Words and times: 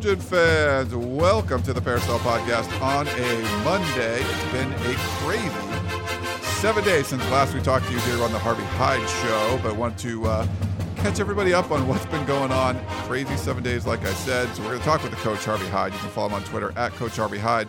Trojan 0.00 0.20
fans. 0.20 0.94
Welcome 0.94 1.60
to 1.64 1.72
the 1.72 1.80
Peristyle 1.80 2.20
Podcast 2.20 2.70
on 2.80 3.08
a 3.08 3.64
Monday. 3.64 4.20
It's 4.20 4.52
been 4.52 4.70
a 4.72 4.94
crazy 5.18 6.54
seven 6.60 6.84
days 6.84 7.08
since 7.08 7.20
last 7.32 7.52
we 7.52 7.60
talked 7.60 7.86
to 7.86 7.92
you 7.92 7.98
here 7.98 8.22
on 8.22 8.30
the 8.30 8.38
Harvey 8.38 8.62
Hyde 8.62 9.08
Show, 9.08 9.58
but 9.60 9.74
want 9.74 9.98
to 9.98 10.24
uh, 10.24 10.46
catch 10.98 11.18
everybody 11.18 11.52
up 11.52 11.72
on 11.72 11.88
what's 11.88 12.06
been 12.06 12.24
going 12.26 12.52
on. 12.52 12.78
Crazy 13.08 13.36
seven 13.36 13.64
days, 13.64 13.86
like 13.86 14.04
I 14.04 14.12
said. 14.12 14.48
So 14.54 14.62
we're 14.62 14.68
going 14.68 14.78
to 14.78 14.84
talk 14.84 15.02
with 15.02 15.10
the 15.10 15.16
coach, 15.16 15.44
Harvey 15.44 15.66
Hyde. 15.66 15.92
You 15.92 15.98
can 15.98 16.10
follow 16.10 16.28
him 16.28 16.34
on 16.34 16.44
Twitter 16.44 16.72
at 16.78 16.92
Coach 16.92 17.16
Harvey 17.16 17.38
Hyde 17.38 17.68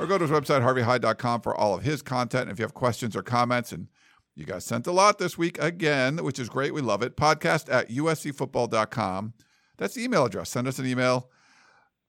or 0.00 0.08
go 0.08 0.18
to 0.18 0.26
his 0.26 0.32
website, 0.32 0.62
harveyhyde.com, 0.62 1.40
for 1.40 1.54
all 1.54 1.72
of 1.72 1.84
his 1.84 2.02
content. 2.02 2.44
And 2.44 2.50
if 2.50 2.58
you 2.58 2.64
have 2.64 2.74
questions 2.74 3.14
or 3.14 3.22
comments, 3.22 3.70
and 3.70 3.86
you 4.34 4.44
guys 4.44 4.64
sent 4.64 4.88
a 4.88 4.92
lot 4.92 5.18
this 5.18 5.38
week 5.38 5.56
again, 5.60 6.16
which 6.24 6.40
is 6.40 6.48
great. 6.48 6.74
We 6.74 6.80
love 6.80 7.02
it. 7.04 7.16
Podcast 7.16 7.72
at 7.72 7.90
uscfootball.com. 7.90 9.34
That's 9.76 9.94
the 9.94 10.02
email 10.02 10.24
address. 10.24 10.50
Send 10.50 10.66
us 10.66 10.80
an 10.80 10.86
email. 10.86 11.30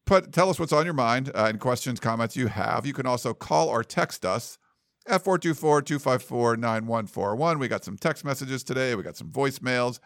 Put, 0.05 0.33
tell 0.33 0.49
us 0.49 0.59
what's 0.59 0.73
on 0.73 0.85
your 0.85 0.93
mind 0.93 1.29
uh, 1.33 1.45
and 1.49 1.59
questions, 1.59 1.99
comments 1.99 2.35
you 2.35 2.47
have. 2.47 2.85
You 2.85 2.93
can 2.93 3.05
also 3.05 3.33
call 3.33 3.69
or 3.69 3.83
text 3.83 4.25
us 4.25 4.57
at 5.07 5.23
424 5.23 5.81
254 5.81 6.57
9141. 6.57 7.59
We 7.59 7.67
got 7.67 7.83
some 7.83 7.97
text 7.97 8.25
messages 8.25 8.63
today. 8.63 8.95
We 8.95 9.03
got 9.03 9.17
some 9.17 9.29
voicemails. 9.29 9.99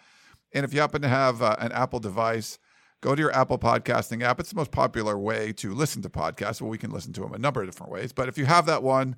And 0.54 0.64
if 0.64 0.74
you 0.74 0.80
happen 0.80 1.02
to 1.02 1.08
have 1.08 1.42
uh, 1.42 1.56
an 1.60 1.72
Apple 1.72 2.00
device, 2.00 2.60
go 3.02 3.16
to 3.16 3.22
your 3.22 3.36
Apple 3.36 3.58
podcasting 3.58 4.22
app. 4.22 4.40
It's 4.40 4.50
the 4.50 4.56
most 4.56 4.72
popular 4.72 5.18
way 5.18 5.54
to 5.54 5.74
listen 5.74 6.02
to 6.04 6.10
podcasts. 6.10 6.62
Well, 6.62 6.70
we 6.70 6.78
can 6.78 6.92
listen 6.92 7.14
to 7.14 7.22
them 7.22 7.34
a 7.34 7.38
number 7.38 7.62
of 7.62 7.68
different 7.68 7.92
ways. 7.92 8.14
But 8.14 8.30
if 8.30 8.38
you 8.38 8.46
have 8.46 8.66
that 8.68 8.84
one, 8.84 9.16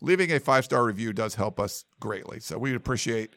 leaving 0.00 0.32
a 0.32 0.40
five 0.40 0.64
star 0.64 0.84
review 0.84 1.12
does 1.12 1.34
help 1.34 1.60
us 1.60 1.84
greatly. 2.00 2.40
So 2.40 2.58
we'd 2.58 2.74
appreciate 2.74 3.36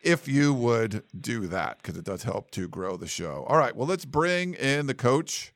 if 0.00 0.28
you 0.28 0.54
would 0.54 1.02
do 1.18 1.46
that 1.48 1.78
because 1.78 1.96
it 1.96 2.04
does 2.04 2.22
help 2.22 2.50
to 2.52 2.68
grow 2.68 2.96
the 2.96 3.06
show. 3.06 3.44
All 3.48 3.58
right, 3.58 3.74
well 3.74 3.86
let's 3.86 4.04
bring 4.04 4.54
in 4.54 4.86
the 4.86 4.94
coach, 4.94 5.52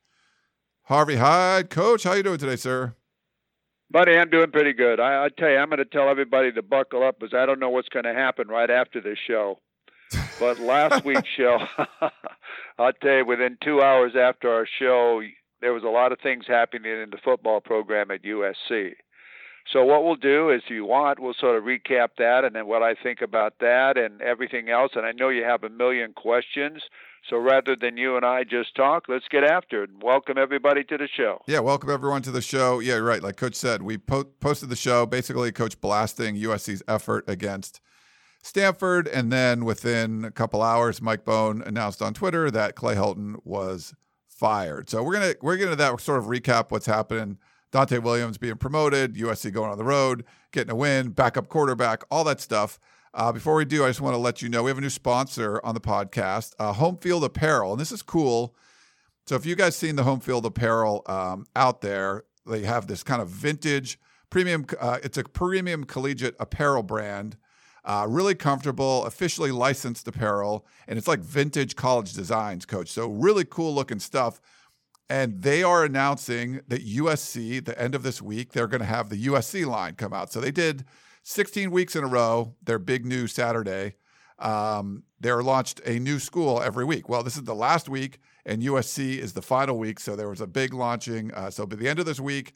Harvey 0.92 1.16
Hyde. 1.16 1.70
Coach, 1.70 2.02
how 2.04 2.12
you 2.12 2.22
doing 2.22 2.36
today, 2.36 2.56
sir? 2.56 2.94
Buddy, 3.90 4.14
I'm 4.14 4.28
doing 4.28 4.50
pretty 4.50 4.74
good. 4.74 5.00
I, 5.00 5.24
I 5.24 5.28
tell 5.30 5.48
you, 5.48 5.56
I'm 5.56 5.70
going 5.70 5.78
to 5.78 5.86
tell 5.86 6.10
everybody 6.10 6.52
to 6.52 6.60
buckle 6.60 7.02
up 7.02 7.18
because 7.18 7.32
I 7.32 7.46
don't 7.46 7.58
know 7.58 7.70
what's 7.70 7.88
going 7.88 8.04
to 8.04 8.12
happen 8.12 8.48
right 8.48 8.68
after 8.68 9.00
this 9.00 9.16
show. 9.26 9.58
But 10.38 10.58
last 10.58 11.02
week's 11.06 11.30
show, 11.34 11.60
I'll 12.78 12.92
tell 12.92 13.16
you, 13.16 13.24
within 13.26 13.56
two 13.64 13.80
hours 13.80 14.12
after 14.20 14.50
our 14.52 14.68
show, 14.78 15.22
there 15.62 15.72
was 15.72 15.82
a 15.82 15.88
lot 15.88 16.12
of 16.12 16.18
things 16.22 16.44
happening 16.46 16.92
in 16.92 17.08
the 17.08 17.18
football 17.24 17.62
program 17.62 18.10
at 18.10 18.22
USC. 18.24 18.90
So 19.70 19.84
what 19.84 20.04
we'll 20.04 20.16
do 20.16 20.50
is, 20.50 20.62
if 20.64 20.70
you 20.70 20.84
want, 20.84 21.20
we'll 21.20 21.34
sort 21.34 21.56
of 21.56 21.64
recap 21.64 22.08
that 22.18 22.44
and 22.44 22.54
then 22.54 22.66
what 22.66 22.82
I 22.82 22.94
think 22.94 23.20
about 23.22 23.54
that 23.60 23.96
and 23.96 24.20
everything 24.20 24.68
else. 24.68 24.92
And 24.94 25.06
I 25.06 25.12
know 25.12 25.28
you 25.28 25.44
have 25.44 25.62
a 25.64 25.68
million 25.68 26.12
questions. 26.12 26.82
So 27.30 27.36
rather 27.36 27.76
than 27.80 27.96
you 27.96 28.16
and 28.16 28.26
I 28.26 28.42
just 28.42 28.74
talk, 28.74 29.04
let's 29.08 29.28
get 29.30 29.44
after 29.44 29.84
it. 29.84 29.90
Welcome 30.02 30.36
everybody 30.38 30.82
to 30.84 30.98
the 30.98 31.06
show. 31.06 31.40
Yeah, 31.46 31.60
welcome 31.60 31.88
everyone 31.90 32.22
to 32.22 32.32
the 32.32 32.42
show. 32.42 32.80
Yeah, 32.80 32.94
you're 32.94 33.04
right. 33.04 33.22
Like 33.22 33.36
Coach 33.36 33.54
said, 33.54 33.82
we 33.82 33.98
po- 33.98 34.24
posted 34.24 34.68
the 34.68 34.76
show 34.76 35.06
basically 35.06 35.52
Coach 35.52 35.80
blasting 35.80 36.34
USC's 36.34 36.82
effort 36.88 37.24
against 37.28 37.80
Stanford, 38.42 39.06
and 39.06 39.32
then 39.32 39.64
within 39.64 40.24
a 40.24 40.32
couple 40.32 40.62
hours, 40.62 41.00
Mike 41.00 41.24
Bohn 41.24 41.62
announced 41.62 42.02
on 42.02 42.12
Twitter 42.12 42.50
that 42.50 42.74
Clay 42.74 42.96
Helton 42.96 43.36
was 43.44 43.94
fired. 44.26 44.90
So 44.90 45.04
we're 45.04 45.12
gonna 45.12 45.34
we're 45.40 45.56
gonna 45.56 45.76
that 45.76 46.00
sort 46.00 46.18
of 46.18 46.24
recap 46.24 46.72
what's 46.72 46.86
happening 46.86 47.38
Donte 47.72 48.02
Williams 48.02 48.36
being 48.36 48.56
promoted, 48.56 49.14
USC 49.14 49.52
going 49.52 49.70
on 49.70 49.78
the 49.78 49.84
road, 49.84 50.24
getting 50.52 50.70
a 50.70 50.74
win, 50.74 51.08
backup 51.10 51.48
quarterback, 51.48 52.02
all 52.10 52.22
that 52.24 52.40
stuff. 52.40 52.78
Uh, 53.14 53.32
before 53.32 53.54
we 53.54 53.64
do, 53.64 53.84
I 53.84 53.88
just 53.88 54.00
want 54.00 54.14
to 54.14 54.18
let 54.18 54.42
you 54.42 54.48
know 54.48 54.62
we 54.62 54.70
have 54.70 54.78
a 54.78 54.82
new 54.82 54.90
sponsor 54.90 55.60
on 55.64 55.74
the 55.74 55.80
podcast, 55.80 56.54
uh, 56.58 56.72
Home 56.74 56.98
Field 56.98 57.24
Apparel, 57.24 57.72
and 57.72 57.80
this 57.80 57.92
is 57.92 58.02
cool. 58.02 58.54
So 59.26 59.36
if 59.36 59.46
you 59.46 59.54
guys 59.54 59.76
seen 59.76 59.96
the 59.96 60.02
Home 60.02 60.20
Field 60.20 60.44
Apparel 60.44 61.02
um, 61.06 61.46
out 61.56 61.80
there, 61.80 62.24
they 62.46 62.62
have 62.62 62.86
this 62.86 63.02
kind 63.02 63.22
of 63.22 63.28
vintage 63.28 63.98
premium. 64.30 64.66
Uh, 64.78 64.98
it's 65.02 65.16
a 65.16 65.24
premium 65.24 65.84
collegiate 65.84 66.36
apparel 66.40 66.82
brand. 66.82 67.36
Uh, 67.84 68.06
really 68.08 68.34
comfortable, 68.34 69.04
officially 69.06 69.50
licensed 69.50 70.06
apparel, 70.06 70.64
and 70.86 70.98
it's 70.98 71.08
like 71.08 71.18
vintage 71.18 71.74
college 71.74 72.12
designs, 72.12 72.64
coach. 72.64 72.88
So 72.88 73.08
really 73.08 73.44
cool 73.44 73.74
looking 73.74 73.98
stuff. 73.98 74.40
And 75.08 75.42
they 75.42 75.62
are 75.62 75.84
announcing 75.84 76.60
that 76.68 76.86
USC, 76.86 77.64
the 77.64 77.78
end 77.80 77.94
of 77.94 78.02
this 78.02 78.22
week, 78.22 78.52
they're 78.52 78.66
going 78.66 78.80
to 78.80 78.86
have 78.86 79.10
the 79.10 79.26
USC 79.26 79.66
line 79.66 79.94
come 79.94 80.12
out. 80.12 80.32
So 80.32 80.40
they 80.40 80.50
did 80.50 80.84
16 81.24 81.70
weeks 81.70 81.94
in 81.94 82.04
a 82.04 82.06
row, 82.06 82.54
their 82.62 82.78
big 82.78 83.04
new 83.04 83.26
Saturday. 83.26 83.94
Um, 84.38 85.04
they're 85.20 85.42
launched 85.42 85.80
a 85.86 85.98
new 85.98 86.18
school 86.18 86.60
every 86.62 86.84
week. 86.84 87.08
Well, 87.08 87.22
this 87.22 87.36
is 87.36 87.44
the 87.44 87.54
last 87.54 87.88
week, 87.88 88.18
and 88.44 88.62
USC 88.62 89.18
is 89.18 89.34
the 89.34 89.42
final 89.42 89.78
week. 89.78 90.00
So 90.00 90.16
there 90.16 90.28
was 90.28 90.40
a 90.40 90.46
big 90.46 90.74
launching. 90.74 91.32
Uh, 91.32 91.50
so 91.50 91.66
by 91.66 91.76
the 91.76 91.88
end 91.88 92.00
of 92.00 92.06
this 92.06 92.18
week, 92.18 92.54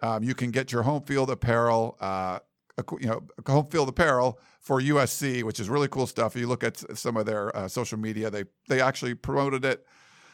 um, 0.00 0.22
you 0.22 0.34
can 0.34 0.50
get 0.50 0.72
your 0.72 0.82
home 0.82 1.02
field 1.02 1.30
apparel, 1.30 1.96
uh, 2.00 2.40
you 3.00 3.08
know, 3.08 3.22
home 3.46 3.68
field 3.68 3.88
apparel 3.88 4.40
for 4.60 4.80
USC, 4.80 5.42
which 5.42 5.60
is 5.60 5.68
really 5.68 5.88
cool 5.88 6.06
stuff. 6.06 6.36
You 6.36 6.46
look 6.46 6.64
at 6.64 6.76
some 6.96 7.16
of 7.16 7.26
their 7.26 7.54
uh, 7.56 7.68
social 7.68 7.98
media, 7.98 8.30
they 8.30 8.44
they 8.68 8.80
actually 8.80 9.14
promoted 9.14 9.64
it 9.64 9.84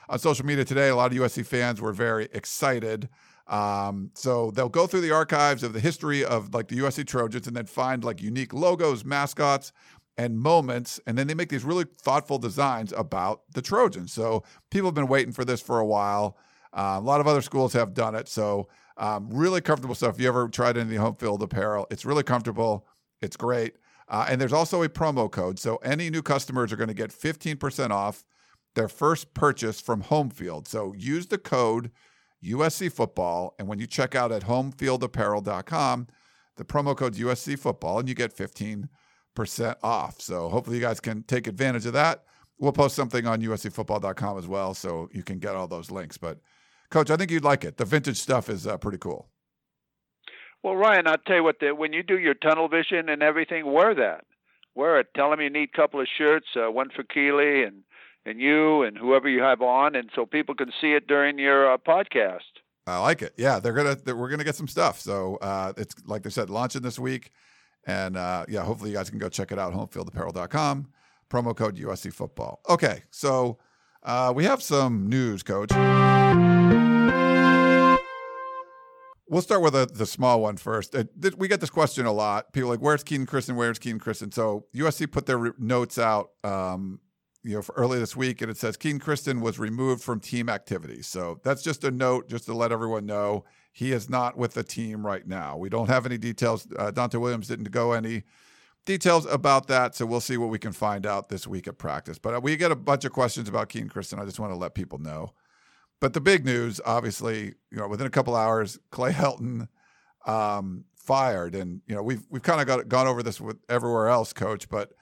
on 0.08 0.18
social 0.18 0.46
media 0.46 0.64
today. 0.64 0.88
A 0.88 0.96
lot 0.96 1.12
of 1.12 1.18
USC 1.18 1.44
fans 1.46 1.80
were 1.80 1.92
very 1.92 2.28
excited. 2.32 3.08
Um, 3.46 4.10
so 4.14 4.50
they'll 4.50 4.68
go 4.68 4.86
through 4.86 5.02
the 5.02 5.12
archives 5.12 5.62
of 5.62 5.72
the 5.72 5.80
history 5.80 6.24
of 6.24 6.54
like 6.54 6.68
the 6.68 6.78
USC 6.78 7.06
Trojans 7.06 7.46
and 7.46 7.56
then 7.56 7.66
find 7.66 8.04
like 8.04 8.22
unique 8.22 8.54
logos, 8.54 9.04
mascots, 9.04 9.72
and 10.16 10.38
moments. 10.38 11.00
And 11.06 11.18
then 11.18 11.26
they 11.26 11.34
make 11.34 11.48
these 11.48 11.64
really 11.64 11.84
thoughtful 11.84 12.38
designs 12.38 12.92
about 12.92 13.42
the 13.52 13.62
Trojans. 13.62 14.12
So 14.12 14.44
people 14.70 14.88
have 14.88 14.94
been 14.94 15.08
waiting 15.08 15.32
for 15.32 15.44
this 15.44 15.60
for 15.60 15.78
a 15.78 15.86
while. 15.86 16.38
Uh, 16.72 16.96
a 16.98 17.00
lot 17.00 17.20
of 17.20 17.26
other 17.26 17.42
schools 17.42 17.72
have 17.74 17.94
done 17.94 18.14
it. 18.14 18.28
So 18.28 18.68
um, 18.96 19.28
really 19.30 19.60
comfortable 19.60 19.94
stuff. 19.94 20.14
If 20.14 20.20
you 20.20 20.28
ever 20.28 20.48
tried 20.48 20.76
any 20.76 20.96
home 20.96 21.16
field 21.16 21.42
apparel, 21.42 21.86
it's 21.90 22.04
really 22.04 22.22
comfortable. 22.22 22.86
It's 23.20 23.36
great. 23.36 23.74
Uh, 24.08 24.26
and 24.28 24.40
there's 24.40 24.52
also 24.52 24.82
a 24.82 24.88
promo 24.88 25.30
code. 25.30 25.58
So 25.58 25.76
any 25.76 26.10
new 26.10 26.22
customers 26.22 26.72
are 26.72 26.76
going 26.76 26.88
to 26.88 26.94
get 26.94 27.10
15% 27.10 27.90
off 27.90 28.24
their 28.74 28.88
first 28.88 29.34
purchase 29.34 29.80
from 29.80 30.02
Home 30.02 30.30
Field. 30.30 30.68
So 30.68 30.92
use 30.94 31.26
the 31.26 31.38
code 31.38 31.90
USC 32.44 32.92
Football, 32.92 33.54
and 33.58 33.68
when 33.68 33.78
you 33.78 33.86
check 33.86 34.14
out 34.14 34.30
at 34.30 34.42
homefieldapparel.com, 34.42 36.06
the 36.56 36.64
promo 36.64 36.96
code 36.96 37.14
USC 37.14 37.58
Football, 37.58 38.00
and 38.00 38.08
you 38.08 38.14
get 38.14 38.36
15% 38.36 38.88
off. 39.82 40.20
So 40.20 40.48
hopefully 40.48 40.76
you 40.76 40.82
guys 40.82 41.00
can 41.00 41.22
take 41.22 41.46
advantage 41.46 41.86
of 41.86 41.94
that. 41.94 42.24
We'll 42.58 42.72
post 42.72 42.94
something 42.94 43.26
on 43.26 43.40
uscfootball.com 43.40 44.38
as 44.38 44.46
well, 44.46 44.74
so 44.74 45.08
you 45.12 45.22
can 45.22 45.38
get 45.38 45.56
all 45.56 45.66
those 45.66 45.90
links. 45.90 46.16
But 46.18 46.38
Coach, 46.90 47.10
I 47.10 47.16
think 47.16 47.30
you'd 47.30 47.44
like 47.44 47.64
it. 47.64 47.76
The 47.76 47.84
vintage 47.84 48.18
stuff 48.18 48.48
is 48.48 48.66
uh, 48.66 48.76
pretty 48.76 48.98
cool. 48.98 49.28
Well, 50.62 50.76
Ryan, 50.76 51.08
I'll 51.08 51.18
tell 51.18 51.36
you 51.36 51.42
what. 51.42 51.58
The, 51.60 51.74
when 51.74 51.92
you 51.92 52.02
do 52.02 52.18
your 52.18 52.34
tunnel 52.34 52.68
vision 52.68 53.08
and 53.08 53.22
everything, 53.22 53.70
wear 53.70 53.94
that. 53.96 54.24
Wear 54.74 55.00
it. 55.00 55.08
Tell 55.14 55.30
them 55.30 55.40
you 55.40 55.50
need 55.50 55.70
a 55.74 55.76
couple 55.76 56.00
of 56.00 56.06
shirts, 56.16 56.46
uh, 56.56 56.70
one 56.70 56.90
for 56.94 57.02
Keely 57.02 57.64
and 57.64 57.82
and 58.26 58.40
you 58.40 58.82
and 58.82 58.96
whoever 58.96 59.28
you 59.28 59.42
have 59.42 59.62
on, 59.62 59.94
and 59.94 60.10
so 60.14 60.26
people 60.26 60.54
can 60.54 60.72
see 60.80 60.92
it 60.92 61.06
during 61.06 61.38
your 61.38 61.72
uh, 61.72 61.78
podcast. 61.78 62.40
I 62.86 62.98
like 62.98 63.22
it. 63.22 63.34
Yeah, 63.36 63.60
they're 63.60 63.72
gonna 63.72 63.94
they're, 63.96 64.16
we're 64.16 64.28
gonna 64.28 64.44
get 64.44 64.56
some 64.56 64.68
stuff. 64.68 65.00
So 65.00 65.36
uh, 65.36 65.72
it's 65.76 65.94
like 66.06 66.22
they 66.22 66.30
said, 66.30 66.50
launching 66.50 66.82
this 66.82 66.98
week, 66.98 67.30
and 67.86 68.16
uh, 68.16 68.44
yeah, 68.48 68.62
hopefully 68.62 68.90
you 68.90 68.96
guys 68.96 69.10
can 69.10 69.18
go 69.18 69.28
check 69.28 69.52
it 69.52 69.58
out. 69.58 69.72
Homefieldapparel.com. 69.72 70.88
Promo 71.30 71.56
code 71.56 71.76
USC 71.76 72.12
Football. 72.12 72.60
Okay, 72.68 73.02
so 73.10 73.58
uh, 74.02 74.32
we 74.34 74.44
have 74.44 74.62
some 74.62 75.08
news, 75.08 75.42
Coach. 75.42 75.72
We'll 79.26 79.40
start 79.42 79.62
with 79.62 79.74
a, 79.74 79.86
the 79.86 80.04
small 80.04 80.42
one 80.42 80.58
first. 80.58 80.92
Th- 80.92 81.34
we 81.36 81.48
get 81.48 81.60
this 81.60 81.70
question 81.70 82.04
a 82.04 82.12
lot. 82.12 82.52
People 82.52 82.68
like, 82.68 82.80
"Where's 82.80 83.02
Kenan 83.02 83.26
Christon? 83.26 83.56
Where's 83.56 83.78
Kenan 83.78 83.98
Christon?" 83.98 84.32
So 84.32 84.66
USC 84.74 85.10
put 85.10 85.24
their 85.24 85.38
re- 85.38 85.50
notes 85.58 85.98
out 85.98 86.30
um, 86.44 87.00
you 87.44 87.54
know, 87.54 87.62
for 87.62 87.74
early 87.76 87.98
this 87.98 88.16
week, 88.16 88.42
and 88.42 88.50
it 88.50 88.56
says 88.56 88.76
Kenan 88.76 89.00
Christon 89.00 89.40
was 89.40 89.58
removed 89.58 90.02
from 90.02 90.18
team 90.18 90.48
activities. 90.48 91.06
So 91.06 91.40
that's 91.44 91.62
just 91.62 91.84
a 91.84 91.90
note, 91.90 92.28
just 92.28 92.46
to 92.46 92.54
let 92.54 92.72
everyone 92.72 93.06
know 93.06 93.44
he 93.72 93.92
is 93.92 94.08
not 94.08 94.36
with 94.36 94.54
the 94.54 94.64
team 94.64 95.06
right 95.06 95.26
now. 95.26 95.56
We 95.56 95.68
don't 95.68 95.88
have 95.88 96.06
any 96.06 96.18
details. 96.18 96.66
Uh, 96.76 96.90
Donte 96.90 97.20
Williams 97.20 97.48
didn't 97.48 97.70
go 97.70 97.92
any 97.92 98.22
details 98.84 99.26
about 99.26 99.66
that, 99.68 99.94
so 99.94 100.06
we'll 100.06 100.20
see 100.20 100.36
what 100.36 100.50
we 100.50 100.58
can 100.58 100.72
find 100.72 101.06
out 101.06 101.28
this 101.28 101.46
week 101.46 101.68
at 101.68 101.78
practice. 101.78 102.18
But 102.18 102.34
uh, 102.34 102.40
we 102.40 102.56
get 102.56 102.72
a 102.72 102.76
bunch 102.76 103.04
of 103.04 103.12
questions 103.12 103.48
about 103.48 103.68
Kenan 103.68 103.90
Christon. 103.90 104.18
I 104.18 104.24
just 104.24 104.40
want 104.40 104.52
to 104.52 104.58
let 104.58 104.74
people 104.74 104.98
know 104.98 105.32
but 106.04 106.12
the 106.12 106.20
big 106.20 106.44
news, 106.44 106.82
obviously, 106.84 107.54
you 107.70 107.78
know, 107.78 107.88
within 107.88 108.06
a 108.06 108.10
couple 108.10 108.34
hours, 108.34 108.78
Clay 108.90 109.10
Helton 109.10 109.68
um, 110.26 110.84
fired, 110.96 111.54
and 111.54 111.80
you 111.86 111.94
know, 111.94 112.02
we've 112.02 112.22
we've 112.28 112.42
kind 112.42 112.60
of 112.60 112.66
got 112.66 112.88
gone 112.88 113.06
over 113.06 113.22
this 113.22 113.40
with 113.40 113.56
everywhere 113.70 114.08
else, 114.08 114.34
Coach, 114.34 114.68
but 114.68 114.92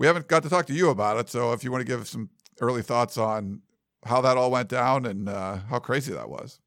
we 0.00 0.06
haven't 0.06 0.28
got 0.28 0.42
to 0.42 0.48
talk 0.48 0.64
to 0.64 0.72
you 0.72 0.88
about 0.88 1.18
it. 1.18 1.28
So 1.28 1.52
if 1.52 1.62
you 1.62 1.70
want 1.70 1.82
to 1.82 1.86
give 1.86 2.08
some 2.08 2.30
early 2.62 2.80
thoughts 2.80 3.18
on 3.18 3.60
how 4.06 4.22
that 4.22 4.38
all 4.38 4.50
went 4.50 4.70
down 4.70 5.04
and 5.04 5.28
uh, 5.28 5.58
how 5.68 5.78
crazy 5.78 6.10
that 6.14 6.30
was. 6.30 6.58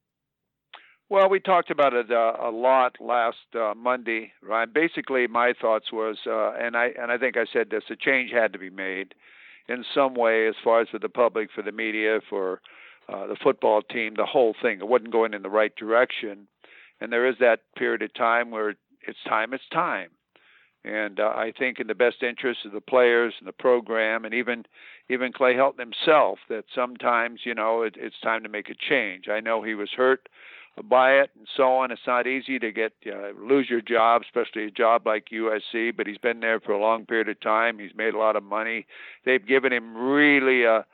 Well, 1.10 1.30
we 1.30 1.40
talked 1.40 1.72
about 1.72 1.94
it 1.94 2.12
uh, 2.12 2.34
a 2.40 2.52
lot 2.52 2.96
last 3.00 3.38
uh, 3.56 3.74
Monday, 3.76 4.34
right? 4.44 4.72
Basically, 4.72 5.26
my 5.26 5.54
thoughts 5.60 5.92
was, 5.92 6.18
uh, 6.28 6.54
and 6.54 6.78
I 6.78 6.92
and 7.00 7.12
I 7.12 7.18
think 7.18 7.36
I 7.36 7.46
said 7.52 7.70
this: 7.70 7.84
a 7.90 7.96
change 7.96 8.32
had 8.32 8.54
to 8.54 8.60
be 8.60 8.70
made 8.70 9.14
in 9.68 9.84
some 9.94 10.14
way, 10.14 10.48
as 10.48 10.56
far 10.64 10.82
as 10.82 10.90
for 10.90 11.00
the 11.00 11.10
public, 11.10 11.50
for 11.54 11.62
the 11.62 11.72
media, 11.72 12.20
for 12.30 12.62
uh, 13.10 13.28
the 13.28 13.36
football 13.44 13.82
team, 13.82 14.14
the 14.16 14.26
whole 14.26 14.56
thing. 14.60 14.80
It 14.80 14.88
wasn't 14.88 15.12
going 15.12 15.34
in 15.34 15.42
the 15.42 15.50
right 15.50 15.76
direction, 15.76 16.48
and 17.02 17.12
there 17.12 17.28
is 17.28 17.36
that 17.40 17.60
period 17.78 18.02
of 18.04 18.14
time 18.14 18.50
where 18.52 18.70
it's 19.08 19.24
time, 19.28 19.54
it's 19.54 19.64
time. 19.72 20.10
And 20.86 21.20
uh, 21.20 21.32
I 21.36 21.54
think 21.58 21.80
in 21.80 21.88
the 21.88 21.96
best 21.96 22.24
interest 22.24 22.66
of 22.66 22.74
the 22.74 22.82
players 22.82 23.34
and 23.40 23.48
the 23.48 23.54
program, 23.54 24.26
and 24.26 24.34
even 24.34 24.66
even 25.10 25.32
Clay 25.32 25.54
Helton 25.54 25.80
himself, 25.80 26.40
that 26.50 26.66
sometimes 26.76 27.42
you 27.46 27.54
know 27.54 27.84
it, 27.84 27.96
it's 27.98 28.20
time 28.22 28.44
to 28.44 28.50
make 28.50 28.70
a 28.70 28.76
change. 28.76 29.30
I 29.30 29.40
know 29.40 29.62
he 29.64 29.76
was 29.76 29.90
hurt 29.96 30.28
by 30.82 31.14
it 31.14 31.30
and 31.38 31.48
so 31.56 31.76
on. 31.76 31.92
It's 31.92 32.02
not 32.08 32.28
easy 32.28 32.60
to 32.60 32.72
get 32.72 32.94
uh, 33.08 33.30
lose 33.40 33.70
your 33.70 33.82
job, 33.82 34.24
especially 34.24 34.66
a 34.66 34.72
job 34.72 35.06
like 35.06 35.30
USC. 35.32 35.96
But 35.96 36.08
he's 36.08 36.18
been 36.18 36.42
there 36.42 36.60
for 36.60 36.74
a 36.74 36.82
long 36.82 37.06
period 37.06 37.30
of 37.30 37.40
time. 37.40 37.80
He's 37.80 37.96
made 37.96 38.14
a 38.14 38.20
lot 38.20 38.36
of 38.36 38.44
money. 38.44 38.86
They've 39.26 39.46
given 39.46 39.72
him 39.72 39.96
really 39.96 40.64
a 40.64 40.86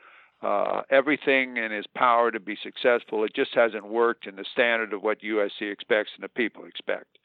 uh, 0.42 0.82
everything 0.90 1.56
in 1.58 1.70
his 1.70 1.86
power 1.94 2.30
to 2.30 2.40
be 2.40 2.56
successful. 2.62 3.24
It 3.24 3.34
just 3.34 3.54
hasn't 3.54 3.86
worked 3.86 4.26
in 4.26 4.36
the 4.36 4.44
standard 4.50 4.92
of 4.92 5.02
what 5.02 5.20
USC 5.20 5.70
expects 5.70 6.12
and 6.16 6.24
the 6.24 6.28
people 6.28 6.64
expect. 6.64 7.18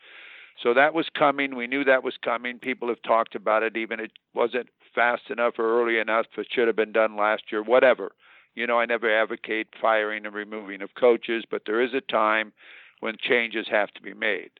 So 0.62 0.74
that 0.74 0.94
was 0.94 1.08
coming. 1.18 1.56
We 1.56 1.68
knew 1.68 1.84
that 1.84 2.04
was 2.04 2.16
coming. 2.24 2.60
People 2.60 2.88
have 2.88 3.02
talked 3.02 3.36
about 3.36 3.64
it. 3.64 3.76
Even 3.76 4.00
it 4.00 4.12
wasn't 4.34 4.70
fast 4.94 5.24
enough 5.30 5.56
or 5.60 5.82
early 5.82 6.00
enough. 6.00 6.28
It 6.38 6.48
should 6.50 6.68
have 6.68 6.76
been 6.76 6.94
done 6.94 7.18
last 7.18 7.44
year. 7.52 7.62
Whatever. 7.62 8.12
You 8.56 8.66
know, 8.66 8.80
I 8.80 8.86
never 8.86 9.14
advocate 9.14 9.68
firing 9.82 10.26
and 10.26 10.34
removing 10.34 10.82
of 10.82 10.96
coaches, 10.96 11.44
but 11.50 11.64
there 11.66 11.82
is 11.82 11.94
a 11.94 12.00
time 12.00 12.54
when 13.02 13.18
changes 13.20 13.68
have 13.70 13.92
to 13.92 14.02
be 14.02 14.14
made. 14.14 14.52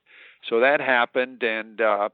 So 0.50 0.60
that 0.60 0.82
happened, 0.82 1.42
and 1.44 1.80
uh, 1.80 2.10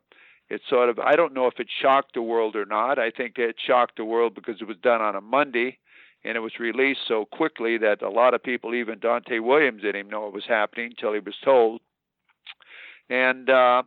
it 0.49 0.61
sort 0.69 0.89
of, 0.89 0.99
I 0.99 1.15
don't 1.15 1.33
know 1.33 1.47
if 1.47 1.59
it 1.59 1.67
shocked 1.81 2.13
the 2.13 2.21
world 2.21 2.55
or 2.55 2.65
not. 2.65 2.99
I 2.99 3.09
think 3.09 3.39
it 3.39 3.55
shocked 3.65 3.97
the 3.97 4.05
world 4.05 4.35
because 4.35 4.61
it 4.61 4.67
was 4.67 4.77
done 4.77 5.01
on 5.01 5.15
a 5.15 5.21
Monday 5.21 5.79
and 6.23 6.37
it 6.37 6.41
was 6.41 6.59
released 6.59 7.01
so 7.07 7.25
quickly 7.25 7.77
that 7.79 8.01
a 8.01 8.09
lot 8.09 8.33
of 8.33 8.43
people, 8.43 8.75
even 8.75 8.99
Donte 8.99 9.41
Williams, 9.41 9.81
didn't 9.81 9.99
even 9.99 10.11
know 10.11 10.27
it 10.27 10.33
was 10.33 10.45
happening 10.47 10.91
until 10.91 11.13
he 11.13 11.19
was 11.19 11.35
told. 11.43 11.81
And 13.11 13.49
uh, 13.49 13.83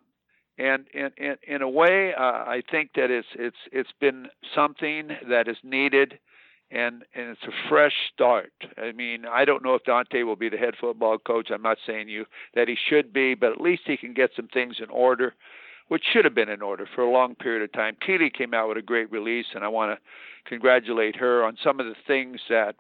and 0.59 0.87
in, 0.93 1.11
in, 1.17 1.37
in 1.49 1.63
a 1.63 1.69
way, 1.69 2.13
uh, 2.15 2.23
I 2.23 2.63
think 2.71 2.91
that 2.95 3.11
it's 3.11 3.27
it's 3.35 3.57
it's 3.73 3.93
been 4.01 4.29
something 4.55 5.09
that 5.29 5.49
is 5.49 5.57
needed 5.65 6.19
and 6.71 7.05
and 7.15 7.31
it's 7.31 7.43
a 7.45 7.69
fresh 7.69 7.95
start. 8.13 8.53
I 8.77 8.93
mean, 8.93 9.25
I 9.25 9.45
don't 9.45 9.65
know 9.65 9.75
if 9.75 9.85
Donte 9.85 10.27
will 10.27 10.37
be 10.37 10.49
the 10.49 10.59
head 10.59 10.75
football 10.79 11.19
coach. 11.19 11.51
I'm 11.51 11.63
not 11.63 11.79
saying 11.87 12.09
you 12.09 12.27
that 12.55 12.69
he 12.69 12.77
should 12.89 13.13
be, 13.13 13.35
but 13.35 13.53
at 13.53 13.61
least 13.61 13.83
he 13.87 13.97
can 13.97 14.13
get 14.13 14.31
some 14.37 14.49
things 14.49 14.77
in 14.79 14.91
order, 14.91 15.35
which 15.89 16.05
should 16.13 16.25
have 16.25 16.35
been 16.35 16.51
in 16.51 16.61
order 16.61 16.87
for 16.95 17.03
a 17.03 17.11
long 17.11 17.35
period 17.35 17.63
of 17.63 17.73
time. 17.73 17.97
Keely 18.05 18.31
came 18.31 18.53
out 18.53 18.69
with 18.69 18.77
a 18.77 18.83
great 18.83 19.11
release, 19.11 19.47
and 19.55 19.65
I 19.65 19.69
want 19.69 19.99
to 19.99 20.49
congratulate 20.49 21.17
her 21.17 21.45
on 21.45 21.57
some 21.63 21.81
of 21.81 21.87
the 21.87 21.97
things 22.07 22.41
that 22.51 22.77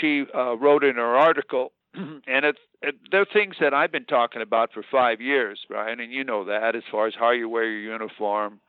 she 0.00 0.24
uh, 0.34 0.56
wrote 0.56 0.84
in 0.84 0.96
her 0.96 1.16
article. 1.16 1.72
and 2.26 2.44
it's 2.44 2.58
it, 2.82 2.96
they're 3.10 3.26
things 3.30 3.56
that 3.60 3.74
I've 3.74 3.92
been 3.92 4.04
talking 4.04 4.42
about 4.42 4.72
for 4.72 4.84
five 4.90 5.20
years, 5.20 5.60
Brian, 5.68 6.00
and 6.00 6.12
you 6.12 6.24
know 6.24 6.44
that 6.44 6.76
as 6.76 6.82
far 6.90 7.06
as 7.06 7.14
how 7.18 7.30
you 7.30 7.48
wear 7.48 7.64
your 7.64 7.92
uniform, 7.92 8.60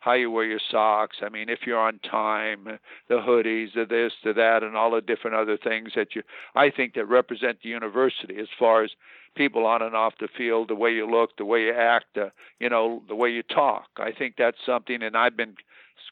how 0.00 0.12
you 0.12 0.30
wear 0.30 0.44
your 0.44 0.60
socks. 0.70 1.16
I 1.22 1.30
mean, 1.30 1.48
if 1.48 1.60
you're 1.66 1.78
on 1.78 1.98
time, 2.00 2.78
the 3.08 3.14
hoodies, 3.14 3.74
the 3.74 3.86
this, 3.86 4.12
the 4.22 4.34
that, 4.34 4.62
and 4.62 4.76
all 4.76 4.90
the 4.90 5.00
different 5.00 5.36
other 5.36 5.56
things 5.56 5.92
that 5.96 6.14
you, 6.14 6.22
I 6.54 6.70
think, 6.70 6.94
that 6.94 7.06
represent 7.06 7.58
the 7.62 7.70
university 7.70 8.36
as 8.38 8.48
far 8.58 8.84
as 8.84 8.90
people 9.34 9.66
on 9.66 9.82
and 9.82 9.96
off 9.96 10.14
the 10.20 10.28
field, 10.36 10.68
the 10.68 10.74
way 10.74 10.92
you 10.92 11.10
look, 11.10 11.36
the 11.36 11.44
way 11.44 11.62
you 11.62 11.72
act, 11.72 12.16
uh, 12.16 12.28
you 12.60 12.68
know, 12.68 13.02
the 13.08 13.14
way 13.16 13.30
you 13.30 13.42
talk. 13.42 13.86
I 13.96 14.12
think 14.12 14.34
that's 14.36 14.58
something, 14.64 15.02
and 15.02 15.16
I've 15.16 15.36
been 15.36 15.54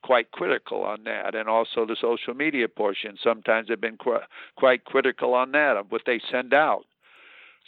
quite 0.03 0.31
critical 0.33 0.83
on 0.83 1.05
that, 1.05 1.35
and 1.35 1.49
also 1.49 1.87
the 1.87 1.97
social 2.01 2.35
media 2.35 2.69
portion. 2.69 3.17
Sometimes 3.23 3.69
I've 3.71 3.81
been 3.81 3.97
qu- 3.97 4.19
quite 4.57 4.85
critical 4.85 5.35
on 5.35 5.53
that 5.53 5.77
of 5.77 5.91
what 5.91 6.03
they 6.07 6.21
send 6.31 6.53
out. 6.53 6.85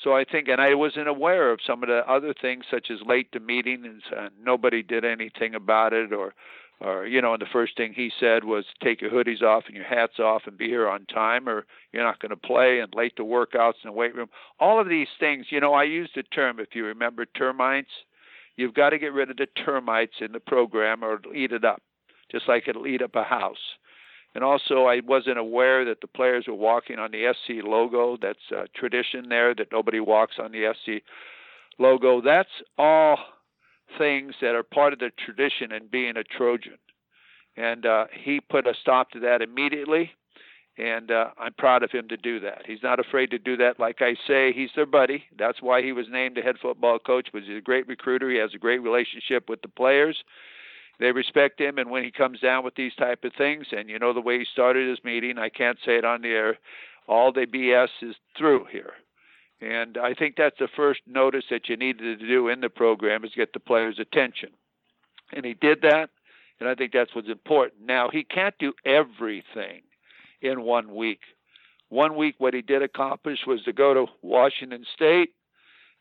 So 0.03 0.15
I 0.17 0.25
think, 0.25 0.49
and 0.49 0.61
I 0.61 0.75
wasn't 0.75 1.09
aware 1.09 1.53
of 1.53 1.61
some 1.65 1.83
of 1.83 1.89
the 1.89 2.03
other 2.11 2.35
things, 2.35 2.65
such 2.71 2.91
as 2.91 2.99
late 3.07 3.31
to 3.33 3.41
meetings, 3.41 4.03
and 4.17 4.31
nobody 4.43 4.83
did 4.83 5.05
anything 5.05 5.55
about 5.55 5.93
it, 5.93 6.13
or, 6.13 6.35
or 6.81 7.07
you 7.07 7.23
know, 7.23 7.33
and 7.35 7.41
the 7.41 7.47
first 7.53 7.77
thing 7.77 7.93
he 7.95 8.11
said 8.19 8.43
was 8.43 8.65
take 8.83 9.01
your 9.01 9.13
hoodies 9.13 9.43
off 9.43 9.65
and 9.67 9.77
your 9.77 9.85
hats 9.85 10.19
off 10.19 10.43
and 10.47 10.59
be 10.59 10.67
here 10.67 10.89
on 10.89 11.07
time, 11.07 11.49
or 11.49 11.65
you're 11.93 12.03
not 12.03 12.19
going 12.19 12.31
to 12.31 12.37
play, 12.37 12.81
and 12.81 12.93
late 12.93 13.15
to 13.17 13.23
workouts 13.23 13.85
in 13.85 13.89
the 13.89 13.93
weight 13.93 14.17
room. 14.17 14.29
All 14.59 14.81
of 14.81 14.89
these 14.89 15.09
things, 15.21 15.47
you 15.51 15.61
know, 15.61 15.75
I 15.75 15.85
used 15.85 16.17
a 16.17 16.25
term, 16.25 16.59
if 16.59 16.75
you 16.75 16.85
remember, 16.85 17.25
termites. 17.25 17.91
You've 18.57 18.75
got 18.75 18.91
to 18.91 18.99
get 18.99 19.13
rid 19.13 19.31
of 19.31 19.37
the 19.37 19.47
termites 19.47 20.15
in 20.21 20.33
the 20.33 20.41
program, 20.41 21.05
or 21.05 21.15
it'll 21.15 21.35
eat 21.35 21.53
it 21.53 21.65
up, 21.65 21.83
just 22.35 22.49
like 22.49 22.67
it'll 22.67 22.87
eat 22.87 23.01
up 23.01 23.15
a 23.15 23.23
house. 23.23 23.77
And 24.35 24.43
also, 24.43 24.87
I 24.87 25.01
wasn't 25.07 25.39
aware 25.39 25.85
that 25.85 26.01
the 26.01 26.09
players 26.09 26.47
were 26.49 26.55
walking 26.55 26.99
on 26.99 27.13
the 27.13 27.33
SC 27.33 27.65
logo. 27.65 28.19
That's 28.21 28.51
a 28.51 28.67
tradition 28.75 29.29
there 29.29 29.55
that 29.55 29.69
nobody 29.71 30.01
walks 30.01 30.35
on 30.43 30.51
the 30.51 30.75
SC 30.75 31.05
logo. 31.79 32.21
That's 32.21 32.51
all 32.77 33.19
things 33.97 34.35
that 34.41 34.57
are 34.57 34.65
part 34.65 34.93
of 34.93 34.99
the 34.99 35.13
tradition 35.25 35.71
in 35.71 35.87
being 35.87 36.17
a 36.17 36.25
Trojan. 36.25 36.79
And 37.57 37.87
uh, 37.87 38.07
he 38.13 38.41
put 38.41 38.67
a 38.67 38.75
stop 38.81 39.13
to 39.13 39.21
that 39.21 39.41
immediately. 39.41 40.11
And 40.77 41.13
uh, 41.13 41.27
I'm 41.39 41.55
proud 41.55 41.85
of 41.85 41.93
him 41.93 42.09
to 42.09 42.17
do 42.17 42.41
that. 42.41 42.63
He's 42.67 42.83
not 42.83 42.99
afraid 42.99 43.31
to 43.31 43.39
do 43.39 43.57
that. 43.59 43.79
Like 43.79 43.99
I 44.03 44.17
say, 44.27 44.53
he's 44.53 44.71
their 44.75 44.87
buddy. 44.87 45.23
That's 45.39 45.63
why 45.63 45.83
he 45.83 45.93
was 45.93 46.07
named 46.11 46.37
the 46.37 46.43
head 46.43 46.57
football 46.61 46.99
coach. 46.99 47.29
Was 47.33 47.45
he's 47.47 47.59
a 47.59 47.61
great 47.61 47.87
recruiter. 47.87 48.29
He 48.29 48.39
has 48.39 48.51
a 48.53 48.59
great 48.59 48.83
relationship 48.83 49.49
with 49.49 49.63
the 49.63 49.69
players 49.69 50.17
they 50.99 51.13
respect 51.13 51.61
him 51.61 51.79
and 51.79 51.91
when 51.91 52.05
he 52.05 52.11
comes 52.11 52.41
down 52.41 52.65
with 52.65 52.75
these 52.75 52.95
type 52.95 53.25
of 53.25 53.33
things 53.37 53.67
and 53.73 53.89
you 53.89 53.99
know 53.99 54.13
the 54.13 54.21
way 54.21 54.39
he 54.39 54.45
started 54.45 54.89
his 54.89 55.03
meeting 55.05 55.39
i 55.39 55.49
can't 55.49 55.79
say 55.85 55.97
it 55.97 56.05
on 56.05 56.23
the 56.23 56.29
air 56.29 56.59
all 57.09 57.33
the 57.33 57.47
bs 57.47 57.89
is 58.03 58.17
through 58.37 58.67
here. 58.71 58.95
And 59.61 59.99
i 59.99 60.15
think 60.15 60.37
that's 60.37 60.59
the 60.59 60.69
first 60.75 61.01
notice 61.07 61.45
that 61.51 61.69
you 61.69 61.77
needed 61.77 62.19
to 62.19 62.27
do 62.27 62.49
in 62.49 62.61
the 62.61 62.69
program 62.69 63.25
is 63.25 63.33
get 63.37 63.53
the 63.53 63.61
players 63.61 63.99
attention. 63.99 64.51
And 65.33 65.45
he 65.45 65.55
did 65.55 65.83
that 65.83 66.11
and 66.61 66.69
i 66.69 66.75
think 66.75 66.93
that's 66.93 67.15
what's 67.15 67.29
important. 67.29 67.87
Now 67.87 68.09
he 68.11 68.25
can't 68.25 68.55
do 68.59 68.73
everything 68.85 69.83
in 70.41 70.63
one 70.63 70.95
week. 70.95 71.21
One 71.89 72.17
week 72.17 72.37
what 72.39 72.55
he 72.55 72.63
did 72.63 72.83
accomplish 72.83 73.41
was 73.47 73.63
to 73.65 73.73
go 73.73 73.95
to 73.95 74.07
washington 74.23 74.85
state 74.95 75.31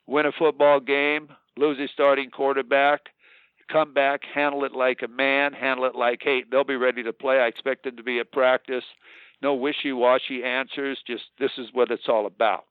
win 0.05 0.25
a 0.25 0.31
football 0.31 0.79
game 0.79 1.29
lose 1.57 1.79
his 1.79 1.91
starting 1.91 2.29
quarterback 2.29 3.01
come 3.71 3.93
back, 3.93 4.21
handle 4.33 4.63
it 4.63 4.73
like 4.73 5.01
a 5.03 5.07
man, 5.07 5.53
handle 5.53 5.85
it 5.85 5.95
like, 5.95 6.21
hey, 6.23 6.43
they'll 6.49 6.63
be 6.63 6.75
ready 6.75 7.03
to 7.03 7.13
play. 7.13 7.39
I 7.39 7.47
expect 7.47 7.83
them 7.83 7.97
to 7.97 8.03
be 8.03 8.19
at 8.19 8.31
practice. 8.31 8.83
No 9.41 9.53
wishy 9.53 9.91
washy 9.91 10.43
answers, 10.43 10.99
just 11.05 11.23
this 11.39 11.51
is 11.57 11.67
what 11.73 11.91
it's 11.91 12.07
all 12.07 12.25
about. 12.25 12.65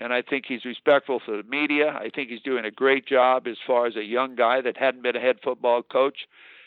And 0.00 0.12
I 0.12 0.22
think 0.22 0.44
he's 0.48 0.64
respectful 0.64 1.20
for 1.24 1.36
the 1.36 1.48
media. 1.48 1.88
I 1.88 2.10
think 2.12 2.28
he's 2.28 2.42
doing 2.42 2.64
a 2.64 2.70
great 2.70 3.06
job 3.06 3.46
as 3.46 3.56
far 3.64 3.86
as 3.86 3.94
a 3.94 4.02
young 4.02 4.34
guy 4.34 4.60
that 4.60 4.76
hadn't 4.76 5.02
been 5.02 5.16
a 5.16 5.20
head 5.20 5.36
football 5.42 5.82
coach. 5.82 6.26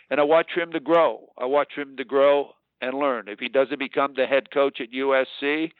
And 0.09 0.19
I 0.19 0.23
watch 0.23 0.51
him 0.55 0.71
to 0.71 0.79
grow. 0.79 1.29
I 1.37 1.45
watch 1.45 1.73
him 1.75 1.97
to 1.97 2.05
grow 2.05 2.51
and 2.81 2.97
learn. 2.97 3.27
If 3.27 3.39
he 3.39 3.49
doesn't 3.49 3.79
become 3.79 4.13
the 4.15 4.27
head 4.27 4.49
coach 4.51 4.79
at 4.79 4.91
USC, 4.91 5.71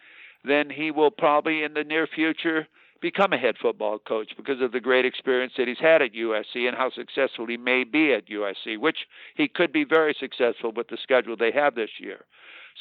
then 0.43 0.69
he 0.69 0.91
will 0.91 1.11
probably 1.11 1.63
in 1.63 1.73
the 1.73 1.85
near 1.85 2.07
future 2.07 2.67
become 3.01 3.33
a 3.33 3.37
head 3.37 3.55
football 3.61 3.99
coach 3.99 4.31
because 4.35 4.61
of 4.61 4.71
the 4.71 4.79
great 4.79 5.05
experience 5.05 5.53
that 5.57 5.67
he's 5.67 5.79
had 5.79 6.01
at 6.01 6.13
USC 6.13 6.67
and 6.67 6.75
how 6.75 6.89
successful 6.89 7.45
he 7.47 7.57
may 7.57 7.83
be 7.83 8.13
at 8.13 8.27
USC, 8.27 8.77
which 8.77 8.99
he 9.35 9.47
could 9.47 9.71
be 9.71 9.83
very 9.83 10.15
successful 10.19 10.71
with 10.71 10.87
the 10.89 10.97
schedule 11.01 11.35
they 11.35 11.51
have 11.51 11.75
this 11.75 11.89
year. 11.99 12.25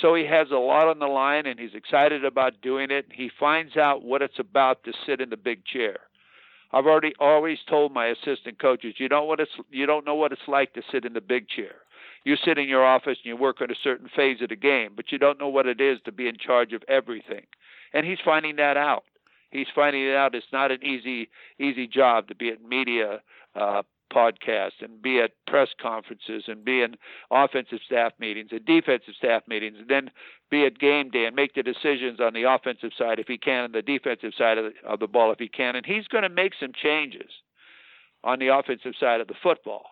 So 0.00 0.14
he 0.14 0.26
has 0.26 0.50
a 0.50 0.56
lot 0.56 0.88
on 0.88 0.98
the 0.98 1.06
line 1.06 1.46
and 1.46 1.58
he's 1.58 1.74
excited 1.74 2.24
about 2.24 2.60
doing 2.60 2.90
it. 2.90 3.06
He 3.12 3.30
finds 3.40 3.76
out 3.76 4.02
what 4.02 4.22
it's 4.22 4.38
about 4.38 4.84
to 4.84 4.92
sit 5.06 5.20
in 5.20 5.30
the 5.30 5.36
big 5.36 5.64
chair. 5.64 5.98
I've 6.72 6.86
already 6.86 7.14
always 7.18 7.58
told 7.68 7.92
my 7.92 8.06
assistant 8.06 8.58
coaches, 8.60 8.94
you 8.98 9.08
know 9.08 9.24
what 9.24 9.40
it's 9.40 9.52
you 9.70 9.86
don't 9.86 10.04
know 10.04 10.16
what 10.16 10.32
it's 10.32 10.48
like 10.48 10.74
to 10.74 10.82
sit 10.92 11.04
in 11.04 11.14
the 11.14 11.20
big 11.20 11.48
chair. 11.48 11.76
You 12.24 12.36
sit 12.36 12.58
in 12.58 12.68
your 12.68 12.84
office 12.84 13.18
and 13.22 13.26
you 13.26 13.36
work 13.36 13.60
on 13.60 13.70
a 13.70 13.76
certain 13.82 14.10
phase 14.14 14.42
of 14.42 14.48
the 14.48 14.56
game, 14.56 14.92
but 14.96 15.12
you 15.12 15.18
don't 15.18 15.38
know 15.38 15.48
what 15.48 15.66
it 15.66 15.80
is 15.80 16.00
to 16.04 16.12
be 16.12 16.28
in 16.28 16.36
charge 16.36 16.72
of 16.72 16.82
everything. 16.88 17.46
And 17.94 18.04
he's 18.04 18.18
finding 18.24 18.56
that 18.56 18.76
out 18.76 19.04
he's 19.50 19.66
finding 19.74 20.10
out 20.12 20.34
it's 20.34 20.46
not 20.52 20.70
an 20.70 20.84
easy 20.84 21.28
easy 21.58 21.86
job 21.86 22.28
to 22.28 22.34
be 22.34 22.48
in 22.48 22.68
media, 22.68 23.20
uh, 23.54 23.82
podcasts 24.12 24.80
and 24.80 25.02
be 25.02 25.20
at 25.20 25.32
press 25.46 25.68
conferences 25.80 26.44
and 26.46 26.64
be 26.64 26.82
in 26.82 26.96
offensive 27.30 27.80
staff 27.84 28.12
meetings 28.18 28.50
and 28.52 28.64
defensive 28.64 29.14
staff 29.16 29.42
meetings 29.48 29.76
and 29.78 29.88
then 29.88 30.10
be 30.50 30.64
at 30.64 30.78
game 30.78 31.10
day 31.10 31.24
and 31.24 31.34
make 31.34 31.54
the 31.54 31.62
decisions 31.62 32.20
on 32.20 32.32
the 32.32 32.44
offensive 32.44 32.90
side 32.96 33.18
if 33.18 33.26
he 33.26 33.38
can 33.38 33.64
and 33.64 33.74
the 33.74 33.82
defensive 33.82 34.32
side 34.36 34.58
of 34.58 34.64
the, 34.64 34.88
of 34.88 35.00
the 35.00 35.06
ball 35.06 35.32
if 35.32 35.38
he 35.38 35.48
can. 35.48 35.74
And 35.76 35.84
he's 35.84 36.06
going 36.06 36.22
to 36.22 36.28
make 36.28 36.52
some 36.58 36.72
changes 36.72 37.30
on 38.22 38.38
the 38.38 38.48
offensive 38.48 38.94
side 38.98 39.20
of 39.20 39.28
the 39.28 39.34
football. 39.42 39.86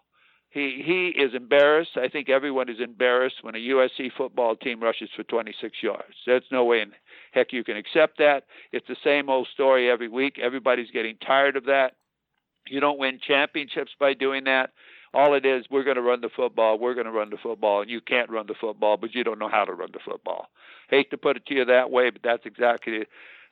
He 0.50 0.82
he 0.84 1.08
is 1.08 1.34
embarrassed. 1.34 1.96
I 1.96 2.08
think 2.08 2.28
everyone 2.28 2.68
is 2.68 2.78
embarrassed 2.78 3.42
when 3.42 3.56
a 3.56 3.58
USC 3.58 4.12
football 4.16 4.54
team 4.54 4.80
rushes 4.80 5.10
for 5.16 5.24
26 5.24 5.82
yards. 5.82 6.14
There's 6.24 6.44
no 6.52 6.64
way 6.64 6.80
in 6.80 6.92
heck 7.34 7.52
you 7.52 7.64
can 7.64 7.76
accept 7.76 8.18
that 8.18 8.44
it's 8.72 8.86
the 8.88 8.96
same 9.04 9.28
old 9.28 9.48
story 9.52 9.90
every 9.90 10.08
week 10.08 10.38
everybody's 10.42 10.90
getting 10.90 11.16
tired 11.18 11.56
of 11.56 11.64
that 11.64 11.92
you 12.68 12.80
don't 12.80 12.98
win 12.98 13.18
championships 13.26 13.92
by 13.98 14.14
doing 14.14 14.44
that. 14.44 14.70
All 15.12 15.34
it 15.34 15.46
is, 15.46 15.64
we're 15.70 15.84
going 15.84 15.96
to 15.96 16.02
run 16.02 16.20
the 16.20 16.30
football, 16.34 16.78
we're 16.78 16.94
going 16.94 17.06
to 17.06 17.12
run 17.12 17.30
the 17.30 17.36
football, 17.36 17.82
and 17.82 17.90
you 17.90 18.00
can't 18.00 18.30
run 18.30 18.46
the 18.48 18.54
football, 18.60 18.96
but 18.96 19.14
you 19.14 19.22
don't 19.22 19.38
know 19.38 19.48
how 19.48 19.64
to 19.64 19.72
run 19.72 19.90
the 19.92 20.00
football. 20.04 20.48
Hate 20.90 21.10
to 21.10 21.16
put 21.16 21.36
it 21.36 21.46
to 21.46 21.54
you 21.54 21.64
that 21.66 21.90
way, 21.90 22.10
but 22.10 22.22
that's 22.24 22.44
exactly 22.46 23.04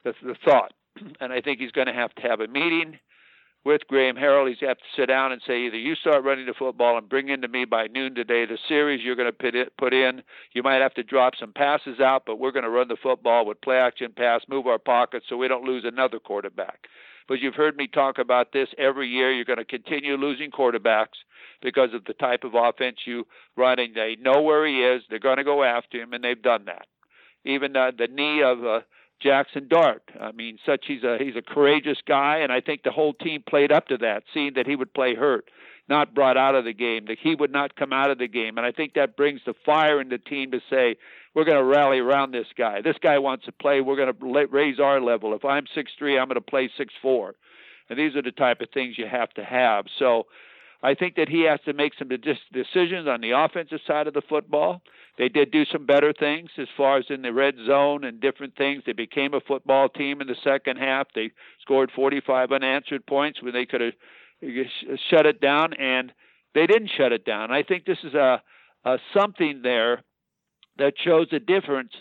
the, 0.04 0.14
the 0.22 0.34
thought. 0.44 0.72
And 1.20 1.32
I 1.32 1.40
think 1.40 1.58
he's 1.58 1.70
going 1.70 1.86
to 1.86 1.92
have 1.92 2.14
to 2.16 2.22
have 2.22 2.40
a 2.40 2.48
meeting 2.48 2.98
with 3.64 3.82
Graham 3.88 4.16
Harrell. 4.16 4.48
He's 4.48 4.58
have 4.60 4.78
to 4.78 4.84
sit 4.96 5.06
down 5.06 5.32
and 5.32 5.40
say 5.46 5.62
either 5.62 5.76
you 5.76 5.94
start 5.94 6.24
running 6.24 6.46
the 6.46 6.54
football 6.54 6.98
and 6.98 7.08
bring 7.08 7.28
into 7.28 7.48
me 7.48 7.64
by 7.64 7.86
noon 7.86 8.14
today 8.14 8.46
the 8.46 8.58
series 8.68 9.02
you're 9.02 9.16
going 9.16 9.32
to 9.32 9.70
put, 9.78 9.94
in. 9.94 10.22
You 10.52 10.62
might 10.62 10.82
have 10.82 10.94
to 10.94 11.02
drop 11.02 11.34
some 11.38 11.52
passes 11.52 12.00
out, 12.00 12.24
but 12.26 12.38
we're 12.38 12.52
going 12.52 12.64
to 12.64 12.70
run 12.70 12.88
the 12.88 12.96
football 13.02 13.46
with 13.46 13.60
play 13.60 13.76
action 13.76 14.12
pass, 14.16 14.42
move 14.48 14.66
our 14.66 14.78
pockets 14.78 15.26
so 15.28 15.36
we 15.36 15.48
don't 15.48 15.64
lose 15.64 15.84
another 15.84 16.18
quarterback 16.18 16.88
but 17.28 17.40
you've 17.40 17.54
heard 17.54 17.76
me 17.76 17.86
talk 17.86 18.18
about 18.18 18.52
this 18.52 18.68
every 18.78 19.08
year. 19.08 19.32
You're 19.32 19.44
going 19.44 19.58
to 19.58 19.64
continue 19.64 20.16
losing 20.16 20.50
quarterbacks 20.50 21.22
because 21.62 21.94
of 21.94 22.04
the 22.04 22.14
type 22.14 22.44
of 22.44 22.54
offense 22.54 22.98
you 23.04 23.26
run, 23.56 23.78
and 23.78 23.94
they 23.94 24.16
know 24.20 24.42
where 24.42 24.66
he 24.66 24.82
is. 24.82 25.02
They're 25.08 25.18
going 25.18 25.36
to 25.38 25.44
go 25.44 25.62
after 25.62 26.02
him, 26.02 26.12
and 26.12 26.22
they've 26.22 26.40
done 26.40 26.64
that. 26.66 26.86
Even 27.44 27.76
uh, 27.76 27.90
the 27.96 28.08
knee 28.08 28.42
of 28.42 28.64
uh, 28.64 28.80
Jackson 29.22 29.68
Dart. 29.68 30.02
I 30.20 30.32
mean, 30.32 30.58
such 30.66 30.84
he's 30.86 31.02
a 31.02 31.18
he's 31.18 31.36
a 31.36 31.42
courageous 31.42 31.98
guy, 32.06 32.38
and 32.38 32.52
I 32.52 32.60
think 32.60 32.82
the 32.82 32.90
whole 32.90 33.14
team 33.14 33.42
played 33.46 33.72
up 33.72 33.88
to 33.88 33.98
that, 33.98 34.24
seeing 34.32 34.54
that 34.54 34.66
he 34.66 34.76
would 34.76 34.92
play 34.92 35.14
hurt, 35.14 35.50
not 35.88 36.14
brought 36.14 36.36
out 36.36 36.54
of 36.54 36.64
the 36.64 36.72
game, 36.72 37.06
that 37.06 37.18
he 37.20 37.34
would 37.34 37.52
not 37.52 37.76
come 37.76 37.92
out 37.92 38.10
of 38.10 38.18
the 38.18 38.28
game, 38.28 38.58
and 38.58 38.66
I 38.66 38.72
think 38.72 38.94
that 38.94 39.16
brings 39.16 39.40
the 39.46 39.54
fire 39.64 40.00
in 40.00 40.08
the 40.08 40.18
team 40.18 40.50
to 40.52 40.60
say, 40.70 40.96
we're 41.34 41.44
going 41.44 41.58
to 41.58 41.64
rally 41.64 41.98
around 41.98 42.32
this 42.32 42.48
guy. 42.58 42.82
This 42.82 42.96
guy 43.02 43.18
wants 43.18 43.46
to 43.46 43.52
play. 43.52 43.80
We're 43.80 43.96
going 43.96 44.12
to 44.12 44.46
raise 44.50 44.78
our 44.78 45.00
level. 45.00 45.34
If 45.34 45.44
I'm 45.44 45.64
six 45.74 45.92
three, 45.98 46.18
I'm 46.18 46.28
going 46.28 46.34
to 46.34 46.40
play 46.40 46.70
six 46.76 46.92
four, 47.00 47.34
and 47.88 47.98
these 47.98 48.16
are 48.16 48.22
the 48.22 48.32
type 48.32 48.60
of 48.60 48.68
things 48.74 48.98
you 48.98 49.06
have 49.06 49.30
to 49.34 49.44
have. 49.44 49.86
So, 49.98 50.26
I 50.82 50.94
think 50.94 51.14
that 51.14 51.28
he 51.28 51.42
has 51.42 51.60
to 51.66 51.72
make 51.72 51.92
some 51.96 52.08
decisions 52.08 53.06
on 53.06 53.20
the 53.20 53.30
offensive 53.30 53.78
side 53.86 54.08
of 54.08 54.14
the 54.14 54.22
football. 54.28 54.82
They 55.18 55.28
did 55.28 55.50
do 55.50 55.64
some 55.66 55.84
better 55.84 56.12
things 56.12 56.50
as 56.56 56.68
far 56.76 56.98
as 56.98 57.04
in 57.10 57.22
the 57.22 57.32
red 57.32 57.54
zone 57.66 58.04
and 58.04 58.20
different 58.20 58.56
things. 58.56 58.82
They 58.86 58.92
became 58.92 59.34
a 59.34 59.40
football 59.40 59.88
team 59.88 60.20
in 60.20 60.26
the 60.26 60.36
second 60.42 60.78
half. 60.78 61.08
They 61.14 61.32
scored 61.60 61.90
45 61.94 62.52
unanswered 62.52 63.06
points 63.06 63.42
when 63.42 63.52
they 63.52 63.66
could 63.66 63.82
have 63.82 63.92
shut 65.10 65.26
it 65.26 65.40
down, 65.40 65.74
and 65.74 66.12
they 66.54 66.66
didn't 66.66 66.90
shut 66.96 67.12
it 67.12 67.24
down. 67.24 67.52
I 67.52 67.62
think 67.62 67.84
this 67.84 68.02
is 68.04 68.14
a, 68.14 68.42
a 68.84 68.98
something 69.14 69.60
there 69.62 70.02
that 70.78 70.94
shows 71.04 71.28
a 71.32 71.38
difference 71.38 71.92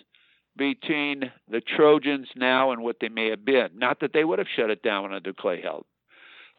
between 0.58 1.32
the 1.50 1.62
Trojans 1.62 2.28
now 2.36 2.72
and 2.72 2.82
what 2.82 2.98
they 3.02 3.10
may 3.10 3.30
have 3.30 3.46
been. 3.46 3.70
Not 3.76 4.00
that 4.02 4.14
they 4.14 4.24
would 4.24 4.40
have 4.40 4.48
shut 4.56 4.70
it 4.70 4.84
down 4.84 5.14
under 5.14 5.34
Clay 5.34 5.62
Helton, 5.62 5.84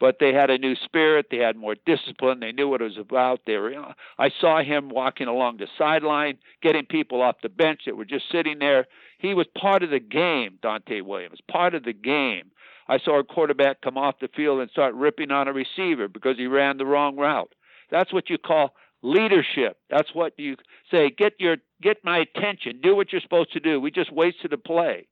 but 0.02 0.16
they 0.18 0.32
had 0.32 0.50
a 0.50 0.58
new 0.58 0.74
spirit. 0.74 1.26
They 1.30 1.36
had 1.36 1.54
more 1.54 1.76
discipline. 1.86 2.40
They 2.40 2.50
knew 2.50 2.68
what 2.68 2.80
it 2.80 2.86
was 2.86 2.98
about. 2.98 3.42
They 3.46 3.56
were. 3.56 3.70
You 3.70 3.76
know, 3.76 3.92
I 4.18 4.30
saw 4.40 4.60
him 4.60 4.88
walking 4.88 5.28
along 5.28 5.58
the 5.58 5.68
sideline, 5.78 6.38
getting 6.60 6.86
people 6.86 7.22
off 7.22 7.36
the 7.40 7.48
bench 7.48 7.82
that 7.86 7.96
were 7.96 8.04
just 8.04 8.24
sitting 8.32 8.58
there. 8.58 8.88
He 9.18 9.32
was 9.32 9.46
part 9.56 9.84
of 9.84 9.90
the 9.90 10.00
game. 10.00 10.58
Donte 10.60 11.02
Williams, 11.02 11.38
part 11.48 11.76
of 11.76 11.84
the 11.84 11.92
game. 11.92 12.50
I 12.88 12.98
saw 12.98 13.20
a 13.20 13.24
quarterback 13.24 13.80
come 13.80 13.96
off 13.96 14.16
the 14.20 14.26
field 14.26 14.58
and 14.58 14.68
start 14.72 14.96
ripping 14.96 15.30
on 15.30 15.46
a 15.46 15.52
receiver 15.52 16.08
because 16.08 16.36
he 16.36 16.48
ran 16.48 16.78
the 16.78 16.86
wrong 16.86 17.16
route. 17.16 17.54
That's 17.88 18.12
what 18.12 18.28
you 18.28 18.38
call 18.38 18.74
leadership. 19.02 19.78
That's 19.88 20.12
what 20.12 20.32
you 20.36 20.56
say. 20.90 21.10
Get 21.16 21.34
your 21.38 21.58
get 21.80 21.98
my 22.02 22.18
attention. 22.18 22.80
Do 22.82 22.96
what 22.96 23.12
you're 23.12 23.20
supposed 23.20 23.52
to 23.52 23.60
do. 23.60 23.80
We 23.80 23.92
just 23.92 24.12
wasted 24.12 24.52
a 24.52 24.58
play. 24.58 25.06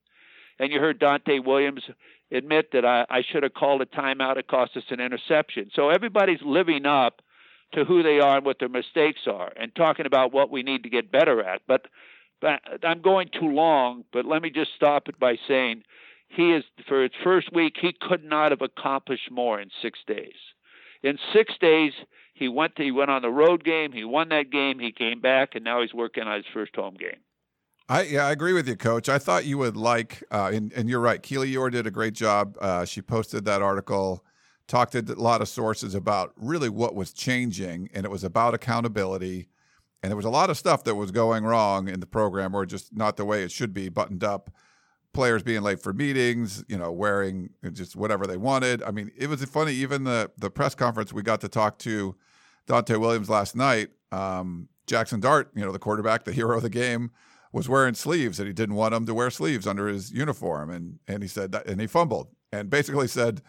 And 0.59 0.73
you 0.73 0.81
heard 0.81 1.01
Donte 1.01 1.45
Williams 1.45 1.85
admit 2.33 2.71
that 2.73 2.85
I, 2.85 3.05
I 3.11 3.23
should 3.23 3.43
have 3.43 3.55
called 3.55 3.83
a 3.83 3.87
timeout. 3.87 4.37
It 4.37 4.49
cost 4.49 4.77
us 4.77 4.85
an 4.91 5.01
interception. 5.01 5.71
So 5.75 5.91
everybody's 5.91 6.43
living 6.45 6.87
up 6.87 7.23
to 7.73 7.85
who 7.85 8.03
they 8.03 8.19
are 8.19 8.37
and 8.37 8.47
what 8.47 8.59
their 8.59 8.69
mistakes 8.69 9.21
are, 9.27 9.53
and 9.57 9.75
talking 9.75 10.07
about 10.07 10.33
what 10.33 10.51
we 10.51 10.63
need 10.63 10.83
to 10.83 10.91
get 10.91 11.13
better 11.13 11.43
at. 11.43 11.63
But, 11.69 11.87
but 12.41 12.61
I'm 12.83 13.01
going 13.01 13.29
too 13.29 13.49
long. 13.49 14.05
But 14.13 14.25
let 14.25 14.43
me 14.43 14.51
just 14.51 14.73
stop 14.75 15.09
it 15.09 15.19
by 15.21 15.37
saying 15.47 15.85
he 16.29 16.53
is 16.53 16.65
for 16.89 17.03
his 17.03 17.13
first 17.23 17.53
week. 17.53 17.77
He 17.81 17.93
could 17.93 18.25
not 18.25 18.51
have 18.51 18.63
accomplished 18.63 19.31
more 19.31 19.61
in 19.61 19.71
six 19.83 19.99
days. 20.07 20.35
In 21.03 21.19
six 21.33 21.55
days, 21.61 21.93
he 22.35 22.49
went 22.49 22.77
to, 22.77 22.83
he 22.83 22.91
went 22.91 23.11
on 23.11 23.23
the 23.23 23.31
road 23.31 23.65
game. 23.65 23.93
He 23.93 24.05
won 24.05 24.31
that 24.31 24.51
game. 24.51 24.79
He 24.79 24.93
came 24.93 25.21
back, 25.21 25.55
and 25.55 25.65
now 25.65 25.81
he's 25.81 25.95
working 25.95 26.25
on 26.25 26.37
his 26.37 26.47
first 26.53 26.75
home 26.75 26.97
game. 26.99 27.21
I 27.91 28.03
yeah, 28.03 28.27
I 28.27 28.31
agree 28.31 28.53
with 28.53 28.69
you, 28.69 28.77
Coach. 28.77 29.09
I 29.09 29.19
thought 29.19 29.45
you 29.45 29.59
would 29.59 29.77
like, 29.77 30.23
uh, 30.31 30.53
and, 30.55 30.73
and 30.75 30.89
you're 30.89 31.01
right. 31.01 31.21
Keely 31.21 31.53
Eure 31.53 31.73
did 31.73 31.89
a 31.89 31.91
great 31.91 32.15
job. 32.15 32.57
Uh, 32.61 32.85
she 32.85 33.03
posted 33.03 33.45
that 33.47 33.63
article, 33.63 34.25
talked 34.69 34.93
to 34.93 35.01
a 35.01 35.21
lot 35.21 35.41
of 35.43 35.49
sources 35.49 35.97
about 35.97 36.33
really 36.37 36.69
what 36.69 36.95
was 36.95 37.13
changing, 37.13 37.91
and 37.93 38.07
it 38.07 38.09
was 38.09 38.23
about 38.23 38.55
accountability. 38.55 39.49
And 40.05 40.11
there 40.11 40.17
was 40.17 40.25
a 40.25 40.31
lot 40.31 40.51
of 40.51 40.57
stuff 40.57 40.85
that 40.85 40.95
was 40.95 41.11
going 41.11 41.43
wrong 41.43 41.89
in 41.89 41.99
the 41.99 42.07
program, 42.07 42.55
or 42.55 42.65
just 42.65 42.95
not 42.95 43.17
the 43.17 43.25
way 43.25 43.43
it 43.43 43.51
should 43.51 43.75
be 43.75 43.89
buttoned 43.89 44.23
up 44.23 44.53
players 45.13 45.43
being 45.43 45.63
late 45.63 45.83
for 45.83 45.93
meetings, 45.93 46.65
you 46.69 46.79
know, 46.79 46.93
wearing 46.93 47.51
just 47.73 47.97
whatever 47.97 48.25
they 48.25 48.37
wanted. 48.37 48.85
I 48.85 48.93
mean, 48.93 49.11
it 49.17 49.29
was 49.29 49.45
funny. 49.47 49.73
Even 49.73 50.05
the 50.05 50.31
the 50.39 50.49
press 50.49 50.77
conference, 50.77 51.13
we 51.13 51.23
got 51.23 51.41
to 51.41 51.49
talk 51.49 51.77
to 51.81 52.15
Donte 52.69 52.97
Williams 53.01 53.29
last 53.29 53.57
night. 53.57 53.89
Um, 54.13 54.69
Jackson 54.87 55.19
Dart, 55.19 55.51
you 55.57 55.65
know, 55.65 55.73
the 55.73 55.81
quarterback, 55.81 56.23
the 56.23 56.33
hero 56.33 56.57
of 56.57 56.63
the 56.63 56.71
game, 56.71 57.11
was 57.53 57.69
wearing 57.69 57.95
sleeves, 57.95 58.39
and 58.39 58.47
he 58.47 58.53
didn't 58.53 58.77
want 58.77 58.95
him 58.95 59.07
to 59.07 59.15
wear 59.15 59.31
sleeves 59.31 59.67
under 59.67 59.89
his 59.89 60.13
uniform, 60.13 60.71
and 60.71 60.99
and 61.09 61.23
he 61.23 61.29
said 61.29 61.53
that, 61.53 61.67
and 61.67 61.81
he 61.81 61.87
fumbled, 61.87 62.29
and 62.53 62.71
basically 62.71 63.09
said, 63.09 63.43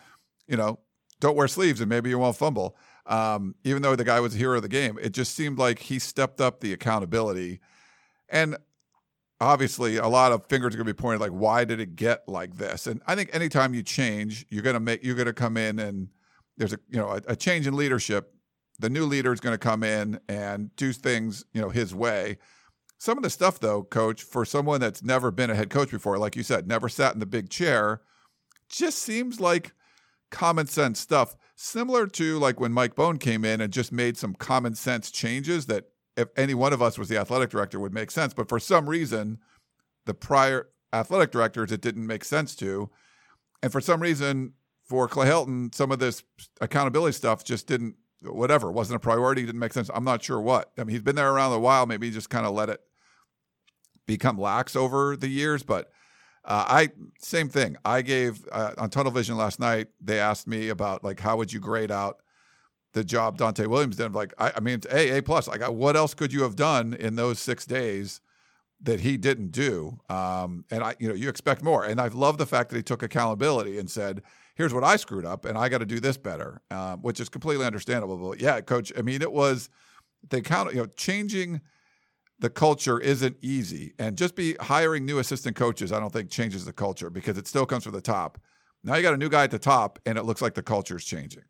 you 0.47 0.57
know, 0.57 0.79
don't 1.19 1.35
wear 1.35 1.47
sleeves, 1.47 1.81
and 1.81 1.89
maybe 1.89 2.09
you 2.09 2.19
won't 2.19 2.35
fumble. 2.35 2.75
Um, 3.05 3.55
even 3.63 3.81
though 3.81 3.95
the 3.95 4.03
guy 4.03 4.19
was 4.19 4.33
the 4.33 4.39
hero 4.39 4.57
of 4.57 4.61
the 4.61 4.69
game, 4.69 4.97
it 5.01 5.11
just 5.11 5.35
seemed 5.35 5.57
like 5.57 5.79
he 5.79 5.99
stepped 5.99 6.39
up 6.39 6.59
the 6.59 6.73
accountability. 6.73 7.59
And 8.29 8.57
obviously 9.41 9.97
a 9.97 10.07
lot 10.07 10.31
of 10.31 10.45
fingers 10.45 10.73
are 10.73 10.77
going 10.77 10.87
to 10.87 10.93
be 10.93 10.97
pointed 10.97 11.19
like 11.19 11.31
why 11.31 11.65
did 11.65 11.79
it 11.79 11.95
get 11.95 12.21
like 12.27 12.55
this 12.57 12.85
and 12.85 13.01
i 13.07 13.15
think 13.15 13.27
anytime 13.33 13.73
you 13.73 13.81
change 13.81 14.45
you're 14.49 14.61
going 14.61 14.75
to 14.75 14.79
make 14.79 15.03
you're 15.03 15.15
going 15.15 15.25
to 15.25 15.33
come 15.33 15.57
in 15.57 15.79
and 15.79 16.07
there's 16.57 16.73
a 16.73 16.79
you 16.87 16.97
know 16.97 17.09
a, 17.09 17.21
a 17.27 17.35
change 17.35 17.65
in 17.65 17.75
leadership 17.75 18.35
the 18.79 18.89
new 18.89 19.05
leader 19.05 19.33
is 19.33 19.39
going 19.39 19.53
to 19.53 19.57
come 19.57 19.83
in 19.83 20.19
and 20.29 20.73
do 20.75 20.93
things 20.93 21.43
you 21.53 21.61
know 21.61 21.69
his 21.69 21.93
way 21.93 22.37
some 23.01 23.17
of 23.17 23.23
the 23.23 23.29
stuff 23.29 23.59
though 23.59 23.83
coach 23.83 24.21
for 24.21 24.45
someone 24.45 24.79
that's 24.79 25.01
never 25.01 25.31
been 25.31 25.49
a 25.49 25.55
head 25.55 25.69
coach 25.69 25.89
before 25.89 26.17
like 26.19 26.35
you 26.35 26.43
said 26.43 26.67
never 26.67 26.87
sat 26.87 27.13
in 27.13 27.19
the 27.19 27.25
big 27.25 27.49
chair 27.49 28.01
just 28.69 28.99
seems 28.99 29.39
like 29.39 29.73
common 30.29 30.67
sense 30.67 30.99
stuff 30.99 31.35
similar 31.55 32.05
to 32.05 32.37
like 32.37 32.59
when 32.59 32.71
mike 32.71 32.95
Bohn 32.95 33.17
came 33.17 33.43
in 33.43 33.59
and 33.59 33.73
just 33.73 33.91
made 33.91 34.17
some 34.17 34.35
common 34.35 34.75
sense 34.75 35.09
changes 35.09 35.65
that 35.65 35.85
if 36.17 36.29
any 36.35 36.53
one 36.53 36.73
of 36.73 36.81
us 36.81 36.97
was 36.97 37.09
the 37.09 37.17
athletic 37.17 37.49
director 37.49 37.79
would 37.79 37.93
make 37.93 38.11
sense. 38.11 38.33
But 38.33 38.49
for 38.49 38.59
some 38.59 38.89
reason, 38.89 39.39
the 40.05 40.13
prior 40.13 40.69
athletic 40.93 41.31
directors 41.31 41.71
it 41.71 41.81
didn't 41.81 42.07
make 42.07 42.23
sense 42.23 42.55
to. 42.57 42.89
And 43.63 43.71
for 43.71 43.81
some 43.81 44.01
reason, 44.01 44.53
for 44.83 45.07
Clay 45.07 45.27
Helton, 45.27 45.73
some 45.73 45.91
of 45.91 45.99
this 45.99 46.23
accountability 46.59 47.13
stuff 47.13 47.43
just 47.43 47.67
didn't 47.67 47.95
whatever, 48.23 48.71
wasn't 48.71 48.95
a 48.95 48.99
priority, 48.99 49.45
didn't 49.45 49.59
make 49.59 49.73
sense. 49.73 49.89
I'm 49.93 50.03
not 50.03 50.23
sure 50.23 50.39
what. 50.39 50.71
I 50.77 50.83
mean, 50.83 50.93
he's 50.93 51.01
been 51.01 51.15
there 51.15 51.31
around 51.31 51.53
a 51.53 51.59
while, 51.59 51.85
maybe 51.87 52.07
he 52.07 52.13
just 52.13 52.29
kind 52.29 52.45
of 52.45 52.53
let 52.53 52.69
it 52.69 52.79
become 54.11 54.37
lax 54.37 54.75
over 54.75 55.15
the 55.15 55.27
years, 55.27 55.63
but 55.63 55.91
uh, 56.43 56.65
I 56.67 56.89
same 57.19 57.49
thing. 57.49 57.77
I 57.85 58.01
gave 58.01 58.47
uh, 58.51 58.73
on 58.77 58.89
Tunnel 58.89 59.11
Vision 59.11 59.37
last 59.37 59.59
night. 59.59 59.87
They 60.01 60.19
asked 60.19 60.47
me 60.47 60.69
about 60.69 61.03
like 61.03 61.19
how 61.19 61.37
would 61.37 61.53
you 61.53 61.59
grade 61.59 61.91
out 61.91 62.21
the 62.93 63.03
job 63.03 63.37
Donte 63.37 63.65
Williams 63.67 63.95
did. 63.95 64.13
Like, 64.13 64.33
I, 64.37 64.53
I 64.57 64.59
mean, 64.59 64.81
A, 64.91 65.17
A 65.17 65.23
plus. 65.23 65.47
Like, 65.47 65.61
what 65.69 65.95
else 65.95 66.13
could 66.13 66.33
you 66.33 66.43
have 66.43 66.55
done 66.55 66.93
in 66.93 67.15
those 67.15 67.39
six 67.39 67.65
days 67.65 68.21
that 68.81 68.99
he 69.01 69.17
didn't 69.17 69.51
do? 69.51 69.99
Um, 70.09 70.65
and 70.69 70.83
I, 70.83 70.95
you 70.99 71.07
know, 71.07 71.15
you 71.15 71.29
expect 71.29 71.63
more. 71.63 71.85
And 71.85 72.01
I 72.01 72.07
love 72.07 72.37
the 72.37 72.45
fact 72.45 72.69
that 72.69 72.77
he 72.77 72.83
took 72.83 73.03
accountability 73.03 73.77
and 73.77 73.89
said, 73.89 74.23
here's 74.55 74.73
what 74.73 74.83
I 74.83 74.97
screwed 74.97 75.25
up 75.25 75.45
and 75.45 75.57
I 75.57 75.69
got 75.69 75.77
to 75.77 75.85
do 75.85 75.99
this 75.99 76.17
better, 76.17 76.61
um, 76.69 77.01
which 77.01 77.19
is 77.19 77.29
completely 77.29 77.65
understandable. 77.65 78.17
But 78.17 78.41
yeah, 78.41 78.59
coach, 78.61 78.91
I 78.97 79.01
mean, 79.01 79.21
it 79.21 79.31
was 79.31 79.69
the 80.29 80.41
count, 80.41 80.73
you 80.73 80.81
know, 80.81 80.87
changing 80.97 81.61
the 82.41 82.49
culture 82.49 82.99
isn't 82.99 83.37
easy. 83.41 83.93
And 83.97 84.17
just 84.17 84.35
be 84.35 84.55
hiring 84.59 85.05
new 85.05 85.19
assistant 85.19 85.55
coaches, 85.55 85.91
I 85.91 85.99
don't 85.99 86.11
think 86.11 86.29
changes 86.29 86.65
the 86.65 86.73
culture 86.73 87.09
because 87.09 87.37
it 87.37 87.47
still 87.47 87.65
comes 87.65 87.83
from 87.83 87.93
the 87.93 88.01
top. 88.01 88.39
Now 88.83 88.95
you 88.95 89.03
got 89.03 89.13
a 89.13 89.17
new 89.17 89.29
guy 89.29 89.43
at 89.43 89.51
the 89.51 89.59
top 89.59 89.99
and 90.05 90.17
it 90.17 90.23
looks 90.23 90.41
like 90.41 90.55
the 90.55 90.63
culture 90.63 90.97
is 90.97 91.05
changing. 91.05 91.43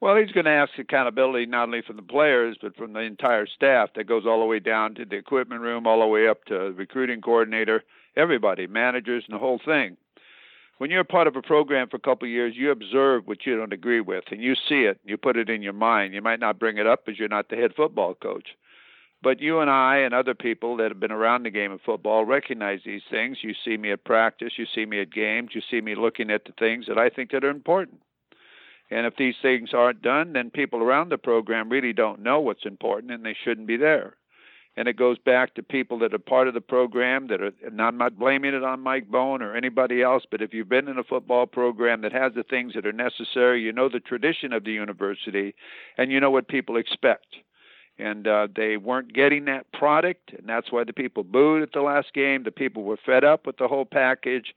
Well, 0.00 0.16
he's 0.16 0.30
going 0.30 0.44
to 0.44 0.50
ask 0.50 0.70
accountability 0.78 1.46
not 1.46 1.64
only 1.64 1.82
from 1.82 1.96
the 1.96 2.02
players, 2.02 2.56
but 2.60 2.76
from 2.76 2.92
the 2.92 3.00
entire 3.00 3.46
staff 3.46 3.90
that 3.96 4.06
goes 4.06 4.24
all 4.26 4.40
the 4.40 4.46
way 4.46 4.60
down 4.60 4.94
to 4.94 5.04
the 5.04 5.16
equipment 5.16 5.60
room, 5.60 5.86
all 5.86 6.00
the 6.00 6.06
way 6.06 6.28
up 6.28 6.44
to 6.44 6.54
the 6.54 6.72
recruiting 6.72 7.20
coordinator, 7.20 7.82
everybody, 8.16 8.66
managers, 8.66 9.24
and 9.26 9.34
the 9.34 9.40
whole 9.40 9.60
thing. 9.64 9.96
When 10.78 10.90
you're 10.90 11.04
part 11.04 11.26
of 11.26 11.36
a 11.36 11.42
program 11.42 11.88
for 11.88 11.96
a 11.96 12.00
couple 12.00 12.26
of 12.26 12.32
years, 12.32 12.54
you 12.56 12.70
observe 12.70 13.26
what 13.26 13.46
you 13.46 13.56
don't 13.56 13.72
agree 13.72 14.00
with, 14.00 14.24
and 14.30 14.42
you 14.42 14.54
see 14.54 14.82
it. 14.82 15.00
You 15.04 15.16
put 15.16 15.36
it 15.36 15.48
in 15.48 15.62
your 15.62 15.72
mind. 15.72 16.14
You 16.14 16.20
might 16.20 16.40
not 16.40 16.58
bring 16.58 16.78
it 16.78 16.86
up 16.86 17.06
because 17.06 17.18
you're 17.18 17.28
not 17.28 17.48
the 17.48 17.56
head 17.56 17.72
football 17.76 18.14
coach. 18.14 18.48
But 19.24 19.40
you 19.40 19.60
and 19.60 19.70
I 19.70 20.00
and 20.00 20.12
other 20.12 20.34
people 20.34 20.76
that 20.76 20.90
have 20.90 21.00
been 21.00 21.10
around 21.10 21.44
the 21.44 21.50
game 21.50 21.72
of 21.72 21.80
football 21.80 22.26
recognize 22.26 22.80
these 22.84 23.00
things. 23.10 23.38
You 23.40 23.54
see 23.64 23.78
me 23.78 23.90
at 23.90 24.04
practice, 24.04 24.52
you 24.58 24.66
see 24.74 24.84
me 24.84 25.00
at 25.00 25.10
games, 25.10 25.52
you 25.54 25.62
see 25.70 25.80
me 25.80 25.94
looking 25.94 26.30
at 26.30 26.44
the 26.44 26.52
things 26.58 26.84
that 26.88 26.98
I 26.98 27.08
think 27.08 27.30
that 27.30 27.42
are 27.42 27.48
important. 27.48 28.02
And 28.90 29.06
if 29.06 29.16
these 29.16 29.36
things 29.40 29.70
aren't 29.72 30.02
done, 30.02 30.34
then 30.34 30.50
people 30.50 30.82
around 30.82 31.08
the 31.08 31.16
program 31.16 31.70
really 31.70 31.94
don't 31.94 32.22
know 32.22 32.38
what's 32.38 32.66
important 32.66 33.12
and 33.12 33.24
they 33.24 33.34
shouldn't 33.44 33.66
be 33.66 33.78
there. 33.78 34.16
And 34.76 34.88
it 34.88 34.98
goes 34.98 35.16
back 35.16 35.54
to 35.54 35.62
people 35.62 35.98
that 36.00 36.12
are 36.12 36.18
part 36.18 36.46
of 36.46 36.52
the 36.52 36.60
program 36.60 37.28
that 37.28 37.40
are, 37.40 37.52
and 37.64 37.80
I'm 37.80 37.96
not 37.96 38.18
blaming 38.18 38.52
it 38.52 38.62
on 38.62 38.80
Mike 38.80 39.08
Bohn 39.08 39.40
or 39.40 39.56
anybody 39.56 40.02
else, 40.02 40.24
but 40.30 40.42
if 40.42 40.52
you've 40.52 40.68
been 40.68 40.88
in 40.88 40.98
a 40.98 41.04
football 41.04 41.46
program 41.46 42.02
that 42.02 42.12
has 42.12 42.34
the 42.34 42.42
things 42.42 42.74
that 42.74 42.84
are 42.84 42.92
necessary, 42.92 43.62
you 43.62 43.72
know 43.72 43.88
the 43.88 44.00
tradition 44.00 44.52
of 44.52 44.64
the 44.64 44.72
university, 44.72 45.54
and 45.96 46.12
you 46.12 46.20
know 46.20 46.30
what 46.30 46.48
people 46.48 46.76
expect 46.76 47.36
and 47.98 48.26
uh, 48.26 48.48
they 48.54 48.76
weren't 48.76 49.12
getting 49.12 49.44
that 49.44 49.70
product, 49.72 50.32
and 50.36 50.48
that's 50.48 50.72
why 50.72 50.84
the 50.84 50.92
people 50.92 51.22
booed 51.22 51.62
at 51.62 51.72
the 51.72 51.80
last 51.80 52.12
game. 52.12 52.42
The 52.42 52.50
people 52.50 52.82
were 52.82 52.98
fed 53.04 53.24
up 53.24 53.46
with 53.46 53.58
the 53.58 53.68
whole 53.68 53.84
package, 53.84 54.54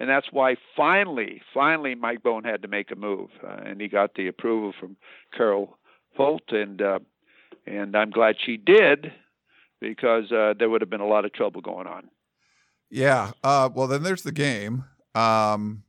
and 0.00 0.08
that's 0.08 0.28
why 0.30 0.56
finally, 0.76 1.42
finally, 1.52 1.94
Mike 1.94 2.22
Bohn 2.22 2.44
had 2.44 2.62
to 2.62 2.68
make 2.68 2.90
a 2.90 2.96
move, 2.96 3.30
uh, 3.44 3.62
and 3.64 3.80
he 3.80 3.88
got 3.88 4.14
the 4.14 4.28
approval 4.28 4.72
from 4.78 4.96
Carol 5.36 5.76
Folt, 6.18 6.52
and 6.52 6.80
uh, 6.80 6.98
and 7.66 7.94
I'm 7.94 8.10
glad 8.10 8.36
she 8.44 8.56
did 8.56 9.12
because 9.80 10.32
uh, 10.32 10.54
there 10.58 10.68
would 10.68 10.80
have 10.80 10.90
been 10.90 11.00
a 11.00 11.06
lot 11.06 11.24
of 11.24 11.32
trouble 11.32 11.60
going 11.60 11.86
on. 11.86 12.08
Yeah. 12.90 13.32
Uh, 13.44 13.68
well, 13.72 13.86
then 13.86 14.02
there's 14.02 14.22
the 14.22 14.32
game. 14.32 14.84
Um, 15.14 15.84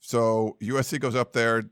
so 0.00 0.56
USC 0.60 1.00
goes 1.00 1.14
up 1.14 1.32
there, 1.32 1.64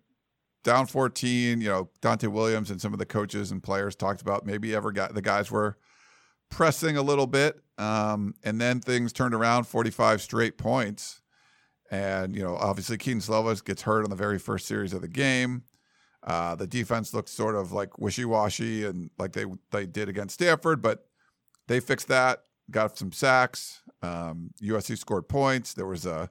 down 0.64 0.86
14, 0.86 1.60
you 1.60 1.68
know, 1.68 1.90
Donte 2.02 2.28
Williams 2.28 2.70
and 2.70 2.80
some 2.80 2.92
of 2.92 2.98
the 2.98 3.06
coaches 3.06 3.50
and 3.50 3.62
players 3.62 3.96
talked 3.96 4.20
about 4.20 4.46
maybe 4.46 4.74
ever 4.74 4.92
got 4.92 5.14
the 5.14 5.22
guys 5.22 5.50
were 5.50 5.78
pressing 6.50 6.96
a 6.96 7.02
little 7.02 7.26
bit. 7.26 7.60
Um, 7.78 8.34
and 8.42 8.60
then 8.60 8.80
things 8.80 9.12
turned 9.12 9.34
around 9.34 9.64
45 9.64 10.20
straight 10.20 10.58
points. 10.58 11.20
And, 11.90 12.34
you 12.34 12.42
know, 12.42 12.56
obviously 12.56 12.98
Kedon 12.98 13.20
Slovis 13.20 13.64
gets 13.64 13.82
hurt 13.82 14.04
on 14.04 14.10
the 14.10 14.16
very 14.16 14.38
first 14.38 14.66
series 14.66 14.92
of 14.92 15.00
the 15.00 15.08
game. 15.08 15.62
Uh, 16.22 16.54
the 16.54 16.66
defense 16.66 17.14
looked 17.14 17.28
sort 17.28 17.54
of 17.54 17.72
like 17.72 17.98
wishy 17.98 18.24
washy 18.24 18.84
and 18.84 19.10
like 19.18 19.32
they 19.32 19.44
they 19.70 19.86
did 19.86 20.08
against 20.08 20.34
Stanford, 20.34 20.82
but 20.82 21.06
they 21.68 21.80
fixed 21.80 22.08
that, 22.08 22.44
got 22.70 22.98
some 22.98 23.12
sacks. 23.12 23.82
Um, 24.02 24.50
USC 24.62 24.98
scored 24.98 25.28
points. 25.28 25.74
There 25.74 25.86
was 25.86 26.04
a 26.04 26.30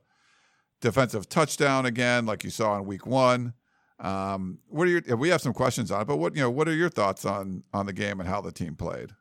defensive 0.82 1.30
touchdown 1.30 1.86
again, 1.86 2.26
like 2.26 2.44
you 2.44 2.50
saw 2.50 2.78
in 2.78 2.86
week 2.86 3.08
one. 3.08 3.54
Um, 4.00 4.60
what 4.68 4.88
are 4.88 4.92
your? 4.92 5.18
We 5.18 5.30
have 5.30 5.42
some 5.42 5.54
questions 5.54 5.92
on 5.92 6.02
it, 6.02 6.06
but 6.06 6.18
what 6.18 6.36
you 6.36 6.42
know? 6.42 6.52
What 6.52 6.68
are 6.68 6.76
your 6.76 6.90
thoughts 6.90 7.26
on 7.26 7.64
on 7.74 7.86
the 7.88 7.94
game 7.94 8.20
and 8.20 8.30
how 8.30 8.42
the 8.42 8.52
team 8.52 8.76
played? 8.76 9.12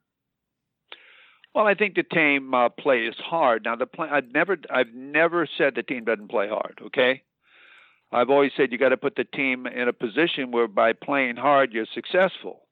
Well, 1.55 1.67
I 1.67 1.75
think 1.75 1.95
the 1.95 2.03
team 2.03 2.53
uh, 2.53 2.69
plays 2.69 3.15
hard. 3.19 3.65
Now, 3.65 3.77
the 3.77 3.87
play, 3.87 4.09
I've 4.11 4.31
never 4.31 4.59
I've 4.69 4.93
never 4.93 5.49
said 5.57 5.75
the 5.75 5.83
team 5.83 6.05
doesn't 6.05 6.29
play 6.29 6.49
hard. 6.49 6.79
Okay, 6.89 7.23
I've 8.13 8.29
always 8.29 8.53
said 8.55 8.73
you 8.73 8.79
got 8.79 8.91
to 8.91 8.99
put 8.99 9.17
the 9.17 9.25
team 9.25 9.67
in 9.67 9.89
a 9.89 9.95
position 9.95 10.51
where 10.51 10.69
by 10.69 10.93
playing 10.93 11.37
hard 11.37 11.73
you're 11.73 11.87
successful. 11.95 12.67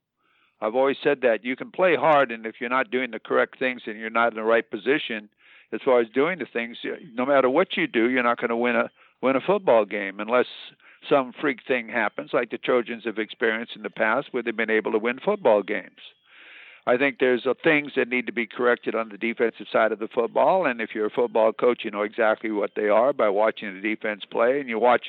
I've 0.60 0.74
always 0.74 0.98
said 1.02 1.22
that 1.22 1.44
you 1.44 1.56
can 1.56 1.70
play 1.70 1.96
hard, 1.96 2.30
and 2.30 2.44
if 2.44 2.56
you're 2.60 2.68
not 2.70 2.90
doing 2.90 3.10
the 3.10 3.18
correct 3.18 3.58
things 3.58 3.82
and 3.86 3.98
you're 3.98 4.10
not 4.10 4.32
in 4.32 4.36
the 4.36 4.42
right 4.42 4.70
position 4.70 5.30
as 5.72 5.80
far 5.82 6.00
as 6.00 6.08
doing 6.14 6.38
the 6.38 6.46
things, 6.46 6.76
no 7.14 7.24
matter 7.24 7.48
what 7.48 7.76
you 7.78 7.86
do, 7.86 8.10
you're 8.10 8.22
not 8.22 8.38
going 8.38 8.50
to 8.50 8.56
win 8.56 8.76
a 8.76 8.90
win 9.22 9.34
a 9.34 9.40
football 9.40 9.86
game 9.86 10.20
unless 10.20 10.46
some 11.08 11.32
freak 11.40 11.60
thing 11.66 11.88
happens, 11.88 12.30
like 12.32 12.50
the 12.50 12.58
Trojans 12.58 13.04
have 13.04 13.18
experienced 13.18 13.76
in 13.76 13.82
the 13.82 13.90
past, 13.90 14.28
where 14.30 14.42
they've 14.42 14.56
been 14.56 14.70
able 14.70 14.92
to 14.92 14.98
win 14.98 15.18
football 15.24 15.62
games. 15.62 16.00
I 16.86 16.98
think 16.98 17.18
there's 17.18 17.46
things 17.62 17.92
that 17.96 18.08
need 18.08 18.26
to 18.26 18.32
be 18.32 18.46
corrected 18.46 18.94
on 18.94 19.08
the 19.08 19.16
defensive 19.16 19.66
side 19.72 19.92
of 19.92 19.98
the 19.98 20.08
football, 20.08 20.66
and 20.66 20.80
if 20.80 20.90
you're 20.94 21.06
a 21.06 21.10
football 21.10 21.52
coach, 21.52 21.80
you 21.82 21.90
know 21.90 22.02
exactly 22.02 22.50
what 22.50 22.72
they 22.76 22.88
are 22.88 23.12
by 23.12 23.30
watching 23.30 23.74
the 23.74 23.80
defense 23.80 24.22
play, 24.30 24.60
and 24.60 24.68
you 24.68 24.78
watch 24.78 25.06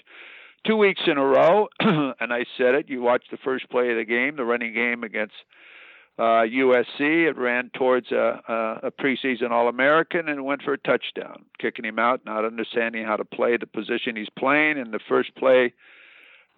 two 0.66 0.78
weeks 0.78 1.02
in 1.06 1.18
a 1.18 1.26
row, 1.26 1.68
and 1.80 2.34
I 2.34 2.46
said 2.58 2.76
it, 2.76 2.90
you 2.90 3.02
watch 3.02 3.24
the 3.30 3.38
first 3.38 3.70
play 3.70 3.92
of 3.92 3.98
the 3.98 4.06
game, 4.06 4.38
the 4.38 4.46
running 4.46 4.74
game 4.74 5.04
against 5.04 5.34
uh, 6.18 6.44
USC. 6.48 7.28
It 7.30 7.38
ran 7.38 7.70
towards 7.74 8.12
a, 8.12 8.42
a, 8.48 8.88
a 8.88 8.92
preseason 8.92 9.52
All 9.52 9.68
American 9.68 10.30
and 10.30 10.46
went 10.46 10.62
for 10.64 10.74
a 10.74 10.78
touchdown, 10.78 11.46
kicking 11.60 11.86
him 11.86 12.00
out, 12.00 12.26
not 12.26 12.46
understanding 12.46 13.06
how 13.06 13.18
to 13.18 13.26
play 13.26 13.58
the 13.58 13.68
position 13.68 14.16
he's 14.16 14.30
playing. 14.38 14.78
And 14.78 14.94
the 14.94 15.00
first 15.10 15.36
play 15.36 15.74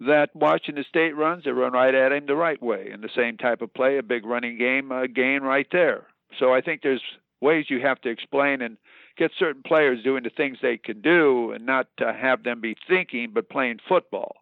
that 0.00 0.34
Washington 0.34 0.84
State 0.88 1.16
runs, 1.16 1.44
they 1.44 1.50
run 1.50 1.72
right 1.72 1.94
at 1.94 2.12
him 2.12 2.26
the 2.26 2.36
right 2.36 2.62
way. 2.62 2.90
In 2.92 3.00
the 3.00 3.10
same 3.16 3.36
type 3.36 3.62
of 3.62 3.74
play, 3.74 3.98
a 3.98 4.02
big 4.02 4.24
running 4.24 4.58
game 4.58 4.92
uh, 4.92 5.06
gain 5.06 5.42
right 5.42 5.66
there. 5.72 6.06
So 6.38 6.52
I 6.52 6.60
think 6.60 6.82
there's 6.82 7.02
ways 7.40 7.66
you 7.68 7.80
have 7.80 8.00
to 8.02 8.10
explain 8.10 8.62
and 8.62 8.76
get 9.16 9.32
certain 9.38 9.62
players 9.62 10.02
doing 10.04 10.22
the 10.22 10.30
things 10.30 10.58
they 10.62 10.76
can 10.76 11.00
do 11.00 11.52
and 11.52 11.66
not 11.66 11.88
uh, 12.00 12.12
have 12.12 12.44
them 12.44 12.60
be 12.60 12.76
thinking 12.88 13.30
but 13.34 13.48
playing 13.48 13.78
football. 13.88 14.36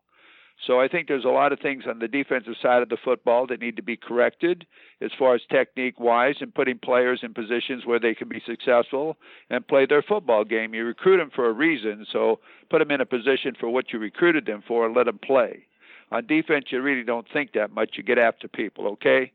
So 0.65 0.81
I 0.81 0.89
think 0.89 1.07
there's 1.07 1.25
a 1.25 1.29
lot 1.29 1.53
of 1.53 1.61
things 1.61 1.85
on 1.87 1.99
the 1.99 2.09
defensive 2.09 2.55
side 2.63 2.83
of 2.83 2.89
the 2.89 2.97
football 3.05 3.47
that 3.49 3.61
need 3.61 3.77
to 3.77 3.83
be 3.83 3.97
corrected 3.97 4.67
as 5.03 5.11
far 5.19 5.35
as 5.35 5.43
technique 5.51 6.01
wise 6.01 6.37
and 6.41 6.55
putting 6.55 6.79
players 6.79 7.21
in 7.23 7.35
positions 7.35 7.85
where 7.85 8.01
they 8.01 8.15
can 8.15 8.29
be 8.29 8.43
successful 8.47 9.19
and 9.51 9.69
play 9.69 9.85
their 9.85 10.03
football 10.03 10.45
game. 10.45 10.73
You 10.73 10.85
recruit 10.85 11.19
them 11.19 11.31
for 11.35 11.49
a 11.49 11.53
reason, 11.53 12.07
so 12.11 12.41
put 12.71 12.79
them 12.79 12.91
in 12.91 13.03
a 13.03 13.07
position 13.07 13.55
for 13.59 13.69
what 13.69 13.93
you 13.93 13.99
recruited 13.99 14.47
them 14.47 14.63
for 14.67 14.87
and 14.87 14.97
let 14.97 15.05
them 15.05 15.19
play. 15.19 15.67
On 16.11 16.27
defense, 16.27 16.67
you 16.71 16.81
really 16.81 17.05
don't 17.05 17.27
think 17.33 17.53
that 17.53 17.73
much. 17.73 17.91
You 17.95 18.03
get 18.03 18.19
after 18.19 18.49
people, 18.49 18.87
okay? 18.89 19.33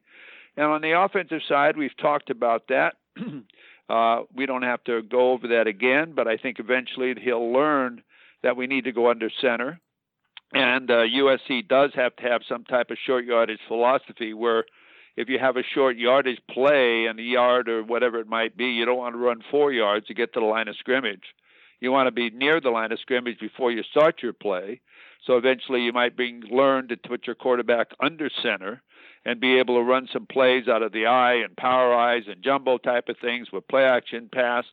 And 0.57 0.65
on 0.65 0.81
the 0.81 0.99
offensive 0.99 1.41
side, 1.47 1.77
we've 1.77 1.95
talked 1.97 2.29
about 2.29 2.67
that. 2.69 2.95
uh, 3.89 4.23
we 4.35 4.45
don't 4.47 4.63
have 4.63 4.83
to 4.85 5.03
go 5.03 5.33
over 5.33 5.49
that 5.49 5.67
again, 5.67 6.13
but 6.15 6.27
I 6.27 6.37
think 6.37 6.59
eventually 6.59 7.13
he'll 7.21 7.53
learn 7.53 8.01
that 8.41 8.57
we 8.57 8.65
need 8.65 8.85
to 8.85 8.91
go 8.91 9.09
under 9.09 9.29
center 9.41 9.79
and 10.53 10.89
uh, 10.91 11.03
USC 11.05 11.67
does 11.67 11.91
have 11.95 12.15
to 12.17 12.23
have 12.23 12.41
some 12.47 12.63
type 12.65 12.91
of 12.91 12.97
short 13.05 13.25
yardage 13.25 13.59
philosophy 13.67 14.33
where 14.33 14.65
if 15.15 15.29
you 15.29 15.39
have 15.39 15.57
a 15.57 15.63
short 15.63 15.97
yardage 15.97 16.39
play 16.49 17.05
and 17.05 17.19
a 17.19 17.23
yard 17.23 17.69
or 17.69 17.83
whatever 17.83 18.19
it 18.19 18.27
might 18.27 18.55
be, 18.55 18.65
you 18.65 18.85
don't 18.85 18.97
want 18.97 19.15
to 19.15 19.19
run 19.19 19.41
four 19.51 19.71
yards 19.71 20.07
to 20.07 20.13
get 20.13 20.33
to 20.33 20.39
the 20.39 20.45
line 20.45 20.67
of 20.67 20.75
scrimmage. 20.77 21.23
You 21.79 21.91
want 21.91 22.07
to 22.07 22.11
be 22.11 22.29
near 22.29 22.61
the 22.61 22.69
line 22.69 22.91
of 22.91 22.99
scrimmage 22.99 23.39
before 23.39 23.71
you 23.71 23.83
start 23.83 24.21
your 24.21 24.33
play. 24.33 24.81
So 25.25 25.37
eventually 25.37 25.81
you 25.81 25.93
might 25.93 26.17
be 26.17 26.39
learn 26.49 26.87
to 26.89 26.97
put 26.97 27.27
your 27.27 27.35
quarterback 27.35 27.87
under 27.99 28.29
center 28.41 28.81
and 29.25 29.39
be 29.39 29.59
able 29.59 29.75
to 29.75 29.83
run 29.83 30.07
some 30.11 30.25
plays 30.25 30.67
out 30.67 30.81
of 30.81 30.91
the 30.91 31.05
eye 31.05 31.35
and 31.35 31.55
power 31.55 31.93
eyes 31.93 32.23
and 32.27 32.43
jumbo 32.43 32.77
type 32.77 33.07
of 33.07 33.17
things 33.19 33.51
with 33.51 33.67
play 33.67 33.83
action 33.83 34.29
pass 34.33 34.65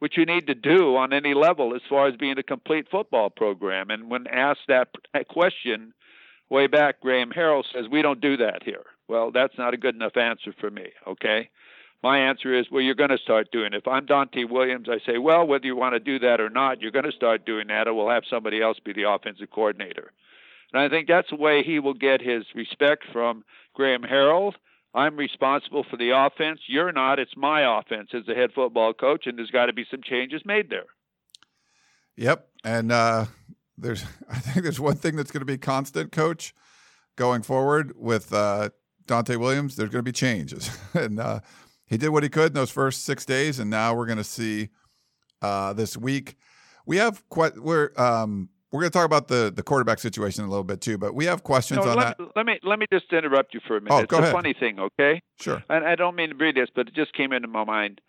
which 0.00 0.16
you 0.16 0.26
need 0.26 0.48
to 0.48 0.54
do 0.54 0.96
on 0.96 1.12
any 1.12 1.34
level 1.34 1.74
as 1.74 1.82
far 1.88 2.08
as 2.08 2.16
being 2.16 2.38
a 2.38 2.42
complete 2.42 2.88
football 2.90 3.30
program. 3.30 3.90
And 3.90 4.10
when 4.10 4.26
asked 4.26 4.66
that 4.68 4.88
question 5.28 5.94
way 6.50 6.66
back, 6.66 7.00
Graham 7.00 7.30
Harrell 7.30 7.64
says, 7.72 7.86
We 7.90 8.02
don't 8.02 8.20
do 8.20 8.36
that 8.38 8.62
here. 8.64 8.84
Well, 9.08 9.30
that's 9.30 9.56
not 9.58 9.74
a 9.74 9.76
good 9.76 9.94
enough 9.94 10.16
answer 10.16 10.54
for 10.58 10.70
me, 10.70 10.86
okay? 11.06 11.50
My 12.02 12.18
answer 12.18 12.54
is, 12.54 12.66
well, 12.70 12.80
you're 12.80 12.94
going 12.94 13.10
to 13.10 13.18
start 13.18 13.52
doing 13.52 13.74
it. 13.74 13.78
If 13.78 13.88
I'm 13.88 14.06
Donte 14.06 14.48
Williams, 14.48 14.88
I 14.88 15.00
say, 15.04 15.18
well, 15.18 15.46
whether 15.46 15.66
you 15.66 15.76
want 15.76 15.94
to 15.94 16.00
do 16.00 16.18
that 16.20 16.40
or 16.40 16.48
not, 16.48 16.80
you're 16.80 16.92
going 16.92 17.04
to 17.04 17.12
start 17.12 17.44
doing 17.44 17.66
that, 17.68 17.88
or 17.88 17.94
we'll 17.94 18.08
have 18.08 18.22
somebody 18.30 18.62
else 18.62 18.78
be 18.82 18.92
the 18.92 19.10
offensive 19.10 19.50
coordinator. 19.50 20.12
And 20.72 20.80
I 20.80 20.88
think 20.88 21.08
that's 21.08 21.28
the 21.28 21.36
way 21.36 21.62
he 21.62 21.78
will 21.78 21.94
get 21.94 22.22
his 22.22 22.44
respect 22.54 23.04
from 23.12 23.44
Graham 23.74 24.02
Harrell 24.02 24.54
I'm 24.94 25.16
responsible 25.16 25.84
for 25.88 25.96
the 25.96 26.10
offense. 26.10 26.60
You're 26.66 26.92
not. 26.92 27.18
It's 27.18 27.36
my 27.36 27.78
offense 27.78 28.10
as 28.12 28.26
the 28.26 28.34
head 28.34 28.50
football 28.54 28.92
coach, 28.92 29.26
and 29.26 29.38
there's 29.38 29.50
got 29.50 29.66
to 29.66 29.72
be 29.72 29.86
some 29.90 30.00
changes 30.02 30.42
made 30.44 30.68
there. 30.68 30.86
Yep, 32.16 32.48
and 32.64 32.90
uh, 32.90 33.26
there's 33.78 34.04
I 34.30 34.38
think 34.38 34.64
there's 34.64 34.80
one 34.80 34.96
thing 34.96 35.16
that's 35.16 35.30
going 35.30 35.42
to 35.42 35.46
be 35.46 35.58
constant, 35.58 36.12
coach, 36.12 36.54
going 37.16 37.42
forward 37.42 37.92
with 37.96 38.32
uh, 38.32 38.70
Donte 39.06 39.36
Williams. 39.36 39.76
There's 39.76 39.90
going 39.90 40.04
to 40.04 40.08
be 40.08 40.12
changes, 40.12 40.76
and 40.94 41.20
uh, 41.20 41.40
he 41.86 41.96
did 41.96 42.08
what 42.08 42.22
he 42.22 42.28
could 42.28 42.48
in 42.48 42.54
those 42.54 42.70
first 42.70 43.04
six 43.04 43.24
days, 43.24 43.58
and 43.58 43.70
now 43.70 43.94
we're 43.94 44.06
going 44.06 44.18
to 44.18 44.24
see 44.24 44.70
uh, 45.40 45.72
this 45.72 45.96
week. 45.96 46.36
We 46.84 46.96
have 46.96 47.28
quite 47.28 47.56
we're 47.58 47.92
um, 47.96 48.48
we're 48.72 48.80
going 48.80 48.90
to 48.90 48.96
talk 48.98 49.06
about 49.06 49.28
the 49.28 49.52
the 49.54 49.62
quarterback 49.62 49.98
situation 49.98 50.44
a 50.44 50.48
little 50.48 50.64
bit 50.64 50.80
too, 50.80 50.96
but 50.98 51.14
we 51.14 51.24
have 51.24 51.42
questions 51.42 51.84
no, 51.84 51.90
on 51.90 51.96
let, 51.96 52.18
that. 52.18 52.36
Let 52.36 52.46
me 52.46 52.58
let 52.62 52.78
me 52.78 52.86
just 52.92 53.12
interrupt 53.12 53.54
you 53.54 53.60
for 53.66 53.76
a 53.76 53.80
minute. 53.80 53.94
Oh, 53.94 53.98
it's 54.00 54.10
go 54.10 54.18
a 54.18 54.20
ahead. 54.20 54.32
funny 54.32 54.54
thing, 54.58 54.78
okay? 54.78 55.22
Sure. 55.40 55.62
And 55.68 55.84
I 55.84 55.96
don't 55.96 56.14
mean 56.14 56.28
to 56.30 56.34
be 56.34 56.52
this, 56.52 56.68
but 56.74 56.88
it 56.88 56.94
just 56.94 57.12
came 57.14 57.32
into 57.32 57.48
my 57.48 57.64
mind. 57.64 58.00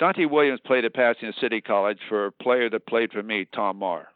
Donte 0.00 0.28
Williams 0.28 0.60
played 0.66 0.84
at 0.84 0.94
Pasadena 0.94 1.32
City 1.40 1.60
College 1.60 1.98
for 2.08 2.26
a 2.26 2.32
player 2.32 2.68
that 2.70 2.86
played 2.86 3.12
for 3.12 3.22
me, 3.22 3.46
Tom 3.54 3.78
Marr. 3.78 4.08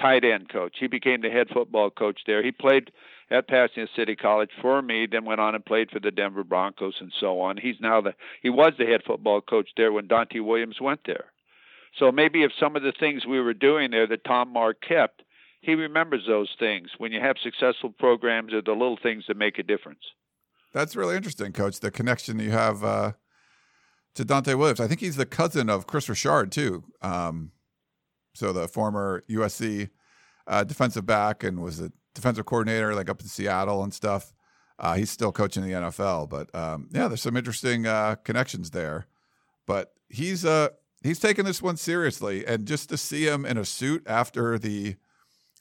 tight 0.00 0.24
end 0.24 0.48
coach. 0.48 0.76
He 0.78 0.86
became 0.86 1.20
the 1.22 1.30
head 1.30 1.48
football 1.52 1.90
coach 1.90 2.20
there. 2.26 2.42
He 2.42 2.52
played 2.52 2.90
at 3.30 3.48
Pasadena 3.48 3.88
City 3.96 4.16
College 4.16 4.50
for 4.60 4.82
me, 4.82 5.06
then 5.10 5.24
went 5.24 5.40
on 5.40 5.54
and 5.54 5.64
played 5.64 5.90
for 5.90 6.00
the 6.00 6.10
Denver 6.10 6.44
Broncos 6.44 6.94
and 7.00 7.12
so 7.18 7.40
on. 7.40 7.56
He's 7.56 7.76
now 7.80 8.00
the 8.00 8.14
he 8.42 8.50
was 8.50 8.72
the 8.78 8.86
head 8.86 9.02
football 9.06 9.40
coach 9.40 9.70
there 9.76 9.92
when 9.92 10.08
Donte 10.08 10.44
Williams 10.44 10.80
went 10.80 11.00
there. 11.06 11.26
So 11.98 12.10
maybe 12.10 12.42
if 12.42 12.52
some 12.58 12.76
of 12.76 12.82
the 12.82 12.92
things 12.98 13.26
we 13.26 13.40
were 13.40 13.54
doing 13.54 13.90
there 13.90 14.06
that 14.06 14.24
Tom 14.24 14.52
Mark 14.52 14.82
kept, 14.86 15.22
he 15.60 15.74
remembers 15.74 16.24
those 16.26 16.50
things. 16.58 16.90
When 16.98 17.12
you 17.12 17.20
have 17.20 17.36
successful 17.42 17.90
programs, 17.90 18.52
are 18.52 18.62
the 18.62 18.72
little 18.72 18.98
things 19.00 19.24
that 19.28 19.36
make 19.36 19.58
a 19.58 19.62
difference. 19.62 20.00
That's 20.72 20.96
really 20.96 21.16
interesting, 21.16 21.52
Coach. 21.52 21.80
The 21.80 21.90
connection 21.90 22.38
you 22.38 22.50
have 22.50 22.82
uh, 22.82 23.12
to 24.14 24.24
Donte 24.24 24.56
Williams. 24.56 24.80
I 24.80 24.88
think 24.88 25.00
he's 25.00 25.16
the 25.16 25.26
cousin 25.26 25.68
of 25.68 25.86
Kris 25.86 26.08
Richard 26.08 26.50
too. 26.50 26.84
Um, 27.02 27.52
so 28.34 28.52
the 28.52 28.68
former 28.68 29.22
USC 29.28 29.90
uh, 30.46 30.64
defensive 30.64 31.06
back 31.06 31.44
and 31.44 31.62
was 31.62 31.80
a 31.80 31.92
defensive 32.14 32.46
coordinator 32.46 32.94
like 32.94 33.08
up 33.08 33.20
in 33.20 33.28
Seattle 33.28 33.82
and 33.82 33.92
stuff. 33.92 34.32
Uh, 34.78 34.94
he's 34.94 35.10
still 35.10 35.30
coaching 35.30 35.62
the 35.62 35.70
NFL, 35.70 36.28
but 36.28 36.52
um, 36.54 36.88
yeah, 36.90 37.06
there's 37.06 37.22
some 37.22 37.36
interesting 37.36 37.86
uh, 37.86 38.16
connections 38.24 38.70
there. 38.70 39.06
But 39.66 39.92
he's 40.08 40.44
uh 40.44 40.70
he's 41.02 41.18
taking 41.18 41.44
this 41.44 41.62
one 41.62 41.76
seriously, 41.76 42.46
and 42.46 42.66
just 42.66 42.88
to 42.90 42.96
see 42.96 43.26
him 43.26 43.44
in 43.44 43.56
a 43.56 43.64
suit 43.64 44.02
after 44.06 44.58
the 44.58 44.96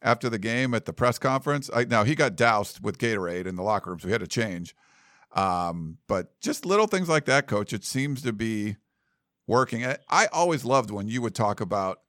after 0.01 0.29
the 0.29 0.39
game 0.39 0.73
at 0.73 0.85
the 0.85 0.93
press 0.93 1.19
conference. 1.19 1.69
I, 1.73 1.83
now 1.83 2.03
he 2.03 2.15
got 2.15 2.35
doused 2.35 2.83
with 2.83 2.97
Gatorade 2.97 3.45
in 3.45 3.55
the 3.55 3.61
locker 3.61 3.91
room, 3.91 3.99
so 3.99 4.07
he 4.07 4.11
had 4.11 4.21
to 4.21 4.27
change. 4.27 4.75
Um, 5.33 5.97
but 6.07 6.39
just 6.41 6.65
little 6.65 6.87
things 6.87 7.07
like 7.07 7.25
that, 7.25 7.47
coach, 7.47 7.71
it 7.71 7.85
seems 7.85 8.21
to 8.23 8.33
be 8.33 8.77
working. 9.47 9.85
I 10.09 10.27
always 10.33 10.65
loved 10.65 10.91
when 10.91 11.07
you 11.07 11.21
would 11.21 11.35
talk 11.35 11.61
about 11.61 11.99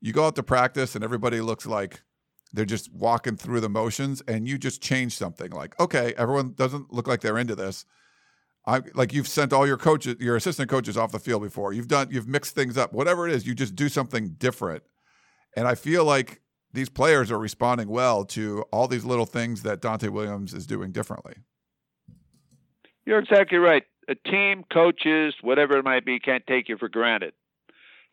you 0.00 0.12
go 0.12 0.26
out 0.26 0.36
to 0.36 0.42
practice 0.42 0.94
and 0.94 1.04
everybody 1.04 1.40
looks 1.40 1.64
like 1.64 2.02
they're 2.52 2.64
just 2.64 2.92
walking 2.92 3.36
through 3.36 3.60
the 3.60 3.68
motions 3.68 4.22
and 4.28 4.46
you 4.46 4.58
just 4.58 4.82
change 4.82 5.16
something 5.16 5.50
like 5.52 5.78
okay 5.80 6.12
everyone 6.18 6.52
doesn't 6.52 6.92
look 6.92 7.06
like 7.06 7.20
they're 7.20 7.38
into 7.38 7.54
this 7.54 7.86
I 8.64 8.80
like 8.94 9.12
you've 9.12 9.28
sent 9.28 9.52
all 9.52 9.66
your 9.66 9.76
coaches 9.76 10.16
your 10.20 10.36
assistant 10.36 10.70
coaches 10.70 10.96
off 10.96 11.12
the 11.12 11.18
field 11.18 11.42
before. 11.42 11.72
You've 11.72 11.88
done 11.88 12.08
you've 12.10 12.28
mixed 12.28 12.54
things 12.54 12.78
up. 12.78 12.92
Whatever 12.92 13.26
it 13.28 13.34
is 13.34 13.46
you 13.46 13.54
just 13.54 13.74
do 13.74 13.88
something 13.88 14.30
different. 14.38 14.84
And 15.56 15.66
I 15.66 15.74
feel 15.74 16.04
like 16.04 16.40
these 16.72 16.88
players 16.88 17.30
are 17.30 17.38
responding 17.38 17.88
well 17.88 18.24
to 18.24 18.64
all 18.72 18.88
these 18.88 19.04
little 19.04 19.26
things 19.26 19.62
that 19.62 19.82
Donte 19.82 20.08
Williams 20.08 20.54
is 20.54 20.66
doing 20.66 20.92
differently. 20.92 21.34
You're 23.04 23.18
exactly 23.18 23.58
right. 23.58 23.82
A 24.08 24.14
team 24.14 24.64
coaches 24.72 25.34
whatever 25.42 25.76
it 25.78 25.84
might 25.84 26.04
be 26.04 26.18
can't 26.20 26.46
take 26.46 26.68
you 26.68 26.78
for 26.78 26.88
granted. 26.88 27.34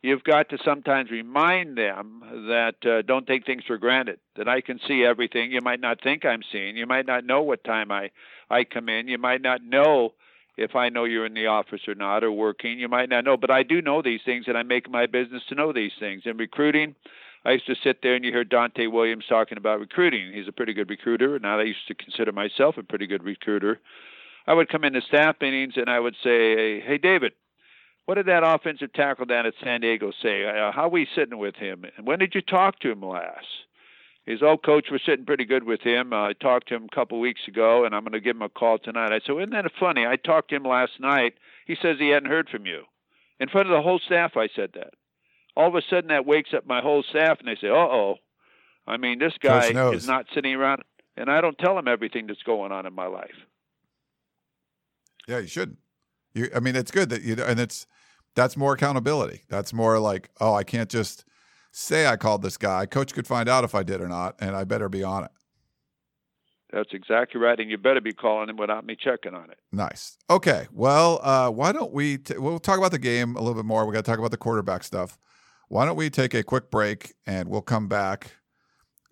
You've 0.01 0.23
got 0.23 0.49
to 0.49 0.57
sometimes 0.63 1.11
remind 1.11 1.77
them 1.77 2.21
that 2.47 2.75
uh, 2.85 3.01
don't 3.01 3.27
take 3.27 3.45
things 3.45 3.63
for 3.67 3.77
granted 3.77 4.19
that 4.37 4.47
i 4.47 4.61
can 4.61 4.79
see 4.87 5.03
everything. 5.03 5.51
You 5.51 5.61
might 5.61 5.79
not 5.79 6.01
think 6.01 6.25
i'm 6.25 6.41
seeing. 6.51 6.75
You 6.75 6.87
might 6.87 7.05
not 7.05 7.23
know 7.23 7.43
what 7.43 7.63
time 7.63 7.91
i 7.91 8.09
i 8.49 8.63
come 8.63 8.89
in. 8.89 9.07
You 9.07 9.19
might 9.19 9.43
not 9.43 9.61
know 9.63 10.13
if 10.59 10.75
i 10.75 10.89
know 10.89 11.05
you're 11.05 11.25
in 11.25 11.33
the 11.33 11.47
office 11.47 11.81
or 11.87 11.95
not 11.95 12.23
or 12.23 12.31
working 12.31 12.79
you 12.79 12.87
might 12.87 13.09
not 13.09 13.23
know 13.23 13.37
but 13.37 13.51
i 13.51 13.63
do 13.63 13.81
know 13.81 14.01
these 14.01 14.21
things 14.25 14.45
and 14.47 14.57
i 14.57 14.63
make 14.63 14.89
my 14.89 15.05
business 15.05 15.43
to 15.49 15.55
know 15.55 15.73
these 15.73 15.91
things 15.99 16.23
in 16.25 16.37
recruiting 16.37 16.95
I 17.45 17.51
used 17.51 17.67
to 17.67 17.75
sit 17.83 17.99
there 18.03 18.15
and 18.15 18.25
you 18.25 18.31
hear 18.31 18.43
Donte 18.43 18.91
Williams 18.91 19.23
talking 19.29 19.57
about 19.57 19.79
recruiting. 19.79 20.33
He's 20.33 20.49
a 20.49 20.51
pretty 20.51 20.73
good 20.73 20.89
recruiter, 20.89 21.37
and 21.37 21.47
I 21.47 21.63
used 21.63 21.87
to 21.87 21.95
consider 21.95 22.33
myself 22.33 22.77
a 22.77 22.83
pretty 22.83 23.07
good 23.07 23.23
recruiter. 23.23 23.79
I 24.45 24.53
would 24.53 24.67
come 24.67 24.83
into 24.83 25.01
staff 25.01 25.37
meetings 25.39 25.75
and 25.77 25.89
I 25.89 25.99
would 25.99 26.15
say, 26.21 26.81
"Hey, 26.81 26.97
David, 26.97 27.33
what 28.05 28.15
did 28.15 28.25
that 28.25 28.43
offensive 28.43 28.91
tackle 28.93 29.25
down 29.25 29.45
at 29.45 29.53
San 29.63 29.81
Diego 29.81 30.11
say? 30.23 30.43
Uh, 30.43 30.71
how 30.71 30.85
are 30.85 30.89
we 30.89 31.07
sitting 31.13 31.37
with 31.37 31.55
him? 31.55 31.85
And 31.95 32.07
when 32.07 32.17
did 32.17 32.33
you 32.33 32.41
talk 32.41 32.79
to 32.79 32.89
him 32.89 33.03
last? 33.03 33.45
His 34.25 34.43
old 34.43 34.63
coach 34.63 34.87
was 34.91 35.01
sitting 35.05 35.25
pretty 35.25 35.45
good 35.45 35.63
with 35.63 35.81
him. 35.81 36.13
Uh, 36.13 36.27
I 36.29 36.33
talked 36.33 36.69
to 36.69 36.75
him 36.75 36.87
a 36.91 36.95
couple 36.95 37.19
weeks 37.19 37.41
ago, 37.47 37.85
and 37.85 37.95
I'm 37.95 38.03
going 38.03 38.13
to 38.13 38.19
give 38.19 38.35
him 38.35 38.41
a 38.43 38.49
call 38.49 38.77
tonight. 38.77 39.11
I 39.11 39.19
said, 39.19 39.33
well, 39.33 39.39
Isn't 39.39 39.51
that 39.51 39.71
funny? 39.79 40.05
I 40.05 40.17
talked 40.17 40.49
to 40.49 40.55
him 40.55 40.63
last 40.63 40.99
night. 40.99 41.33
He 41.65 41.75
says 41.81 41.97
he 41.97 42.09
hadn't 42.09 42.29
heard 42.29 42.49
from 42.49 42.65
you. 42.65 42.83
In 43.39 43.49
front 43.49 43.67
of 43.69 43.75
the 43.75 43.81
whole 43.81 43.99
staff, 43.99 44.33
I 44.35 44.49
said 44.55 44.71
that. 44.75 44.93
All 45.55 45.67
of 45.67 45.75
a 45.75 45.81
sudden, 45.89 46.09
that 46.09 46.25
wakes 46.25 46.53
up 46.53 46.67
my 46.67 46.81
whole 46.81 47.03
staff, 47.03 47.39
and 47.39 47.47
they 47.47 47.55
say, 47.59 47.69
uh 47.69 47.73
oh. 47.73 48.15
I 48.85 48.97
mean, 48.97 49.19
this 49.19 49.33
guy 49.39 49.69
is 49.93 50.07
not 50.07 50.25
sitting 50.33 50.53
around, 50.53 50.83
and 51.15 51.29
I 51.29 51.41
don't 51.41 51.57
tell 51.57 51.77
him 51.77 51.87
everything 51.87 52.27
that's 52.27 52.43
going 52.43 52.71
on 52.71 52.85
in 52.85 52.93
my 52.93 53.07
life. 53.07 53.35
Yeah, 55.27 55.39
you 55.39 55.47
shouldn't. 55.47 55.77
You, 56.33 56.49
I 56.55 56.59
mean, 56.59 56.75
it's 56.75 56.91
good 56.91 57.09
that 57.09 57.21
you, 57.21 57.35
and 57.35 57.59
it's 57.59 57.85
that's 58.35 58.57
more 58.57 58.73
accountability. 58.73 59.43
That's 59.47 59.73
more 59.73 59.99
like, 59.99 60.29
oh, 60.39 60.53
I 60.53 60.63
can't 60.63 60.89
just 60.89 61.25
say 61.71 62.07
I 62.07 62.17
called 62.17 62.41
this 62.41 62.57
guy. 62.57 62.85
Coach 62.85 63.13
could 63.13 63.27
find 63.27 63.47
out 63.49 63.63
if 63.63 63.75
I 63.75 63.83
did 63.83 64.01
or 64.01 64.07
not, 64.07 64.35
and 64.39 64.55
I 64.55 64.63
better 64.63 64.89
be 64.89 65.03
on 65.03 65.23
it. 65.25 65.31
That's 66.71 66.93
exactly 66.93 67.41
right, 67.41 67.59
and 67.59 67.69
you 67.69 67.77
better 67.77 68.01
be 68.01 68.13
calling 68.13 68.49
him 68.49 68.57
without 68.57 68.85
me 68.85 68.95
checking 68.95 69.33
on 69.33 69.49
it. 69.49 69.57
Nice. 69.71 70.17
Okay. 70.29 70.67
Well, 70.71 71.19
uh, 71.23 71.49
why 71.49 71.71
don't 71.71 71.91
we? 71.91 72.19
T- 72.19 72.37
we'll 72.37 72.59
talk 72.59 72.77
about 72.77 72.91
the 72.91 72.99
game 72.99 73.35
a 73.35 73.39
little 73.39 73.55
bit 73.55 73.65
more. 73.65 73.85
We 73.87 73.93
got 73.93 74.05
to 74.05 74.11
talk 74.11 74.19
about 74.19 74.31
the 74.31 74.37
quarterback 74.37 74.83
stuff. 74.83 75.17
Why 75.67 75.85
don't 75.85 75.95
we 75.95 76.09
take 76.11 76.33
a 76.33 76.43
quick 76.43 76.69
break 76.69 77.13
and 77.25 77.49
we'll 77.49 77.61
come 77.61 77.87
back, 77.87 78.33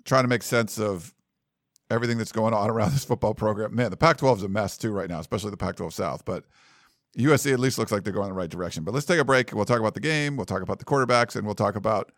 trying 0.05 0.23
to 0.23 0.27
make 0.27 0.43
sense 0.43 0.79
of 0.79 1.15
everything 1.89 2.17
that's 2.17 2.31
going 2.31 2.53
on 2.53 2.69
around 2.69 2.91
this 2.91 3.05
football 3.05 3.33
program. 3.33 3.75
Man, 3.75 3.89
the 3.89 3.97
Pac-12 3.97 4.37
is 4.37 4.43
a 4.43 4.49
mess 4.49 4.77
too 4.77 4.91
right 4.91 5.09
now, 5.09 5.19
especially 5.19 5.51
the 5.51 5.57
Pac-12 5.57 5.93
South. 5.93 6.25
But 6.25 6.43
USC 7.17 7.53
at 7.53 7.59
least 7.59 7.79
looks 7.79 7.91
like 7.91 8.03
they're 8.03 8.13
going 8.13 8.27
in 8.27 8.33
the 8.33 8.39
right 8.39 8.49
direction. 8.49 8.83
But 8.83 8.93
let's 8.93 9.05
take 9.05 9.19
a 9.19 9.25
break. 9.25 9.53
We'll 9.53 9.65
talk 9.65 9.79
about 9.79 9.95
the 9.95 9.99
game. 9.99 10.37
We'll 10.37 10.45
talk 10.45 10.61
about 10.61 10.77
the 10.79 10.85
quarterbacks, 10.85 11.35
and 11.35 11.45
we'll 11.45 11.55
talk 11.55 11.75
about 11.75 12.11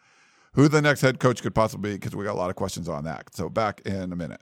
who 0.54 0.68
the 0.68 0.82
next 0.82 1.02
head 1.02 1.20
coach 1.20 1.42
could 1.42 1.56
possibly 1.56 1.92
be 1.92 1.96
because 1.96 2.16
we 2.16 2.26
got 2.26 2.34
a 2.34 2.38
lot 2.38 2.50
of 2.50 2.56
questions 2.56 2.90
on 2.90 3.04
that. 3.06 3.36
So 3.36 3.50
back 3.50 3.82
in 3.86 4.12
a 4.12 4.16
minute. 4.16 4.42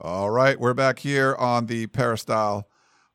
All 0.00 0.30
right, 0.30 0.60
we're 0.60 0.74
back 0.74 1.00
here 1.00 1.34
on 1.40 1.66
the 1.66 1.88
Peristyle 1.88 2.68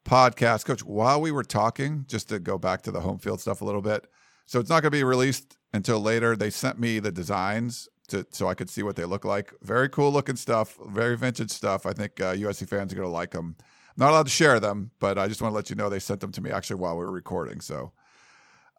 podcast. 0.03 0.65
Coach, 0.65 0.83
while 0.83 1.21
we 1.21 1.31
were 1.31 1.45
talking, 1.45 2.03
just 2.09 2.27
to 2.27 2.39
go 2.39 2.57
back 2.57 2.81
to 2.81 2.91
the 2.91 2.99
home 2.99 3.19
field 3.19 3.39
stuff 3.39 3.61
a 3.61 3.65
little 3.65 3.81
bit, 3.81 4.05
so 4.45 4.59
it's 4.59 4.69
not 4.69 4.81
going 4.81 4.91
to 4.91 4.97
be 4.97 5.05
released 5.05 5.57
until 5.73 6.01
later. 6.01 6.35
They 6.35 6.49
sent 6.49 6.77
me 6.77 6.99
the 6.99 7.09
designs 7.09 7.87
to, 8.09 8.27
so 8.31 8.49
I 8.49 8.53
could 8.53 8.69
see 8.69 8.83
what 8.83 8.97
they 8.97 9.05
look 9.05 9.23
like. 9.23 9.53
Very 9.61 9.87
cool 9.87 10.11
looking 10.11 10.35
stuff, 10.35 10.77
very 10.87 11.15
vintage 11.15 11.51
stuff. 11.51 11.85
I 11.85 11.93
think 11.93 12.19
uh, 12.19 12.33
USC 12.33 12.67
fans 12.67 12.91
are 12.91 12.97
going 12.97 13.07
to 13.07 13.13
like 13.13 13.31
them. 13.31 13.55
Not 13.95 14.11
allowed 14.11 14.25
to 14.25 14.31
share 14.31 14.59
them, 14.59 14.91
but 14.99 15.17
I 15.17 15.29
just 15.29 15.41
want 15.41 15.53
to 15.53 15.55
let 15.55 15.69
you 15.69 15.77
know 15.77 15.89
they 15.89 15.99
sent 15.99 16.19
them 16.19 16.33
to 16.33 16.41
me 16.41 16.51
actually 16.51 16.81
while 16.81 16.97
we 16.97 17.05
were 17.05 17.11
recording. 17.11 17.61
So 17.61 17.93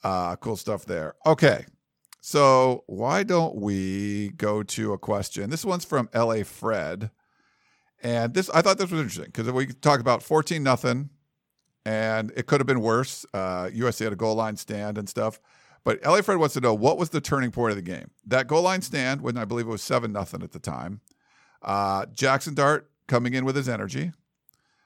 uh, 0.02 0.36
cool 0.36 0.56
stuff 0.56 0.84
there. 0.84 1.14
Okay. 1.24 1.64
So 2.20 2.84
why 2.86 3.22
don't 3.22 3.56
we 3.56 4.32
go 4.36 4.62
to 4.62 4.92
a 4.92 4.98
question? 4.98 5.48
This 5.48 5.64
one's 5.64 5.86
from 5.86 6.10
LA 6.14 6.42
Fred. 6.42 7.10
And 8.04 8.34
this, 8.34 8.50
I 8.50 8.60
thought 8.60 8.76
this 8.76 8.90
was 8.90 9.00
interesting 9.00 9.32
because 9.32 9.50
we 9.50 9.66
talked 9.66 10.02
about 10.02 10.22
14 10.22 10.62
nothing, 10.62 11.08
and 11.86 12.30
it 12.36 12.46
could 12.46 12.60
have 12.60 12.66
been 12.66 12.82
worse. 12.82 13.24
Uh, 13.32 13.70
USC 13.74 14.04
had 14.04 14.12
a 14.12 14.16
goal 14.16 14.34
line 14.34 14.56
stand 14.56 14.98
and 14.98 15.08
stuff. 15.08 15.40
But 15.84 16.04
LA 16.04 16.20
Fred 16.22 16.38
wants 16.38 16.54
to 16.54 16.60
know 16.60 16.74
what 16.74 16.98
was 16.98 17.10
the 17.10 17.20
turning 17.20 17.50
point 17.50 17.70
of 17.70 17.76
the 17.76 17.82
game? 17.82 18.10
That 18.26 18.46
goal 18.46 18.62
line 18.62 18.82
stand, 18.82 19.22
when 19.22 19.36
I 19.36 19.44
believe 19.44 19.66
it 19.66 19.70
was 19.70 19.82
7 19.82 20.12
nothing 20.12 20.42
at 20.42 20.52
the 20.52 20.58
time. 20.58 21.00
Uh, 21.62 22.06
Jackson 22.06 22.54
Dart 22.54 22.90
coming 23.08 23.34
in 23.34 23.44
with 23.44 23.56
his 23.56 23.68
energy. 23.68 24.12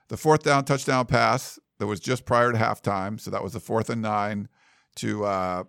The 0.08 0.16
fourth 0.16 0.42
down 0.42 0.64
touchdown 0.64 1.06
pass 1.06 1.58
that 1.78 1.86
was 1.86 2.00
just 2.00 2.24
prior 2.24 2.52
to 2.52 2.58
halftime. 2.58 3.20
So 3.20 3.30
that 3.30 3.42
was 3.42 3.52
the 3.52 3.60
fourth 3.60 3.90
and 3.90 4.02
nine 4.02 4.48
to 4.96 5.24
uh, 5.24 5.64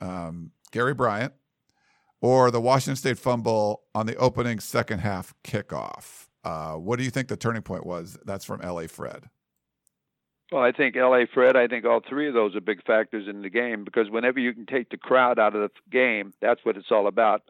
um, 0.00 0.52
Gary 0.70 0.94
Bryant. 0.94 1.32
Or 2.20 2.50
the 2.50 2.60
Washington 2.60 2.96
State 2.96 3.18
fumble 3.18 3.82
on 3.94 4.06
the 4.06 4.16
opening 4.16 4.58
second 4.58 5.00
half 5.00 5.34
kickoff. 5.44 6.23
Uh, 6.44 6.74
what 6.74 6.98
do 6.98 7.04
you 7.04 7.10
think 7.10 7.28
the 7.28 7.36
turning 7.36 7.62
point 7.62 7.86
was? 7.86 8.18
That's 8.24 8.44
from 8.44 8.60
LA 8.60 8.86
Fred. 8.86 9.30
Well, 10.52 10.62
I 10.62 10.72
think 10.72 10.94
LA 10.94 11.24
Fred, 11.32 11.56
I 11.56 11.66
think 11.66 11.84
all 11.84 12.00
three 12.06 12.28
of 12.28 12.34
those 12.34 12.54
are 12.54 12.60
big 12.60 12.84
factors 12.84 13.26
in 13.28 13.42
the 13.42 13.48
game 13.50 13.82
because 13.82 14.10
whenever 14.10 14.38
you 14.38 14.52
can 14.52 14.66
take 14.66 14.90
the 14.90 14.98
crowd 14.98 15.38
out 15.38 15.56
of 15.56 15.62
the 15.62 15.70
game, 15.90 16.32
that's 16.40 16.64
what 16.64 16.76
it's 16.76 16.92
all 16.92 17.06
about. 17.06 17.42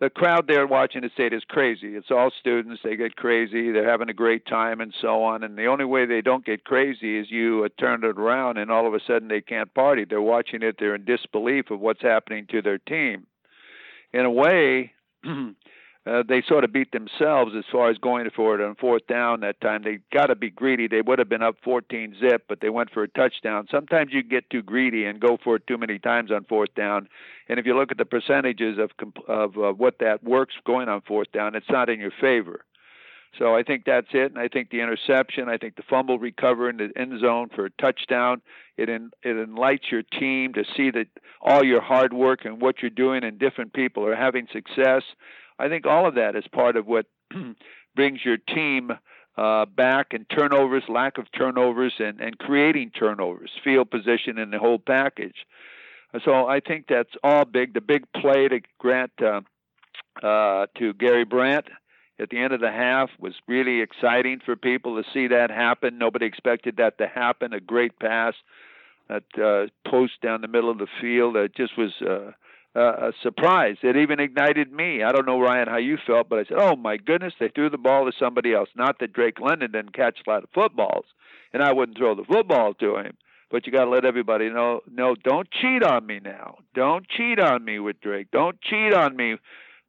the 0.00 0.10
crowd 0.10 0.46
there 0.46 0.66
watching 0.66 1.02
the 1.02 1.10
state 1.10 1.32
is 1.32 1.44
crazy. 1.48 1.94
It's 1.94 2.10
all 2.10 2.30
students. 2.38 2.80
They 2.82 2.96
get 2.96 3.16
crazy. 3.16 3.70
They're 3.70 3.88
having 3.88 4.08
a 4.08 4.14
great 4.14 4.46
time 4.46 4.80
and 4.80 4.94
so 4.98 5.22
on. 5.22 5.42
And 5.42 5.58
the 5.58 5.66
only 5.66 5.84
way 5.84 6.06
they 6.06 6.22
don't 6.22 6.44
get 6.44 6.64
crazy 6.64 7.18
is 7.18 7.30
you 7.30 7.64
uh, 7.64 7.68
turn 7.78 8.02
it 8.04 8.18
around 8.18 8.56
and 8.58 8.70
all 8.70 8.86
of 8.86 8.94
a 8.94 9.00
sudden 9.06 9.28
they 9.28 9.42
can't 9.42 9.72
party. 9.74 10.04
They're 10.04 10.22
watching 10.22 10.62
it. 10.62 10.76
They're 10.78 10.94
in 10.94 11.04
disbelief 11.04 11.70
of 11.70 11.80
what's 11.80 12.02
happening 12.02 12.46
to 12.50 12.62
their 12.62 12.78
team. 12.78 13.26
In 14.12 14.24
a 14.24 14.30
way, 14.30 14.92
uh, 16.06 16.22
they 16.26 16.42
sort 16.48 16.64
of 16.64 16.72
beat 16.72 16.92
themselves 16.92 17.52
as 17.56 17.64
far 17.70 17.90
as 17.90 17.98
going 17.98 18.28
for 18.34 18.54
it 18.54 18.64
on 18.64 18.74
fourth 18.74 19.06
down 19.06 19.40
that 19.40 19.60
time. 19.60 19.82
They 19.82 19.98
got 20.12 20.26
to 20.26 20.34
be 20.34 20.48
greedy. 20.48 20.88
They 20.88 21.02
would 21.02 21.18
have 21.18 21.28
been 21.28 21.42
up 21.42 21.56
14 21.62 22.16
zip, 22.18 22.44
but 22.48 22.60
they 22.60 22.70
went 22.70 22.90
for 22.90 23.02
a 23.02 23.08
touchdown. 23.08 23.66
Sometimes 23.70 24.10
you 24.12 24.22
get 24.22 24.48
too 24.48 24.62
greedy 24.62 25.04
and 25.04 25.20
go 25.20 25.36
for 25.42 25.56
it 25.56 25.66
too 25.66 25.76
many 25.76 25.98
times 25.98 26.30
on 26.30 26.44
fourth 26.44 26.74
down. 26.74 27.08
And 27.48 27.58
if 27.58 27.66
you 27.66 27.76
look 27.76 27.90
at 27.90 27.98
the 27.98 28.06
percentages 28.06 28.78
of 28.78 28.90
of 29.28 29.58
uh, 29.58 29.72
what 29.72 29.98
that 30.00 30.24
works 30.24 30.54
going 30.64 30.88
on 30.88 31.02
fourth 31.02 31.32
down, 31.32 31.54
it's 31.54 31.68
not 31.68 31.90
in 31.90 32.00
your 32.00 32.12
favor. 32.18 32.64
So 33.38 33.54
I 33.54 33.62
think 33.62 33.84
that's 33.84 34.08
it, 34.12 34.32
and 34.32 34.38
I 34.38 34.48
think 34.48 34.70
the 34.70 34.80
interception, 34.80 35.48
I 35.48 35.56
think 35.56 35.76
the 35.76 35.84
fumble 35.88 36.18
recover 36.18 36.68
in 36.68 36.78
the 36.78 36.90
end 36.96 37.20
zone 37.20 37.48
for 37.54 37.66
a 37.66 37.70
touchdown, 37.70 38.42
it 38.76 38.88
in, 38.88 39.12
it 39.22 39.36
enlightens 39.36 39.90
your 39.92 40.02
team 40.02 40.52
to 40.54 40.64
see 40.76 40.90
that 40.90 41.06
all 41.40 41.64
your 41.64 41.80
hard 41.80 42.12
work 42.12 42.44
and 42.44 42.60
what 42.60 42.82
you're 42.82 42.90
doing 42.90 43.22
and 43.22 43.38
different 43.38 43.72
people 43.72 44.04
are 44.04 44.16
having 44.16 44.48
success. 44.52 45.02
I 45.60 45.68
think 45.68 45.86
all 45.86 46.06
of 46.06 46.14
that 46.14 46.36
is 46.36 46.44
part 46.52 46.76
of 46.76 46.86
what 46.86 47.06
brings 47.94 48.24
your 48.24 48.38
team 48.38 48.92
uh, 49.36 49.66
back 49.66 50.08
and 50.12 50.26
turnovers, 50.28 50.84
lack 50.88 51.18
of 51.18 51.26
turnovers, 51.36 51.94
and, 51.98 52.20
and 52.20 52.38
creating 52.38 52.90
turnovers, 52.90 53.50
field 53.62 53.90
position, 53.90 54.38
and 54.38 54.52
the 54.52 54.58
whole 54.58 54.78
package. 54.78 55.46
So 56.24 56.46
I 56.46 56.60
think 56.60 56.86
that's 56.88 57.12
all 57.22 57.44
big. 57.44 57.74
The 57.74 57.80
big 57.80 58.04
play 58.12 58.48
to 58.48 58.60
Grant 58.78 59.12
uh, 59.22 59.42
uh, 60.26 60.66
to 60.78 60.92
Gary 60.94 61.24
Bryant 61.24 61.66
at 62.18 62.30
the 62.30 62.38
end 62.38 62.52
of 62.52 62.60
the 62.60 62.70
half 62.70 63.10
was 63.18 63.34
really 63.46 63.80
exciting 63.80 64.40
for 64.44 64.56
people 64.56 65.00
to 65.00 65.08
see 65.14 65.28
that 65.28 65.50
happen. 65.50 65.98
Nobody 65.98 66.26
expected 66.26 66.78
that 66.78 66.98
to 66.98 67.06
happen. 67.06 67.52
A 67.52 67.60
great 67.60 67.98
pass, 67.98 68.34
that 69.08 69.22
uh, 69.38 69.88
post 69.88 70.14
down 70.22 70.40
the 70.40 70.48
middle 70.48 70.70
of 70.70 70.78
the 70.78 70.88
field. 71.00 71.36
It 71.36 71.54
just 71.54 71.78
was. 71.78 71.92
Uh, 72.76 73.08
a 73.08 73.12
surprise. 73.24 73.76
It 73.82 73.96
even 73.96 74.20
ignited 74.20 74.70
me. 74.70 75.02
I 75.02 75.10
don't 75.10 75.26
know, 75.26 75.40
Ryan, 75.40 75.66
how 75.66 75.78
you 75.78 75.98
felt, 76.06 76.28
but 76.28 76.38
I 76.38 76.44
said, 76.44 76.58
"Oh 76.60 76.76
my 76.76 76.98
goodness, 76.98 77.34
they 77.40 77.48
threw 77.48 77.68
the 77.68 77.76
ball 77.78 78.04
to 78.06 78.12
somebody 78.16 78.54
else." 78.54 78.68
Not 78.76 79.00
that 79.00 79.12
Drake 79.12 79.40
London 79.40 79.72
didn't 79.72 79.92
catch 79.92 80.20
a 80.24 80.30
lot 80.30 80.44
of 80.44 80.50
footballs, 80.50 81.06
and 81.52 81.64
I 81.64 81.72
wouldn't 81.72 81.98
throw 81.98 82.14
the 82.14 82.22
football 82.22 82.74
to 82.74 82.98
him. 82.98 83.16
But 83.50 83.66
you 83.66 83.72
got 83.72 83.86
to 83.86 83.90
let 83.90 84.04
everybody 84.04 84.48
know, 84.48 84.80
no, 84.88 85.16
don't 85.16 85.50
cheat 85.50 85.82
on 85.82 86.06
me 86.06 86.20
now. 86.22 86.58
Don't 86.72 87.08
cheat 87.08 87.40
on 87.40 87.64
me 87.64 87.80
with 87.80 88.00
Drake. 88.00 88.28
Don't 88.30 88.60
cheat 88.62 88.94
on 88.94 89.16
me 89.16 89.36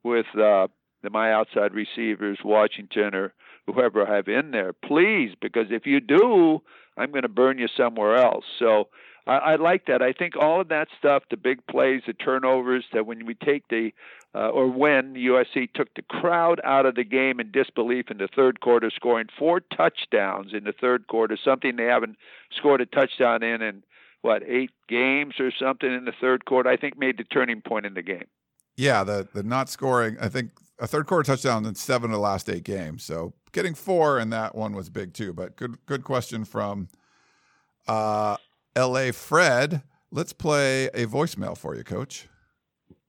with 0.03 0.25
uh, 0.33 0.67
the, 1.03 1.11
my 1.11 1.31
outside 1.31 1.73
receivers, 1.73 2.39
Washington 2.43 3.13
or 3.13 3.33
whoever 3.67 4.07
I 4.07 4.15
have 4.15 4.27
in 4.27 4.49
there, 4.49 4.73
please, 4.73 5.35
because 5.39 5.67
if 5.69 5.85
you 5.85 5.99
do, 5.99 6.61
I'm 6.97 7.11
going 7.11 7.21
to 7.21 7.29
burn 7.29 7.59
you 7.59 7.67
somewhere 7.77 8.15
else. 8.15 8.45
So 8.57 8.87
I, 9.31 9.53
I 9.53 9.55
like 9.55 9.85
that. 9.85 10.01
I 10.01 10.11
think 10.11 10.35
all 10.35 10.59
of 10.59 10.67
that 10.67 10.89
stuff, 10.99 11.23
the 11.29 11.37
big 11.37 11.65
plays, 11.67 12.01
the 12.05 12.13
turnovers, 12.13 12.83
that 12.91 13.05
when 13.05 13.25
we 13.25 13.33
take 13.33 13.67
the 13.69 13.93
uh, 14.35 14.49
or 14.49 14.67
when 14.67 15.15
USC 15.15 15.71
took 15.73 15.93
the 15.93 16.01
crowd 16.01 16.59
out 16.63 16.85
of 16.85 16.95
the 16.95 17.03
game 17.03 17.39
in 17.39 17.51
disbelief 17.51 18.09
in 18.09 18.17
the 18.17 18.29
third 18.33 18.59
quarter, 18.61 18.89
scoring 18.89 19.27
four 19.37 19.59
touchdowns 19.59 20.53
in 20.53 20.63
the 20.63 20.73
third 20.73 21.07
quarter, 21.07 21.37
something 21.43 21.75
they 21.75 21.85
haven't 21.85 22.17
scored 22.57 22.81
a 22.81 22.85
touchdown 22.85 23.43
in 23.43 23.61
in 23.61 23.83
what 24.21 24.43
eight 24.45 24.71
games 24.87 25.35
or 25.39 25.51
something 25.51 25.91
in 25.91 26.05
the 26.05 26.13
third 26.19 26.45
quarter. 26.45 26.69
I 26.69 26.77
think 26.77 26.97
made 26.97 27.17
the 27.17 27.23
turning 27.23 27.61
point 27.61 27.85
in 27.85 27.93
the 27.93 28.01
game. 28.01 28.27
Yeah, 28.75 29.03
the 29.03 29.27
the 29.33 29.43
not 29.43 29.69
scoring. 29.69 30.17
I 30.19 30.27
think 30.27 30.51
a 30.79 30.87
third 30.87 31.07
quarter 31.07 31.23
touchdown 31.23 31.65
in 31.65 31.75
seven 31.75 32.11
of 32.11 32.15
the 32.15 32.21
last 32.21 32.49
eight 32.49 32.63
games. 32.63 33.03
So 33.03 33.33
getting 33.53 33.75
four 33.75 34.19
in 34.19 34.29
that 34.31 34.55
one 34.55 34.73
was 34.73 34.89
big 34.89 35.13
too. 35.13 35.31
But 35.31 35.55
good 35.55 35.77
good 35.85 36.03
question 36.03 36.45
from 36.45 36.89
uh, 37.87 38.37
LA 38.77 39.11
Fred. 39.11 39.81
Let's 40.11 40.33
play 40.33 40.85
a 40.87 41.05
voicemail 41.05 41.57
for 41.57 41.75
you, 41.75 41.83
coach. 41.83 42.27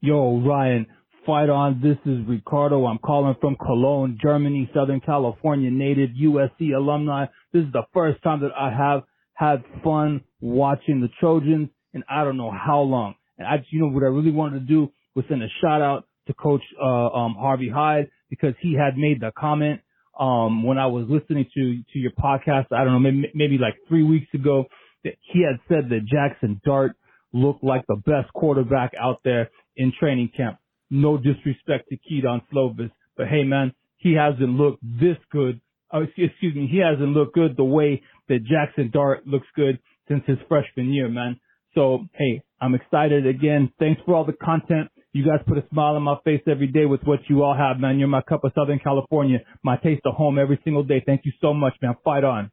Yo, 0.01 0.39
Ryan, 0.39 0.85
fight 1.25 1.49
on. 1.49 1.81
This 1.81 1.97
is 2.05 2.19
Ricardo. 2.27 2.85
I'm 2.85 2.97
calling 2.97 3.35
from 3.39 3.55
Cologne, 3.55 4.17
Germany, 4.21 4.69
Southern 4.73 4.99
California 4.99 5.71
native 5.71 6.09
USC 6.21 6.75
alumni. 6.75 7.25
This 7.53 7.63
is 7.63 7.71
the 7.71 7.83
first 7.93 8.21
time 8.23 8.41
that 8.41 8.51
I 8.57 8.71
have 8.71 9.03
had 9.35 9.63
fun 9.83 10.21
watching 10.41 11.01
the 11.01 11.09
Trojans 11.19 11.69
and 11.93 12.03
I 12.09 12.23
don't 12.23 12.37
know 12.37 12.51
how 12.51 12.81
long. 12.81 13.15
And 13.37 13.47
I, 13.47 13.65
you 13.69 13.79
know, 13.79 13.87
what 13.87 14.03
I 14.03 14.07
really 14.07 14.31
wanted 14.31 14.59
to 14.59 14.65
do 14.65 14.91
was 15.15 15.25
send 15.29 15.41
a 15.43 15.47
shout 15.61 15.81
out 15.81 16.05
to 16.27 16.33
Coach 16.33 16.61
uh, 16.81 16.85
um, 16.85 17.35
Harvey 17.39 17.69
Hyde 17.69 18.09
because 18.29 18.53
he 18.61 18.73
had 18.73 18.97
made 18.97 19.21
the 19.21 19.31
comment 19.37 19.81
um, 20.19 20.63
when 20.63 20.77
I 20.77 20.87
was 20.87 21.05
listening 21.09 21.45
to 21.53 21.81
to 21.93 21.99
your 21.99 22.11
podcast. 22.11 22.65
I 22.71 22.83
don't 22.83 22.93
know, 22.93 22.99
maybe, 22.99 23.31
maybe 23.33 23.57
like 23.57 23.75
three 23.87 24.03
weeks 24.03 24.27
ago 24.33 24.65
he 25.03 25.43
had 25.43 25.59
said 25.67 25.89
that 25.89 26.05
Jackson 26.05 26.61
Dart 26.63 26.95
looked 27.33 27.63
like 27.63 27.83
the 27.87 28.01
best 28.05 28.31
quarterback 28.33 28.91
out 28.99 29.19
there 29.23 29.49
in 29.75 29.91
training 29.99 30.31
camp. 30.35 30.57
No 30.89 31.17
disrespect 31.17 31.89
to 31.89 31.97
Kedon 31.97 32.41
Slovis, 32.53 32.91
but 33.17 33.27
hey 33.27 33.43
man, 33.43 33.73
he 33.97 34.13
hasn't 34.13 34.49
looked 34.49 34.83
this 34.83 35.17
good. 35.31 35.59
Oh, 35.91 36.03
excuse 36.03 36.55
me, 36.55 36.67
he 36.71 36.79
hasn't 36.79 37.09
looked 37.09 37.33
good 37.33 37.57
the 37.57 37.63
way 37.63 38.01
that 38.29 38.43
Jackson 38.43 38.91
Dart 38.91 39.25
looks 39.25 39.47
good 39.55 39.79
since 40.07 40.23
his 40.27 40.37
freshman 40.47 40.93
year, 40.93 41.09
man. 41.09 41.39
So 41.73 42.05
hey, 42.13 42.43
I'm 42.61 42.75
excited 42.75 43.25
again. 43.25 43.71
Thanks 43.79 44.01
for 44.05 44.15
all 44.15 44.25
the 44.25 44.33
content. 44.33 44.89
You 45.13 45.23
guys 45.23 45.45
put 45.47 45.57
a 45.57 45.63
smile 45.69 45.95
on 45.95 46.03
my 46.03 46.15
face 46.23 46.41
every 46.47 46.67
day 46.67 46.85
with 46.85 47.01
what 47.03 47.19
you 47.27 47.43
all 47.43 47.55
have, 47.55 47.79
man. 47.79 47.99
You're 47.99 48.07
my 48.07 48.21
cup 48.21 48.43
of 48.43 48.51
Southern 48.55 48.79
California, 48.79 49.39
my 49.63 49.77
taste 49.77 50.01
of 50.05 50.15
home 50.15 50.39
every 50.39 50.59
single 50.63 50.83
day. 50.83 51.03
Thank 51.05 51.21
you 51.25 51.31
so 51.39 51.53
much, 51.53 51.73
man. 51.81 51.93
Fight 52.03 52.23
on. 52.23 52.51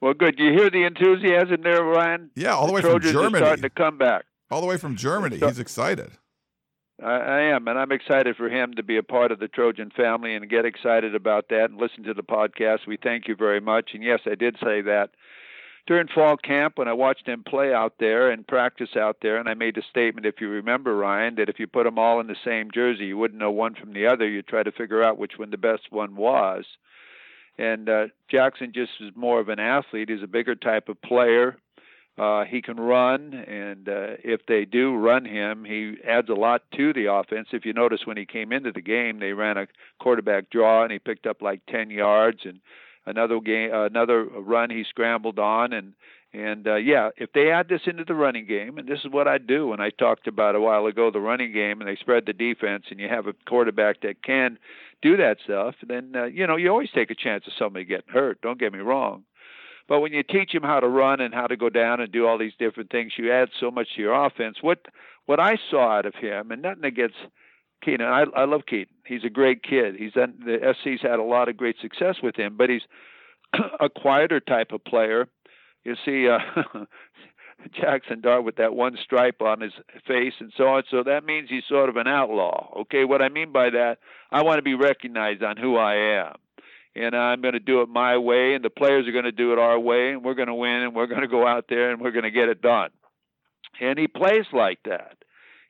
Well, 0.00 0.14
good. 0.14 0.36
Do 0.36 0.44
you 0.44 0.52
hear 0.52 0.70
the 0.70 0.84
enthusiasm 0.84 1.62
there, 1.62 1.82
Ryan? 1.82 2.30
Yeah, 2.36 2.54
all 2.54 2.66
the, 2.66 2.68
the 2.68 2.74
way 2.74 2.80
Trojans 2.82 3.12
from 3.12 3.22
Germany. 3.22 3.42
Are 3.42 3.46
starting 3.46 3.62
to 3.62 3.70
come 3.70 3.98
back. 3.98 4.24
All 4.50 4.60
the 4.60 4.66
way 4.66 4.76
from 4.76 4.96
Germany. 4.96 5.38
So, 5.38 5.48
He's 5.48 5.58
excited. 5.58 6.12
I, 7.02 7.16
I 7.16 7.40
am, 7.54 7.68
and 7.68 7.78
I'm 7.78 7.92
excited 7.92 8.36
for 8.36 8.48
him 8.48 8.74
to 8.74 8.82
be 8.82 8.96
a 8.96 9.02
part 9.02 9.30
of 9.32 9.38
the 9.38 9.48
Trojan 9.48 9.90
family 9.90 10.34
and 10.34 10.48
get 10.48 10.64
excited 10.64 11.14
about 11.14 11.48
that 11.50 11.70
and 11.70 11.80
listen 11.80 12.04
to 12.04 12.14
the 12.14 12.22
podcast. 12.22 12.86
We 12.86 12.96
thank 12.96 13.28
you 13.28 13.36
very 13.36 13.60
much. 13.60 13.90
And 13.94 14.02
yes, 14.02 14.20
I 14.26 14.34
did 14.34 14.56
say 14.62 14.80
that 14.82 15.10
during 15.86 16.08
fall 16.08 16.36
camp 16.36 16.74
when 16.76 16.86
I 16.88 16.92
watched 16.92 17.26
him 17.26 17.42
play 17.42 17.72
out 17.72 17.94
there 17.98 18.30
and 18.30 18.46
practice 18.46 18.90
out 18.96 19.18
there, 19.22 19.38
and 19.38 19.48
I 19.48 19.54
made 19.54 19.78
a 19.78 19.82
statement, 19.90 20.26
if 20.26 20.40
you 20.40 20.48
remember, 20.48 20.94
Ryan, 20.94 21.36
that 21.36 21.48
if 21.48 21.58
you 21.58 21.66
put 21.66 21.84
them 21.84 21.98
all 21.98 22.20
in 22.20 22.26
the 22.26 22.36
same 22.44 22.70
jersey, 22.72 23.06
you 23.06 23.16
wouldn't 23.16 23.40
know 23.40 23.50
one 23.50 23.74
from 23.74 23.92
the 23.94 24.06
other. 24.06 24.28
You'd 24.28 24.48
try 24.48 24.62
to 24.62 24.72
figure 24.72 25.02
out 25.02 25.18
which 25.18 25.38
one 25.38 25.50
the 25.50 25.56
best 25.56 25.90
one 25.90 26.14
was. 26.14 26.64
And 27.58 27.88
uh, 27.88 28.06
Jackson 28.30 28.72
just 28.74 28.92
is 29.00 29.10
more 29.16 29.40
of 29.40 29.48
an 29.48 29.58
athlete. 29.58 30.08
He's 30.08 30.22
a 30.22 30.28
bigger 30.28 30.54
type 30.54 30.88
of 30.88 31.00
player. 31.02 31.58
Uh, 32.16 32.44
he 32.44 32.60
can 32.60 32.78
run, 32.78 33.32
and 33.32 33.88
uh, 33.88 34.16
if 34.24 34.40
they 34.48 34.64
do 34.64 34.96
run 34.96 35.24
him, 35.24 35.64
he 35.64 35.94
adds 36.04 36.28
a 36.28 36.34
lot 36.34 36.62
to 36.76 36.92
the 36.92 37.12
offense. 37.12 37.48
If 37.52 37.64
you 37.64 37.72
notice, 37.72 38.00
when 38.06 38.16
he 38.16 38.26
came 38.26 38.52
into 38.52 38.72
the 38.72 38.80
game, 38.80 39.20
they 39.20 39.32
ran 39.32 39.56
a 39.56 39.68
quarterback 40.00 40.50
draw, 40.50 40.82
and 40.82 40.90
he 40.90 40.98
picked 40.98 41.28
up 41.28 41.42
like 41.42 41.60
10 41.68 41.90
yards. 41.90 42.40
And 42.44 42.58
another 43.06 43.38
game, 43.38 43.70
another 43.72 44.24
run, 44.24 44.68
he 44.68 44.84
scrambled 44.88 45.38
on, 45.38 45.72
and 45.72 45.92
and 46.32 46.66
uh, 46.66 46.76
yeah, 46.76 47.10
if 47.16 47.32
they 47.32 47.50
add 47.50 47.68
this 47.68 47.82
into 47.86 48.04
the 48.04 48.14
running 48.14 48.46
game, 48.46 48.76
and 48.76 48.86
this 48.86 49.00
is 49.04 49.10
what 49.10 49.26
I 49.26 49.38
do 49.38 49.68
when 49.68 49.80
I 49.80 49.90
talked 49.90 50.26
about 50.26 50.54
a 50.54 50.60
while 50.60 50.86
ago, 50.86 51.10
the 51.10 51.20
running 51.20 51.52
game, 51.52 51.80
and 51.80 51.88
they 51.88 51.96
spread 51.96 52.26
the 52.26 52.34
defense, 52.34 52.84
and 52.90 53.00
you 53.00 53.08
have 53.08 53.26
a 53.26 53.32
quarterback 53.48 54.02
that 54.02 54.22
can 54.22 54.58
do 55.00 55.16
that 55.16 55.38
stuff, 55.44 55.74
then 55.86 56.12
uh, 56.14 56.24
you 56.24 56.46
know 56.46 56.56
you 56.56 56.68
always 56.68 56.90
take 56.94 57.10
a 57.10 57.14
chance 57.14 57.44
of 57.46 57.54
somebody 57.58 57.84
getting 57.84 58.12
hurt. 58.12 58.40
Don't 58.42 58.60
get 58.60 58.72
me 58.72 58.80
wrong, 58.80 59.24
but 59.88 60.00
when 60.00 60.12
you 60.12 60.22
teach 60.22 60.54
him 60.54 60.62
how 60.62 60.80
to 60.80 60.88
run 60.88 61.20
and 61.20 61.32
how 61.32 61.46
to 61.46 61.56
go 61.56 61.70
down 61.70 62.00
and 62.00 62.12
do 62.12 62.26
all 62.26 62.36
these 62.36 62.52
different 62.58 62.90
things, 62.90 63.12
you 63.16 63.32
add 63.32 63.48
so 63.58 63.70
much 63.70 63.88
to 63.96 64.02
your 64.02 64.26
offense. 64.26 64.58
What 64.60 64.80
what 65.24 65.40
I 65.40 65.58
saw 65.70 65.98
out 65.98 66.06
of 66.06 66.14
him, 66.14 66.50
and 66.50 66.62
nothing 66.62 66.84
against 66.84 67.16
Keenan. 67.82 68.06
I, 68.06 68.24
I 68.36 68.44
love 68.44 68.62
Keaton. 68.66 68.94
He's 69.06 69.24
a 69.24 69.30
great 69.30 69.62
kid. 69.62 69.94
He's 69.96 70.12
done, 70.12 70.34
the 70.44 70.74
SC's 70.80 71.00
had 71.02 71.18
a 71.18 71.22
lot 71.22 71.48
of 71.48 71.56
great 71.56 71.76
success 71.80 72.16
with 72.22 72.36
him, 72.36 72.56
but 72.56 72.70
he's 72.70 72.82
a 73.80 73.88
quieter 73.88 74.40
type 74.40 74.72
of 74.72 74.84
player 74.84 75.28
you 75.88 75.96
see 76.04 76.28
uh, 76.28 76.84
Jackson 77.80 78.20
Dart 78.20 78.44
with 78.44 78.56
that 78.56 78.74
one 78.74 78.96
stripe 79.02 79.40
on 79.42 79.60
his 79.60 79.72
face 80.06 80.34
and 80.38 80.52
so 80.56 80.64
on. 80.64 80.82
So 80.90 81.02
that 81.04 81.24
means 81.24 81.48
he's 81.48 81.64
sort 81.68 81.88
of 81.88 81.96
an 81.96 82.06
outlaw. 82.06 82.72
Okay, 82.82 83.04
what 83.04 83.22
I 83.22 83.28
mean 83.28 83.52
by 83.52 83.70
that, 83.70 83.98
I 84.30 84.42
want 84.42 84.58
to 84.58 84.62
be 84.62 84.74
recognized 84.74 85.42
on 85.42 85.56
who 85.56 85.76
I 85.76 85.94
am. 86.20 86.34
And 86.94 87.14
I'm 87.14 87.40
going 87.42 87.54
to 87.54 87.60
do 87.60 87.82
it 87.82 87.88
my 87.88 88.16
way, 88.18 88.54
and 88.54 88.64
the 88.64 88.70
players 88.70 89.06
are 89.06 89.12
going 89.12 89.24
to 89.24 89.32
do 89.32 89.52
it 89.52 89.58
our 89.58 89.78
way, 89.78 90.10
and 90.10 90.24
we're 90.24 90.34
going 90.34 90.48
to 90.48 90.54
win, 90.54 90.82
and 90.82 90.94
we're 90.94 91.06
going 91.06 91.20
to 91.20 91.28
go 91.28 91.46
out 91.46 91.66
there 91.68 91.92
and 91.92 92.00
we're 92.00 92.10
going 92.10 92.24
to 92.24 92.30
get 92.30 92.48
it 92.48 92.60
done. 92.60 92.90
And 93.80 93.98
he 93.98 94.08
plays 94.08 94.46
like 94.52 94.80
that. 94.84 95.18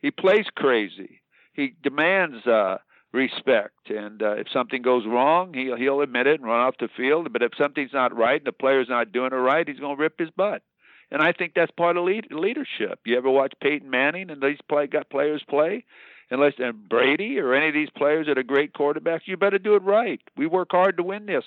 He 0.01 0.11
plays 0.11 0.47
crazy. 0.55 1.21
He 1.53 1.75
demands 1.83 2.47
uh, 2.47 2.79
respect. 3.13 3.91
And 3.91 4.23
uh, 4.23 4.37
if 4.37 4.49
something 4.53 4.83
goes 4.83 5.07
wrong, 5.07 5.55
he'll 5.55 5.77
he'll 5.77 6.01
admit 6.01 6.27
it 6.27 6.41
and 6.41 6.49
run 6.49 6.61
off 6.61 6.75
the 6.79 6.89
field. 6.97 7.33
But 7.33 7.43
if 7.43 7.53
something's 7.57 7.93
not 7.93 8.17
right 8.17 8.41
and 8.41 8.47
the 8.47 8.53
player's 8.53 8.89
not 8.89 9.13
doing 9.13 9.33
it 9.33 9.37
right, 9.37 9.67
he's 9.67 9.81
going 9.81 9.97
to 9.97 10.03
rip 10.03 10.19
his 10.19 10.31
butt. 10.31 10.63
And 11.11 11.23
I 11.23 11.33
think 11.33 11.53
that's 11.55 11.71
part 11.71 11.97
of 11.97 12.05
lead, 12.05 12.27
leadership. 12.31 13.01
You 13.07 13.17
ever 13.17 13.31
watch 13.31 13.55
Peyton 13.63 13.89
Manning 13.89 14.31
and 14.31 14.43
these 14.43 14.59
play 14.69 14.87
got 14.87 15.09
players 15.09 15.43
play? 15.49 15.85
unless 16.31 16.55
and 16.59 16.89
Brady 16.89 17.39
or 17.39 17.55
any 17.55 17.69
of 17.69 17.75
these 17.75 17.91
players 17.91 18.27
that 18.27 18.39
are 18.39 18.43
great 18.43 18.73
quarterbacks, 18.73 19.23
you 19.27 19.37
better 19.37 19.59
do 19.59 19.75
it 19.75 19.83
right. 19.83 20.21
We 20.37 20.47
work 20.47 20.69
hard 20.71 20.97
to 20.99 21.03
win 21.03 21.27
this, 21.27 21.45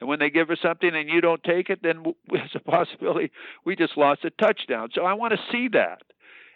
and 0.00 0.08
when 0.08 0.18
they 0.18 0.30
give 0.30 0.50
us 0.50 0.58
something 0.62 0.94
and 0.94 1.08
you 1.08 1.20
don't 1.20 1.42
take 1.42 1.70
it, 1.70 1.82
then 1.82 2.04
there's 2.28 2.50
a 2.54 2.60
possibility 2.60 3.30
we 3.64 3.76
just 3.76 3.96
lost 3.96 4.24
a 4.24 4.30
touchdown. 4.30 4.90
So 4.94 5.04
I 5.04 5.14
want 5.14 5.32
to 5.32 5.40
see 5.50 5.68
that, 5.68 6.02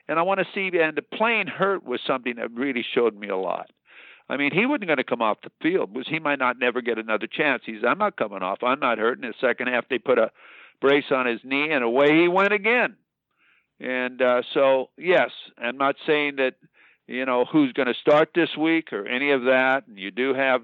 and 0.09 0.19
I 0.19 0.23
want 0.23 0.41
to 0.41 0.47
see. 0.55 0.77
And 0.79 0.97
the 0.97 1.03
playing 1.03 1.49
hurt 1.49 1.85
was 1.85 2.01
something 2.07 2.37
that 2.37 2.53
really 2.53 2.85
showed 2.95 3.19
me 3.19 3.29
a 3.29 3.37
lot. 3.37 3.71
I 4.29 4.37
mean, 4.37 4.53
he 4.53 4.65
wasn't 4.65 4.87
going 4.87 4.97
to 4.97 5.05
come 5.05 5.21
off 5.21 5.39
the 5.43 5.51
field 5.63 5.93
because 5.93 6.09
he 6.09 6.19
might 6.19 6.39
not 6.39 6.59
never 6.59 6.81
get 6.81 6.99
another 6.99 7.27
chance. 7.27 7.63
He's, 7.67 7.85
I'm 7.87 7.99
not 7.99 8.17
coming 8.17 8.43
off. 8.43 8.63
I'm 8.63 8.81
not 8.81 8.99
hurting. 8.99 9.25
In 9.25 9.31
the 9.31 9.47
second 9.47 9.69
half, 9.69 9.89
they 9.89 9.99
put 9.99 10.19
a 10.19 10.31
brace 10.81 11.11
on 11.11 11.27
his 11.27 11.41
knee, 11.45 11.71
and 11.71 11.85
away 11.85 12.23
he 12.23 12.29
went 12.29 12.53
again. 12.53 12.97
And 13.81 14.23
uh, 14.23 14.43
so, 14.55 14.91
yes, 14.97 15.31
I'm 15.59 15.77
not 15.77 15.97
saying 16.07 16.37
that 16.37 16.55
you 17.07 17.27
know 17.27 17.45
who's 17.45 17.73
going 17.73 17.89
to 17.89 17.95
start 18.01 18.31
this 18.35 18.57
week 18.59 18.93
or 18.93 19.07
any 19.07 19.31
of 19.33 19.43
that. 19.43 19.85
And 19.87 19.99
you 19.99 20.11
do 20.11 20.33
have 20.33 20.63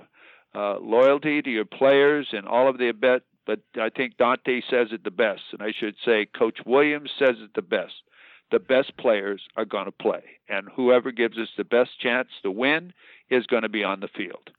uh, 0.55 0.79
loyalty 0.79 1.43
to 1.43 1.51
your 1.51 1.67
players 1.67 2.29
and 2.33 2.47
all 2.47 2.69
of 2.69 2.79
the 2.79 2.89
abet. 2.89 3.21
But 3.47 3.61
I 3.77 3.91
think 3.91 4.17
Donte 4.17 4.63
says 4.71 4.89
it 4.93 5.03
the 5.03 5.11
best, 5.11 5.43
and 5.53 5.63
I 5.63 5.73
should 5.79 5.97
say 6.05 6.27
Coach 6.27 6.59
Williams 6.65 7.11
says 7.19 7.37
it 7.41 7.51
the 7.55 7.63
best. 7.63 7.95
The 8.53 8.59
best 8.59 8.97
players 8.97 9.43
are 9.57 9.65
going 9.65 9.87
to 9.87 9.93
play, 9.93 10.23
and 10.49 10.69
whoever 10.75 11.11
gives 11.13 11.39
us 11.39 11.49
the 11.57 11.65
best 11.65 11.91
chance 12.01 12.29
to 12.43 12.51
win 12.51 12.93
is 13.31 13.47
going 13.47 13.63
to 13.63 13.69
be 13.69 13.85
on 13.85 14.01
the 14.01 14.09
field. 14.09 14.51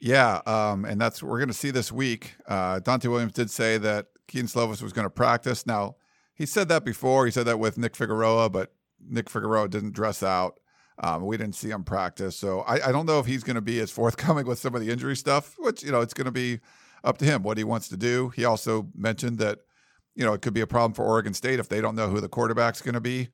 Yeah, 0.00 0.40
um, 0.46 0.84
and 0.84 1.00
that's 1.00 1.22
we're 1.22 1.38
going 1.38 1.48
to 1.48 1.54
see 1.54 1.70
this 1.70 1.92
week. 1.92 2.34
Uh, 2.48 2.80
Donte 2.80 3.10
Williams 3.10 3.32
did 3.32 3.50
say 3.50 3.76
that 3.78 4.06
Kedon 4.28 4.46
Slovis 4.46 4.82
was 4.82 4.92
going 4.92 5.04
to 5.04 5.10
practice. 5.10 5.66
Now, 5.66 5.96
he 6.34 6.46
said 6.46 6.68
that 6.68 6.84
before. 6.84 7.26
He 7.26 7.32
said 7.32 7.46
that 7.46 7.58
with 7.58 7.76
Nick 7.76 7.94
Figueroa, 7.94 8.48
but 8.48 8.72
Nick 9.06 9.28
Figueroa 9.28 9.68
didn't 9.68 9.92
dress 9.92 10.22
out. 10.22 10.58
Um, 11.02 11.26
we 11.26 11.36
didn't 11.36 11.54
see 11.54 11.70
him 11.70 11.84
practice, 11.84 12.36
so 12.36 12.60
I, 12.60 12.88
I 12.88 12.92
don't 12.92 13.06
know 13.06 13.20
if 13.20 13.26
he's 13.26 13.42
going 13.42 13.56
to 13.56 13.62
be 13.62 13.80
as 13.80 13.90
forthcoming 13.90 14.46
with 14.46 14.58
some 14.58 14.74
of 14.74 14.80
the 14.80 14.90
injury 14.90 15.16
stuff. 15.16 15.54
Which 15.58 15.82
you 15.82 15.92
know, 15.92 16.00
it's 16.00 16.14
going 16.14 16.26
to 16.26 16.30
be 16.30 16.60
up 17.04 17.18
to 17.18 17.24
him 17.26 17.42
what 17.42 17.58
he 17.58 17.64
wants 17.64 17.88
to 17.88 17.96
do. 17.96 18.30
He 18.30 18.44
also 18.44 18.88
mentioned 18.94 19.38
that 19.38 19.58
you 20.14 20.24
know 20.24 20.32
it 20.32 20.40
could 20.40 20.54
be 20.54 20.62
a 20.62 20.66
problem 20.66 20.94
for 20.94 21.04
Oregon 21.04 21.34
State 21.34 21.58
if 21.58 21.68
they 21.68 21.82
don't 21.82 21.94
know 21.94 22.08
who 22.08 22.20
the 22.20 22.28
quarterback's 22.28 22.80
going 22.80 22.94
to 22.94 23.00
be. 23.00 23.28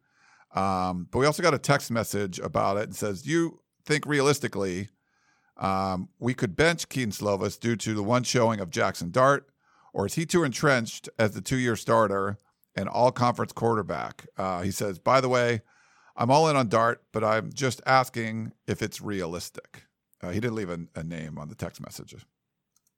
Um, 0.55 1.07
but 1.11 1.19
we 1.19 1.27
also 1.27 1.43
got 1.43 1.55
a 1.55 1.59
text 1.59 1.91
message 1.91 2.39
about 2.39 2.79
it 2.79 2.85
and 2.85 2.97
says, 2.97 3.27
you 3.27 3.61
think 3.87 4.05
realistically 4.07 4.89
um, 5.57 6.11
we 6.19 6.35
could 6.35 6.55
bench 6.55 6.89
Kedon 6.89 7.13
Slovis 7.13 7.59
due 7.59 7.77
to 7.77 7.95
the 7.95 8.03
one 8.03 8.23
showing 8.23 8.61
of 8.61 8.69
Jackson 8.69 9.11
Dart, 9.11 9.49
or 9.95 10.07
is 10.07 10.15
he 10.15 10.27
too 10.27 10.45
entrenched 10.45 11.09
as 11.19 11.33
the 11.33 11.41
two-year 11.41 11.77
starter 11.77 12.39
and 12.75 12.89
all-conference 12.89 13.53
quarterback?" 13.53 14.27
Uh, 14.37 14.61
he 14.63 14.71
says, 14.71 14.99
"By 14.99 15.21
the 15.21 15.29
way." 15.29 15.63
I'm 16.17 16.31
all 16.31 16.49
in 16.49 16.57
on 16.57 16.69
Dart, 16.69 17.03
but 17.13 17.23
I'm 17.23 17.53
just 17.53 17.83
asking 17.85 18.53
if 18.67 18.81
it's 18.81 19.01
realistic. 19.01 19.85
Uh, 20.23 20.31
he 20.31 20.41
didn't 20.41 20.55
leave 20.55 20.71
a, 20.71 20.79
a, 20.95 21.03
name 21.03 21.39
on 21.39 21.49
the 21.49 21.55
text 21.55 21.81
messages. 21.81 22.25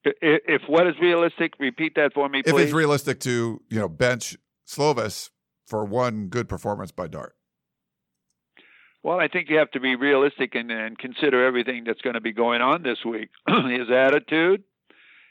If, 0.05 0.15
if, 0.23 0.63
what 0.69 0.87
is 0.87 0.95
realistic, 1.01 1.55
repeat 1.59 1.97
that 1.97 2.15
for 2.15 2.29
me, 2.29 2.43
please. 2.43 2.53
If 2.53 2.59
it's 2.61 2.73
realistic 2.73 3.19
to 3.21 3.61
you 3.69 3.79
know 3.79 3.89
bench 3.89 4.37
Slovis 4.67 5.31
for 5.67 5.85
one 5.85 6.29
good 6.29 6.49
performance 6.49 6.93
by 6.93 7.09
Dart. 7.09 7.35
Well, 9.03 9.21
I 9.21 9.29
think 9.29 9.49
you 9.49 9.59
have 9.59 9.71
to 9.73 9.81
be 9.81 9.95
realistic 9.95 10.55
and, 10.55 10.71
and 10.71 10.99
consider 10.99 11.47
everything 11.47 11.85
that's 11.85 12.01
going 12.01 12.15
to 12.15 12.21
be 12.21 12.33
going 12.33 12.61
on 12.61 12.83
this 12.83 12.99
week. 13.05 13.31
His 13.47 13.91
attitude, 13.91 14.65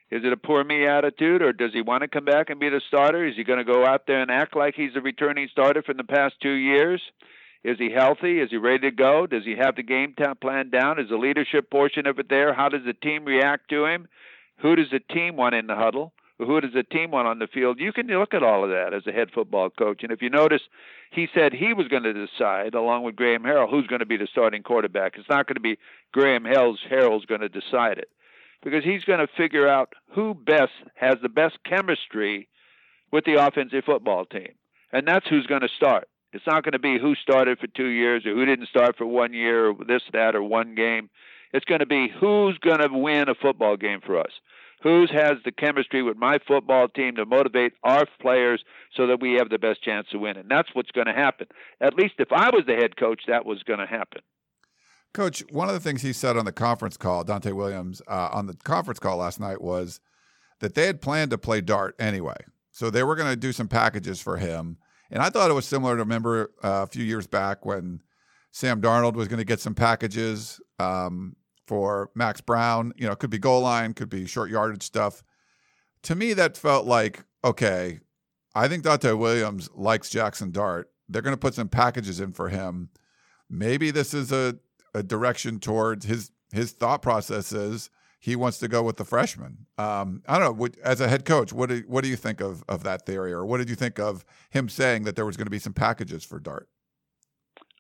is 0.10 0.24
it 0.24 0.32
a 0.32 0.38
poor 0.38 0.64
me 0.64 0.88
attitude, 0.88 1.42
or 1.42 1.52
does 1.52 1.74
he 1.74 1.82
want 1.82 2.02
to 2.02 2.08
come 2.08 2.24
back 2.24 2.50
and 2.50 2.60
be 2.60 2.70
the 2.70 2.82
starter? 2.88 3.28
Is 3.28 3.36
he 3.36 3.44
going 3.44 3.60
to 3.60 3.66
go 3.66 3.86
out 3.86 4.08
there 4.08 4.22
and 4.22 4.32
act 4.32 4.56
like 4.56 4.76
he's 4.76 4.96
a 4.96 5.02
returning 5.02 5.50
starter 5.52 5.84
from 5.84 5.98
the 5.98 6.06
past 6.06 6.36
two 6.42 6.54
years? 6.54 7.02
Is 7.64 7.78
he 7.78 7.92
healthy? 7.92 8.40
Is 8.40 8.50
he 8.50 8.58
ready 8.58 8.90
to 8.90 8.92
go? 8.92 9.28
Does 9.28 9.44
he 9.44 9.58
have 9.58 9.76
the 9.76 9.84
game 9.84 10.16
plan 10.40 10.70
down? 10.70 11.00
Is 11.00 11.10
the 11.10 11.18
leadership 11.18 11.70
portion 11.70 12.08
of 12.08 12.20
it 12.20 12.30
there? 12.30 12.54
How 12.54 12.70
does 12.70 12.86
the 12.86 12.94
team 12.94 13.26
react 13.26 13.70
to 13.72 13.86
him? 13.86 14.08
Who 14.62 14.78
does 14.78 14.90
the 14.92 15.02
team 15.14 15.36
want 15.36 15.56
in 15.56 15.68
the 15.68 15.76
huddle? 15.76 16.14
Who 16.40 16.62
does 16.62 16.74
the 16.74 16.84
team 16.84 17.12
want 17.12 17.28
on 17.28 17.40
the 17.40 17.48
field? 17.48 17.80
You 17.80 17.92
can 17.92 18.08
look 18.08 18.34
at 18.36 18.44
all 18.44 18.64
of 18.64 18.70
that 18.70 18.94
as 18.94 19.08
a 19.08 19.12
head 19.12 19.30
football 19.34 19.72
coach. 19.72 20.04
And 20.04 20.12
if 20.12 20.22
you 20.22 20.30
notice, 20.30 20.62
he 21.12 21.28
said 21.34 21.52
he 21.52 21.74
was 21.74 21.88
going 21.88 22.04
to 22.04 22.14
decide, 22.14 22.76
along 22.76 23.04
with 23.04 23.16
Graham 23.16 23.44
Harrell, 23.44 23.70
who's 23.70 23.88
going 23.88 24.02
to 24.02 24.06
be 24.06 24.18
the 24.18 24.28
starting 24.32 24.62
quarterback. 24.62 25.14
It's 25.16 25.30
not 25.30 25.48
going 25.48 25.56
to 25.56 25.62
be 25.62 25.80
Graham 26.12 26.44
Harrell's 26.44 26.80
Harrell's 26.92 27.26
going 27.26 27.42
to 27.42 27.50
decide 27.50 27.98
it 27.98 28.10
because 28.64 28.84
he's 28.84 29.04
going 29.04 29.20
to 29.20 29.28
figure 29.36 29.68
out 29.68 29.94
who 30.14 30.36
best 30.36 30.74
has 30.96 31.16
the 31.22 31.30
best 31.30 31.58
chemistry 31.66 32.48
with 33.12 33.26
the 33.26 33.36
offensive 33.36 33.84
football 33.86 34.26
team. 34.26 34.54
And 34.92 35.08
that's 35.08 35.28
who's 35.28 35.48
going 35.48 35.62
to 35.62 35.70
start. 35.76 36.08
It's 36.34 36.46
not 36.46 36.64
going 36.64 36.74
to 36.74 36.80
be 36.80 37.00
who 37.00 37.16
started 37.16 37.58
for 37.58 37.68
two 37.68 37.88
years 37.88 38.26
or 38.26 38.36
who 38.36 38.46
didn't 38.46 38.68
start 38.68 38.98
for 38.98 39.06
one 39.06 39.34
year 39.34 39.70
or 39.70 39.76
this, 39.88 40.04
that, 40.14 40.36
or 40.36 40.44
one 40.44 40.76
game. 40.76 41.10
It's 41.54 41.66
going 41.66 41.80
to 41.80 41.86
be 41.86 42.10
who's 42.20 42.58
going 42.60 42.80
to 42.80 42.90
win 42.92 43.30
a 43.30 43.36
football 43.36 43.78
game 43.78 44.02
for 44.06 44.20
us. 44.20 44.32
Who 44.84 45.08
has 45.12 45.38
the 45.44 45.52
chemistry 45.52 46.04
with 46.04 46.18
my 46.18 46.38
football 46.48 46.88
team 46.88 47.16
to 47.16 47.26
motivate 47.26 47.74
our 47.84 48.06
players 48.22 48.64
so 48.96 49.08
that 49.08 49.20
we 49.20 49.34
have 49.34 49.50
the 49.50 49.58
best 49.58 49.84
chance 49.84 50.08
to 50.12 50.20
win? 50.20 50.38
And 50.38 50.50
that's 50.50 50.70
what's 50.74 50.92
going 50.92 51.08
to 51.08 51.14
happen. 51.14 51.48
At 51.82 51.96
least 51.96 52.16
if 52.20 52.32
I 52.32 52.50
was 52.50 52.64
the 52.68 52.76
head 52.76 52.96
coach, 52.96 53.24
that 53.28 53.46
was 53.46 53.64
going 53.64 53.80
to 53.80 53.88
happen. 53.88 54.22
Coach, 55.14 55.44
one 55.52 55.68
of 55.68 55.74
the 55.74 55.80
things 55.80 56.04
he 56.04 56.14
said 56.14 56.38
on 56.38 56.46
the 56.46 56.52
conference 56.52 56.96
call, 56.96 57.26
Donte 57.26 57.52
Williams, 57.54 58.02
uh, 58.08 58.30
on 58.32 58.46
the 58.46 58.54
conference 58.54 59.00
call 59.00 59.18
last 59.18 59.40
night 59.40 59.62
was 59.62 60.00
that 60.60 60.76
they 60.76 60.86
had 60.86 61.02
planned 61.02 61.32
to 61.32 61.38
play 61.38 61.62
Dart 61.62 61.96
anyway. 61.98 62.38
So 62.72 62.90
they 62.92 63.04
were 63.04 63.16
going 63.16 63.30
to 63.32 63.36
do 63.36 63.52
some 63.52 63.68
packages 63.68 64.22
for 64.22 64.38
him 64.38 64.78
and 65.10 65.22
I 65.22 65.30
thought 65.30 65.50
it 65.50 65.54
was 65.54 65.66
similar 65.66 65.96
to 65.96 66.04
remember 66.04 66.52
uh, 66.64 66.84
a 66.84 66.88
few 66.88 67.04
years 67.04 67.28
back 67.28 67.66
when 67.66 68.02
Sam 68.52 68.82
Darnold 68.82 69.14
was 69.14 69.28
going 69.28 69.40
to 69.40 69.46
get 69.46 69.60
some 69.60 69.76
packages 69.76 70.60
um, 70.80 71.36
for 71.68 72.10
Max 72.16 72.42
Browne. 72.42 72.94
You 72.96 73.08
know, 73.08 73.16
could 73.16 73.30
be 73.30 73.38
goal 73.38 73.62
line, 73.62 73.94
could 73.94 74.10
be 74.10 74.26
short 74.26 74.50
yardage 74.50 74.84
stuff. 74.84 75.24
To 76.04 76.16
me, 76.16 76.34
that 76.34 76.58
felt 76.58 76.86
like 76.86 77.24
okay. 77.44 78.00
I 78.56 78.68
think 78.68 78.84
Donte 78.84 79.18
Williams 79.18 79.70
likes 79.76 80.10
Jackson 80.10 80.52
Dart. 80.52 80.90
They're 81.08 81.22
going 81.22 81.36
to 81.36 81.40
put 81.40 81.54
some 81.54 81.70
packages 81.70 82.20
in 82.20 82.32
for 82.32 82.50
him. 82.50 82.90
Maybe 83.50 83.92
this 83.92 84.14
is 84.16 84.32
a, 84.32 84.58
a 84.96 85.04
direction 85.04 85.60
towards 85.60 86.06
his 86.06 86.32
his 86.52 86.72
thought 86.72 87.02
process 87.02 87.52
is 87.52 87.90
he 88.20 88.36
wants 88.36 88.58
to 88.60 88.68
go 88.68 88.82
with 88.82 88.98
the 88.98 89.06
freshman. 89.06 89.68
Um, 89.78 90.24
I 90.28 90.40
don't 90.40 90.46
know. 90.46 90.52
What, 90.54 90.78
as 90.80 91.02
a 91.02 91.08
head 91.08 91.26
coach, 91.26 91.54
what 91.54 91.70
do, 91.70 91.84
what 91.88 92.04
do 92.04 92.10
you 92.10 92.16
think 92.16 92.42
of, 92.42 92.64
of 92.68 92.84
that 92.84 93.06
theory, 93.06 93.32
or 93.32 93.46
what 93.46 93.58
did 93.58 93.70
you 93.70 93.76
think 93.76 94.00
of 94.00 94.26
him 94.50 94.70
saying 94.70 95.04
that 95.04 95.16
there 95.16 95.26
was 95.26 95.38
going 95.38 95.46
to 95.46 95.52
be 95.52 95.60
some 95.60 95.74
packages 95.74 96.24
for 96.24 96.40
Dart? 96.40 96.68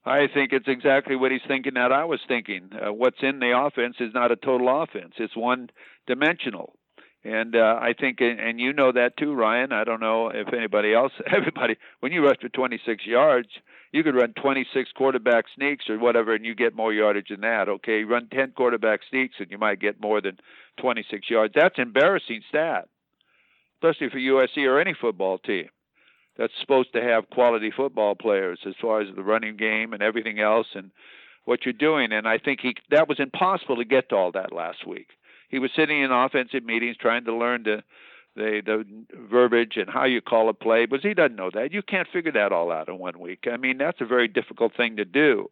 I 0.07 0.27
think 0.33 0.53
it's 0.53 0.67
exactly 0.67 1.15
what 1.15 1.31
he's 1.31 1.41
thinking 1.47 1.73
that 1.73 1.91
I 1.91 2.05
was 2.05 2.19
thinking. 2.27 2.69
Uh, 2.73 2.93
what's 2.93 3.21
in 3.21 3.39
the 3.39 3.57
offense 3.57 3.97
is 3.99 4.13
not 4.13 4.31
a 4.31 4.35
total 4.37 4.81
offense; 4.81 5.13
it's 5.17 5.35
one 5.35 5.69
dimensional. 6.07 6.73
And 7.23 7.55
uh, 7.55 7.77
I 7.81 7.93
think, 7.99 8.19
and 8.21 8.57
you 8.59 8.71
know 8.71 8.93
that 8.93 9.17
too, 9.17 9.33
Ryan. 9.33 9.73
I 9.73 9.83
don't 9.83 9.99
know 9.99 10.29
if 10.29 10.53
anybody 10.53 10.93
else, 10.93 11.11
everybody, 11.35 11.75
when 11.99 12.13
you 12.13 12.23
rush 12.23 12.37
for 12.39 12.47
26 12.47 13.05
yards, 13.05 13.49
you 13.91 14.01
could 14.01 14.15
run 14.15 14.33
26 14.41 14.91
quarterback 14.95 15.45
sneaks 15.53 15.89
or 15.89 15.99
whatever, 15.99 16.33
and 16.33 16.45
you 16.45 16.55
get 16.55 16.73
more 16.75 16.93
yardage 16.93 17.27
than 17.29 17.41
that. 17.41 17.67
Okay, 17.67 18.03
run 18.03 18.29
10 18.31 18.51
quarterback 18.55 19.01
sneaks, 19.09 19.35
and 19.39 19.51
you 19.51 19.57
might 19.57 19.81
get 19.81 19.99
more 19.99 20.21
than 20.21 20.37
26 20.79 21.29
yards. 21.29 21.53
That's 21.53 21.77
embarrassing 21.77 22.43
stat, 22.47 22.87
especially 23.75 24.09
for 24.09 24.19
USC 24.19 24.65
or 24.65 24.79
any 24.79 24.95
football 24.99 25.37
team 25.37 25.67
that's 26.37 26.53
supposed 26.61 26.93
to 26.93 27.01
have 27.01 27.29
quality 27.29 27.71
football 27.75 28.15
players 28.15 28.59
as 28.65 28.75
far 28.81 29.01
as 29.01 29.07
the 29.15 29.23
running 29.23 29.57
game 29.57 29.93
and 29.93 30.03
everything 30.03 30.39
else 30.39 30.67
and 30.75 30.91
what 31.45 31.65
you're 31.65 31.73
doing. 31.73 32.11
And 32.11 32.27
I 32.27 32.37
think 32.37 32.59
he 32.61 32.75
that 32.91 33.07
was 33.09 33.19
impossible 33.19 33.77
to 33.77 33.85
get 33.85 34.09
to 34.09 34.15
all 34.15 34.31
that 34.33 34.51
last 34.51 34.85
week. 34.85 35.07
He 35.49 35.59
was 35.59 35.71
sitting 35.75 36.01
in 36.01 36.11
offensive 36.11 36.63
meetings 36.63 36.97
trying 36.97 37.25
to 37.25 37.35
learn 37.35 37.63
the 37.63 37.83
the 38.35 38.85
verbiage 39.31 39.77
and 39.77 39.89
how 39.89 40.05
you 40.05 40.21
call 40.21 40.47
a 40.47 40.53
play, 40.53 40.85
but 40.85 40.99
he 40.99 41.15
doesn't 41.15 41.35
know 41.35 41.49
that. 41.51 41.73
You 41.73 41.81
can't 41.81 42.07
figure 42.13 42.31
that 42.33 42.51
all 42.51 42.71
out 42.71 42.87
in 42.87 42.99
one 42.99 43.19
week. 43.19 43.47
I 43.51 43.57
mean, 43.57 43.79
that's 43.79 43.99
a 43.99 44.05
very 44.05 44.27
difficult 44.27 44.73
thing 44.77 44.97
to 44.97 45.05
do. 45.05 45.49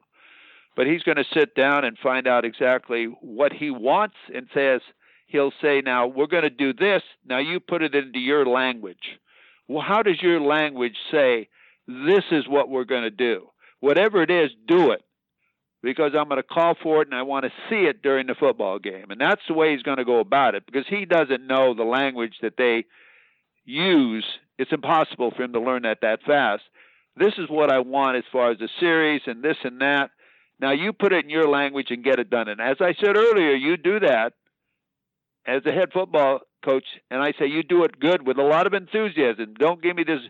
But 0.76 0.86
he's 0.86 1.02
going 1.02 1.18
to 1.18 1.26
sit 1.34 1.56
down 1.56 1.84
and 1.84 1.98
find 1.98 2.28
out 2.28 2.46
exactly 2.46 3.06
what 3.22 3.54
he 3.54 3.72
wants 3.72 4.18
and 4.34 4.48
says 4.54 4.82
he'll 5.26 5.54
say, 5.62 5.82
"Now 5.82 6.06
we're 6.06 6.28
going 6.28 6.44
to 6.44 6.50
do 6.52 6.74
this. 6.74 7.02
Now 7.28 7.40
you 7.40 7.60
put 7.60 7.82
it 7.82 7.96
into 7.96 8.20
your 8.20 8.46
language." 8.46 9.18
Well, 9.68 9.84
how 9.86 10.04
does 10.04 10.22
your 10.22 10.40
language 10.40 10.96
say 11.12 11.50
this 11.88 12.24
is 12.32 12.48
what 12.48 12.70
we're 12.70 12.86
going 12.86 13.04
to 13.04 13.12
do? 13.12 13.50
Whatever 13.80 14.22
it 14.22 14.32
is, 14.32 14.52
do 14.68 14.92
it 14.92 15.04
because 15.86 16.14
I'm 16.18 16.28
going 16.28 16.42
to 16.42 16.44
call 16.44 16.74
for 16.82 17.04
it 17.04 17.08
and 17.08 17.16
I 17.16 17.22
want 17.22 17.46
to 17.46 17.52
see 17.70 17.86
it 17.86 18.02
during 18.02 18.26
the 18.26 18.34
football 18.34 18.80
game. 18.80 19.12
And 19.12 19.22
that's 19.22 19.44
the 19.48 19.54
way 19.54 19.72
he's 19.72 19.84
going 19.84 20.00
to 20.00 20.04
go 20.04 20.20
about 20.20 20.56
it 20.56 20.66
because 20.66 20.86
he 20.90 21.06
doesn't 21.06 21.46
know 21.46 21.76
the 21.76 21.84
language 21.84 22.34
that 22.42 22.58
they 22.58 22.86
use. 23.66 24.26
It's 24.58 24.72
impossible 24.74 25.32
for 25.36 25.44
him 25.44 25.54
to 25.54 25.60
learn 25.60 25.84
that 25.84 26.00
that 26.02 26.24
fast. 26.24 26.64
This 27.16 27.34
is 27.38 27.48
what 27.50 27.72
I 27.72 27.80
want 27.80 28.18
as 28.18 28.24
far 28.32 28.50
as 28.50 28.58
the 28.58 28.70
series 28.80 29.22
and 29.28 29.44
this 29.44 29.58
and 29.64 29.80
that. 29.82 30.10
Now 30.60 30.72
you 30.72 30.92
put 30.92 31.14
it 31.14 31.24
in 31.24 31.30
your 31.30 31.48
language 31.48 31.92
and 31.92 32.04
get 32.04 32.18
it 32.18 32.32
done. 32.32 32.48
And 32.48 32.60
as 32.60 32.78
I 32.80 32.96
said 33.00 33.16
earlier, 33.16 33.54
you 33.54 33.78
do 33.78 34.00
that 34.00 34.34
as 35.46 35.62
a 35.68 35.72
head 35.72 35.94
football 35.94 36.40
coach, 36.66 36.86
and 37.12 37.22
I 37.22 37.32
say 37.40 37.46
you 37.46 37.64
do 37.64 37.84
it 37.84 38.00
good 38.00 38.26
with 38.26 38.38
a 38.38 38.44
lot 38.44 38.68
of 38.68 38.74
enthusiasm. 38.74 39.54
Don't 39.60 39.82
give 39.82 39.96
me 39.96 40.04
this 40.04 40.22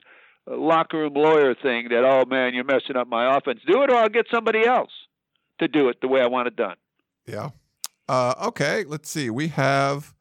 locker 0.47 0.97
room 0.97 1.13
lawyer 1.15 1.55
thing 1.55 1.87
that 1.89 2.03
oh 2.05 2.25
man 2.25 2.53
you're 2.53 2.63
messing 2.65 2.95
up 2.97 3.07
my 3.07 3.37
offense. 3.37 3.61
Do 3.67 3.83
it 3.83 3.89
or 3.89 3.95
I'll 3.95 4.09
get 4.09 4.27
somebody 4.31 4.65
else 4.65 4.91
to 5.59 5.67
do 5.67 5.89
it 5.89 5.97
the 6.01 6.07
way 6.07 6.21
I 6.21 6.27
want 6.27 6.47
it 6.47 6.55
done. 6.55 6.75
Yeah. 7.25 7.49
Uh, 8.07 8.35
okay, 8.47 8.83
let's 8.83 9.09
see. 9.09 9.29
We 9.29 9.47
have 9.47 10.13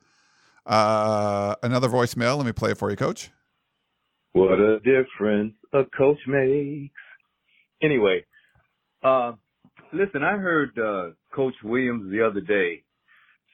uh, 0.64 1.56
another 1.62 1.88
voicemail. 1.88 2.36
Let 2.36 2.46
me 2.46 2.52
play 2.52 2.70
it 2.70 2.78
for 2.78 2.90
you, 2.90 2.96
Coach. 2.96 3.30
What 4.32 4.58
a 4.58 4.78
difference 4.80 5.54
a 5.72 5.84
coach 5.96 6.18
makes. 6.26 6.94
Anyway, 7.82 8.24
uh, 9.02 9.32
listen, 9.92 10.22
I 10.22 10.38
heard 10.38 10.78
uh, 10.78 11.10
Coach 11.34 11.54
Williams 11.62 12.10
the 12.10 12.24
other 12.24 12.40
day 12.40 12.83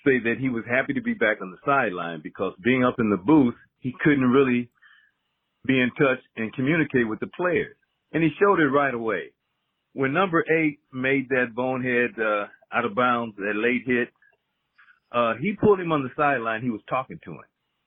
say 0.05 0.19
that 0.25 0.37
he 0.41 0.49
was 0.49 0.65
happy 0.69 0.95
to 0.95 1.03
be 1.03 1.15
back 1.15 1.39
on 1.43 1.51
the 1.51 1.59
sideline 1.65 2.21
because 2.23 2.53
being 2.63 2.85
up 2.85 2.97
in 2.99 3.11
the 3.11 3.17
booth, 3.17 3.55
he 3.81 3.93
couldn't 4.03 4.31
really 4.31 4.71
be 5.67 5.81
in 5.81 5.91
touch 5.99 6.19
and 6.37 6.53
communicate 6.55 7.09
with 7.09 7.21
the 7.21 7.29
players. 7.37 7.77
And 8.13 8.23
he 8.23 8.31
showed 8.41 8.61
it 8.61 8.69
right 8.69 8.95
away. 8.95 9.33
When 9.93 10.13
number 10.13 10.45
eight 10.51 10.79
made 10.93 11.29
that 11.31 11.55
bonehead 11.55 12.11
uh, 12.19 12.47
out 12.73 12.85
of 12.85 12.95
bounds, 12.95 13.37
that 13.37 13.55
late 13.57 13.83
hit, 13.87 14.09
uh, 15.13 15.35
he 15.41 15.57
pulled 15.61 15.81
him 15.81 15.93
on 15.93 16.03
the 16.03 16.11
sideline. 16.17 16.63
He 16.63 16.71
was 16.71 16.83
talking 16.89 17.19
to 17.25 17.33
him. 17.33 17.45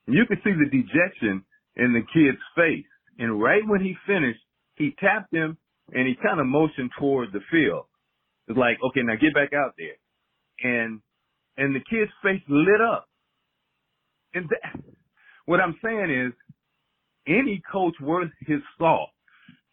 And 0.08 0.16
you 0.16 0.26
could 0.28 0.40
see 0.44 0.52
the 0.52 0.70
dejection 0.70 1.46
in 1.76 1.94
the 1.94 2.02
kid's 2.14 2.42
face. 2.56 2.86
And 3.18 3.42
right 3.42 3.62
when 3.66 3.82
he 3.82 3.96
finished, 4.06 4.42
he 4.76 4.96
tapped 5.00 5.34
him 5.34 5.58
and 5.94 6.08
he 6.08 6.16
kind 6.16 6.40
of 6.40 6.48
motioned 6.48 6.92
toward 7.00 7.32
the 7.32 7.40
field. 7.52 7.86
It's 8.48 8.58
like, 8.58 8.78
okay, 8.84 9.02
now 9.04 9.16
get 9.16 9.34
back 9.34 9.54
out 9.54 9.76
there. 9.78 9.96
And, 10.64 11.00
and 11.58 11.76
the 11.76 11.80
kid's 11.90 12.12
face 12.24 12.42
lit 12.48 12.82
up. 12.82 13.08
And 14.34 14.50
that, 14.50 14.82
what 15.46 15.60
I'm 15.60 15.76
saying 15.84 16.10
is 16.28 16.34
any 17.28 17.62
coach 17.72 17.96
worth 18.02 18.32
his 18.42 18.60
salt 18.78 19.10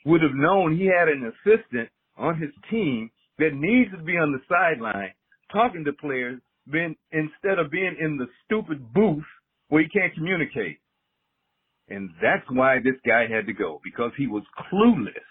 would 0.04 0.22
have 0.22 0.34
known 0.34 0.76
he 0.76 0.86
had 0.86 1.08
an 1.08 1.32
assistant 1.32 1.88
on 2.16 2.38
his 2.38 2.50
team 2.70 3.10
that 3.38 3.54
needs 3.54 3.90
to 3.92 4.02
be 4.02 4.12
on 4.12 4.32
the 4.32 4.40
sideline 4.48 5.12
talking 5.52 5.84
to 5.84 5.92
players 5.92 6.40
been 6.70 6.94
instead 7.10 7.58
of 7.58 7.70
being 7.70 7.96
in 8.00 8.16
the 8.16 8.26
stupid 8.44 8.92
booth 8.92 9.24
where 9.68 9.82
he 9.82 9.88
can't 9.88 10.14
communicate. 10.14 10.78
And 11.88 12.10
that's 12.22 12.44
why 12.50 12.76
this 12.78 12.94
guy 13.04 13.26
had 13.28 13.46
to 13.46 13.52
go 13.52 13.80
because 13.82 14.12
he 14.16 14.26
was 14.26 14.44
clueless 14.72 15.26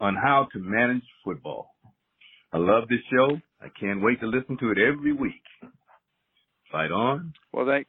on 0.00 0.14
how 0.14 0.48
to 0.52 0.58
manage 0.58 1.02
football. 1.24 1.73
I 2.54 2.58
love 2.58 2.88
this 2.88 3.00
show. 3.10 3.36
I 3.60 3.66
can't 3.68 4.00
wait 4.00 4.20
to 4.20 4.26
listen 4.26 4.56
to 4.58 4.70
it 4.70 4.78
every 4.78 5.12
week. 5.12 5.42
Fight 6.70 6.92
on. 6.92 7.34
Well, 7.52 7.66
thank 7.66 7.88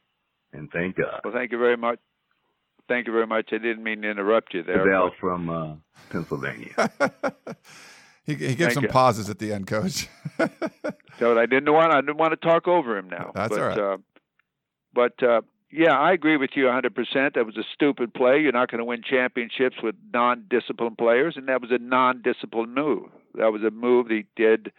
and 0.52 0.68
thank 0.72 0.96
God. 0.96 1.20
Well, 1.22 1.32
thank 1.32 1.52
you 1.52 1.58
very 1.58 1.76
much. 1.76 2.00
Thank 2.88 3.06
you 3.06 3.12
very 3.12 3.28
much. 3.28 3.50
I 3.52 3.58
didn't 3.58 3.84
mean 3.84 4.02
to 4.02 4.10
interrupt 4.10 4.54
you 4.54 4.64
there. 4.64 4.84
Val 4.84 5.12
from 5.20 5.48
uh, 5.48 5.74
Pennsylvania. 6.10 6.90
he, 8.24 8.34
he 8.34 8.54
gives 8.56 8.74
some 8.74 8.84
you. 8.84 8.88
pauses 8.88 9.30
at 9.30 9.38
the 9.38 9.52
end, 9.52 9.68
Coach. 9.68 10.08
so 11.18 11.38
I 11.38 11.46
didn't 11.46 11.72
want 11.72 11.92
I 11.92 12.00
didn't 12.00 12.16
want 12.16 12.32
to 12.32 12.48
talk 12.48 12.66
over 12.66 12.98
him 12.98 13.08
now. 13.08 13.30
That's 13.34 13.50
but, 13.50 13.60
all 13.60 13.68
right. 13.68 13.78
Uh, 13.78 13.96
but 14.92 15.22
uh, 15.22 15.42
yeah, 15.70 15.92
I 15.92 16.12
agree 16.12 16.36
with 16.36 16.50
you 16.54 16.64
100%. 16.64 17.34
That 17.34 17.46
was 17.46 17.56
a 17.56 17.64
stupid 17.74 18.14
play. 18.14 18.40
You're 18.40 18.52
not 18.52 18.70
going 18.70 18.78
to 18.78 18.84
win 18.84 19.02
championships 19.08 19.76
with 19.82 19.94
non-disciplined 20.12 20.96
players, 20.98 21.34
and 21.36 21.48
that 21.48 21.60
was 21.60 21.70
a 21.70 21.78
non-disciplined 21.78 22.74
move. 22.74 23.10
That 23.36 23.52
was 23.52 23.62
a 23.62 23.70
move 23.70 24.08
he 24.08 24.26
did 24.36 24.72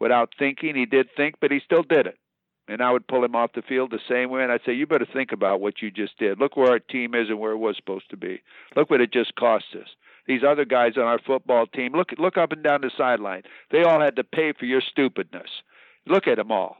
without 0.00 0.34
thinking. 0.38 0.74
He 0.74 0.86
did 0.86 1.08
think, 1.16 1.36
but 1.40 1.50
he 1.50 1.60
still 1.64 1.82
did 1.82 2.06
it. 2.06 2.18
And 2.68 2.80
I 2.80 2.92
would 2.92 3.08
pull 3.08 3.24
him 3.24 3.34
off 3.34 3.52
the 3.54 3.62
field 3.62 3.90
the 3.90 3.98
same 4.08 4.30
way, 4.30 4.42
and 4.42 4.52
I'd 4.52 4.62
say, 4.64 4.72
"You 4.72 4.86
better 4.86 5.06
think 5.06 5.32
about 5.32 5.60
what 5.60 5.82
you 5.82 5.90
just 5.90 6.16
did. 6.18 6.38
Look 6.38 6.56
where 6.56 6.70
our 6.70 6.78
team 6.78 7.14
is 7.14 7.28
and 7.28 7.40
where 7.40 7.52
it 7.52 7.56
was 7.58 7.76
supposed 7.76 8.08
to 8.10 8.16
be. 8.16 8.40
Look 8.76 8.88
what 8.88 9.00
it 9.00 9.12
just 9.12 9.34
cost 9.34 9.66
us. 9.74 9.88
These 10.26 10.44
other 10.44 10.64
guys 10.64 10.96
on 10.96 11.04
our 11.04 11.18
football 11.18 11.66
team. 11.66 11.92
Look, 11.92 12.12
look 12.18 12.38
up 12.38 12.52
and 12.52 12.62
down 12.62 12.82
the 12.82 12.90
sideline. 12.96 13.42
They 13.70 13.82
all 13.82 14.00
had 14.00 14.16
to 14.16 14.24
pay 14.24 14.52
for 14.52 14.66
your 14.66 14.80
stupidness. 14.80 15.50
Look 16.06 16.28
at 16.28 16.36
them 16.36 16.52
all. 16.52 16.76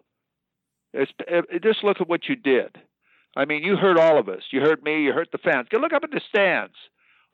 It's, 0.95 1.11
it, 1.27 1.63
just 1.63 1.83
look 1.83 2.01
at 2.01 2.09
what 2.09 2.29
you 2.29 2.37
did." 2.37 2.79
I 3.35 3.47
mean, 3.47 3.63
you 3.63 3.77
hurt 3.77 3.99
all 3.99 4.19
of 4.19 4.29
us. 4.29 4.43
You 4.51 4.61
hurt 4.61 4.85
me. 4.85 5.03
You 5.03 5.13
hurt 5.13 5.33
the 5.33 5.39
fans. 5.39 5.69
Go 5.71 5.79
look 5.79 5.93
up 5.93 6.05
in 6.05 6.11
the 6.11 6.21
stands. 6.29 6.75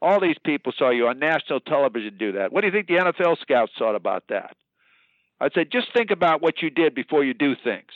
All 0.00 0.20
these 0.20 0.36
people 0.44 0.72
saw 0.78 0.90
you 0.90 1.08
on 1.08 1.18
national 1.18 1.60
television 1.60 2.16
do 2.18 2.32
that. 2.32 2.52
What 2.52 2.60
do 2.60 2.68
you 2.68 2.72
think 2.72 2.86
the 2.86 2.94
NFL 2.94 3.40
scouts 3.40 3.72
thought 3.78 3.96
about 3.96 4.24
that? 4.28 4.56
I'd 5.40 5.52
say 5.54 5.64
just 5.64 5.88
think 5.92 6.10
about 6.10 6.42
what 6.42 6.62
you 6.62 6.70
did 6.70 6.94
before 6.94 7.24
you 7.24 7.34
do 7.34 7.54
things, 7.62 7.90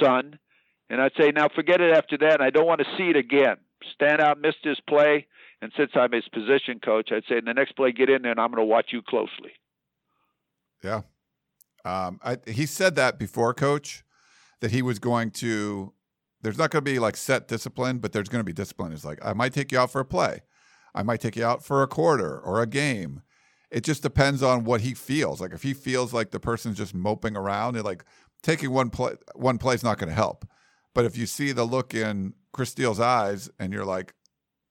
son. 0.00 0.38
And 0.90 1.00
I'd 1.00 1.12
say 1.18 1.30
now 1.30 1.48
forget 1.54 1.80
it 1.80 1.96
after 1.96 2.18
that. 2.18 2.40
I 2.40 2.50
don't 2.50 2.66
want 2.66 2.80
to 2.80 2.96
see 2.96 3.10
it 3.10 3.16
again. 3.16 3.56
Stand 3.94 4.20
out, 4.20 4.40
miss 4.40 4.54
this 4.62 4.78
play, 4.88 5.26
and 5.60 5.72
since 5.76 5.90
I'm 5.94 6.12
his 6.12 6.28
position 6.32 6.80
coach, 6.84 7.10
I'd 7.12 7.24
say 7.28 7.38
in 7.38 7.44
the 7.44 7.54
next 7.54 7.76
play, 7.76 7.92
get 7.92 8.10
in 8.10 8.22
there, 8.22 8.32
and 8.32 8.40
I'm 8.40 8.50
going 8.50 8.62
to 8.62 8.64
watch 8.64 8.86
you 8.92 9.02
closely. 9.02 9.52
Yeah, 10.84 11.02
um, 11.84 12.20
I, 12.22 12.38
he 12.46 12.66
said 12.66 12.94
that 12.96 13.18
before, 13.18 13.54
coach, 13.54 14.04
that 14.60 14.70
he 14.70 14.82
was 14.82 14.98
going 14.98 15.30
to 15.32 15.92
there's 16.42 16.58
not 16.58 16.70
going 16.70 16.84
to 16.84 16.90
be 16.90 16.98
like 16.98 17.16
set 17.16 17.48
discipline, 17.48 17.98
but 17.98 18.12
there's 18.12 18.28
going 18.28 18.40
to 18.40 18.44
be 18.44 18.52
discipline. 18.52 18.92
It's 18.92 19.04
like 19.04 19.18
I 19.24 19.32
might 19.32 19.52
take 19.52 19.72
you 19.72 19.78
out 19.78 19.90
for 19.90 20.00
a 20.00 20.04
play, 20.04 20.42
I 20.94 21.02
might 21.02 21.20
take 21.20 21.36
you 21.36 21.44
out 21.44 21.64
for 21.64 21.82
a 21.82 21.88
quarter 21.88 22.38
or 22.38 22.62
a 22.62 22.66
game. 22.66 23.22
It 23.70 23.84
just 23.84 24.02
depends 24.02 24.42
on 24.42 24.64
what 24.64 24.82
he 24.82 24.94
feels. 24.94 25.40
Like 25.40 25.52
if 25.52 25.62
he 25.62 25.72
feels 25.72 26.12
like 26.12 26.30
the 26.30 26.40
person's 26.40 26.76
just 26.76 26.94
moping 26.94 27.36
around, 27.36 27.76
and 27.76 27.84
like 27.84 28.04
taking 28.42 28.70
one 28.70 28.90
play 28.90 29.14
one 29.34 29.58
play 29.58 29.74
is 29.74 29.82
not 29.82 29.98
going 29.98 30.10
to 30.10 30.14
help. 30.14 30.46
But 30.94 31.04
if 31.06 31.16
you 31.16 31.26
see 31.26 31.52
the 31.52 31.64
look 31.64 31.94
in 31.94 32.34
Chris 32.52 32.70
Steele's 32.70 33.00
eyes 33.00 33.48
and 33.58 33.72
you're 33.72 33.84
like, 33.84 34.14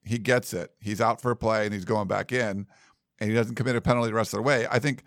he 0.03 0.19
gets 0.19 0.53
it. 0.53 0.71
He's 0.79 1.01
out 1.01 1.19
for 1.21 1.31
a 1.31 1.35
play 1.35 1.65
and 1.65 1.73
he's 1.73 1.85
going 1.85 2.07
back 2.07 2.31
in, 2.31 2.67
and 3.19 3.29
he 3.29 3.35
doesn't 3.35 3.55
commit 3.55 3.75
a 3.75 3.81
penalty 3.81 4.09
the 4.09 4.15
rest 4.15 4.33
of 4.33 4.37
the 4.37 4.43
way. 4.43 4.67
I 4.69 4.79
think 4.79 5.03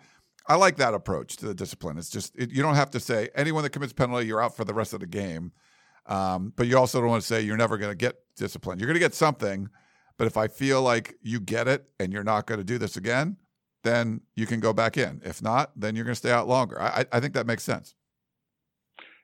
I 0.47 0.55
like 0.55 0.77
that 0.77 0.93
approach 0.93 1.37
to 1.37 1.45
the 1.45 1.55
discipline. 1.55 1.97
It's 1.97 2.09
just 2.09 2.35
it, 2.37 2.51
you 2.51 2.61
don't 2.61 2.75
have 2.75 2.91
to 2.91 2.99
say 2.99 3.29
anyone 3.35 3.63
that 3.63 3.71
commits 3.71 3.93
penalty, 3.93 4.27
you're 4.27 4.41
out 4.41 4.55
for 4.55 4.65
the 4.65 4.73
rest 4.73 4.93
of 4.93 4.99
the 4.99 5.07
game. 5.07 5.51
Um, 6.05 6.53
but 6.55 6.67
you 6.67 6.77
also 6.77 6.99
don't 6.99 7.09
want 7.09 7.23
to 7.23 7.27
say 7.27 7.41
you're 7.41 7.57
never 7.57 7.77
going 7.77 7.91
to 7.91 7.95
get 7.95 8.15
disciplined. 8.37 8.79
You're 8.79 8.87
going 8.87 8.95
to 8.95 8.99
get 8.99 9.15
something, 9.15 9.69
but 10.17 10.27
if 10.27 10.37
I 10.37 10.47
feel 10.47 10.81
like 10.81 11.15
you 11.21 11.39
get 11.39 11.67
it 11.67 11.89
and 11.99 12.13
you're 12.13 12.23
not 12.23 12.45
going 12.45 12.59
to 12.59 12.65
do 12.65 12.77
this 12.77 12.97
again, 12.97 13.37
then 13.83 14.21
you 14.35 14.45
can 14.45 14.59
go 14.59 14.73
back 14.73 14.97
in. 14.97 15.21
If 15.23 15.41
not, 15.41 15.71
then 15.75 15.95
you're 15.95 16.05
going 16.05 16.13
to 16.13 16.19
stay 16.19 16.31
out 16.31 16.47
longer. 16.47 16.81
I, 16.81 17.05
I 17.11 17.19
think 17.19 17.33
that 17.33 17.45
makes 17.45 17.63
sense. 17.63 17.95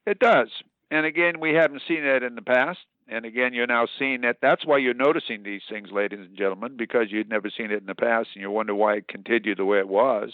It 0.05 0.19
does. 0.19 0.49
And 0.89 1.05
again, 1.05 1.39
we 1.39 1.53
haven't 1.53 1.81
seen 1.87 2.03
that 2.03 2.23
in 2.23 2.35
the 2.35 2.41
past. 2.41 2.79
And 3.07 3.25
again, 3.25 3.53
you're 3.53 3.67
now 3.67 3.87
seeing 3.99 4.21
that. 4.21 4.37
That's 4.41 4.65
why 4.65 4.77
you're 4.77 4.93
noticing 4.93 5.43
these 5.43 5.63
things, 5.69 5.89
ladies 5.91 6.19
and 6.19 6.37
gentlemen, 6.37 6.77
because 6.77 7.07
you'd 7.09 7.29
never 7.29 7.49
seen 7.49 7.71
it 7.71 7.81
in 7.81 7.85
the 7.85 7.95
past 7.95 8.29
and 8.35 8.41
you 8.41 8.51
wonder 8.51 8.75
why 8.75 8.95
it 8.95 9.07
continued 9.07 9.57
the 9.57 9.65
way 9.65 9.79
it 9.79 9.87
was. 9.87 10.31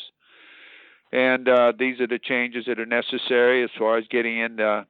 And 1.11 1.47
uh, 1.47 1.73
these 1.77 1.99
are 2.01 2.07
the 2.07 2.19
changes 2.19 2.65
that 2.67 2.79
are 2.79 2.85
necessary 2.85 3.63
as 3.63 3.69
far 3.77 3.97
as 3.97 4.05
getting 4.09 4.37
in 4.37 4.59
uh, 4.59 4.83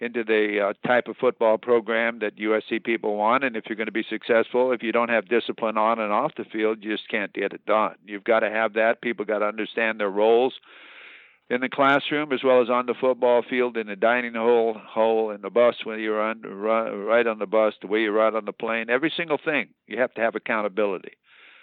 into 0.00 0.24
the 0.24 0.70
uh, 0.70 0.88
type 0.88 1.08
of 1.08 1.16
football 1.18 1.58
program 1.58 2.20
that 2.20 2.36
USC 2.36 2.82
people 2.82 3.16
want. 3.16 3.44
And 3.44 3.56
if 3.56 3.64
you're 3.68 3.76
going 3.76 3.86
to 3.86 3.92
be 3.92 4.04
successful, 4.08 4.72
if 4.72 4.82
you 4.82 4.92
don't 4.92 5.10
have 5.10 5.28
discipline 5.28 5.76
on 5.76 5.98
and 5.98 6.12
off 6.12 6.32
the 6.36 6.44
field, 6.44 6.78
you 6.82 6.96
just 6.96 7.08
can't 7.08 7.32
get 7.32 7.52
it 7.52 7.64
done. 7.66 7.96
You've 8.06 8.24
got 8.24 8.40
to 8.40 8.50
have 8.50 8.74
that. 8.74 9.02
People 9.02 9.24
got 9.24 9.40
to 9.40 9.46
understand 9.46 10.00
their 10.00 10.10
roles 10.10 10.54
in 11.50 11.60
the 11.60 11.68
classroom 11.68 12.32
as 12.32 12.40
well 12.44 12.62
as 12.62 12.70
on 12.70 12.86
the 12.86 12.94
football 12.98 13.42
field, 13.48 13.76
in 13.76 13.88
the 13.88 13.96
dining 13.96 14.34
hall, 14.34 14.80
hole, 14.82 15.32
in 15.32 15.42
the 15.42 15.50
bus 15.50 15.74
when 15.84 15.98
you're 15.98 16.20
on, 16.20 16.40
right 16.42 17.26
on 17.26 17.38
the 17.38 17.46
bus, 17.46 17.74
the 17.82 17.88
way 17.88 18.00
you 18.00 18.12
ride 18.12 18.34
on 18.34 18.44
the 18.44 18.52
plane. 18.52 18.88
Every 18.88 19.12
single 19.14 19.38
thing 19.44 19.68
you 19.86 19.98
have 19.98 20.14
to 20.14 20.20
have 20.20 20.34
accountability. 20.34 21.12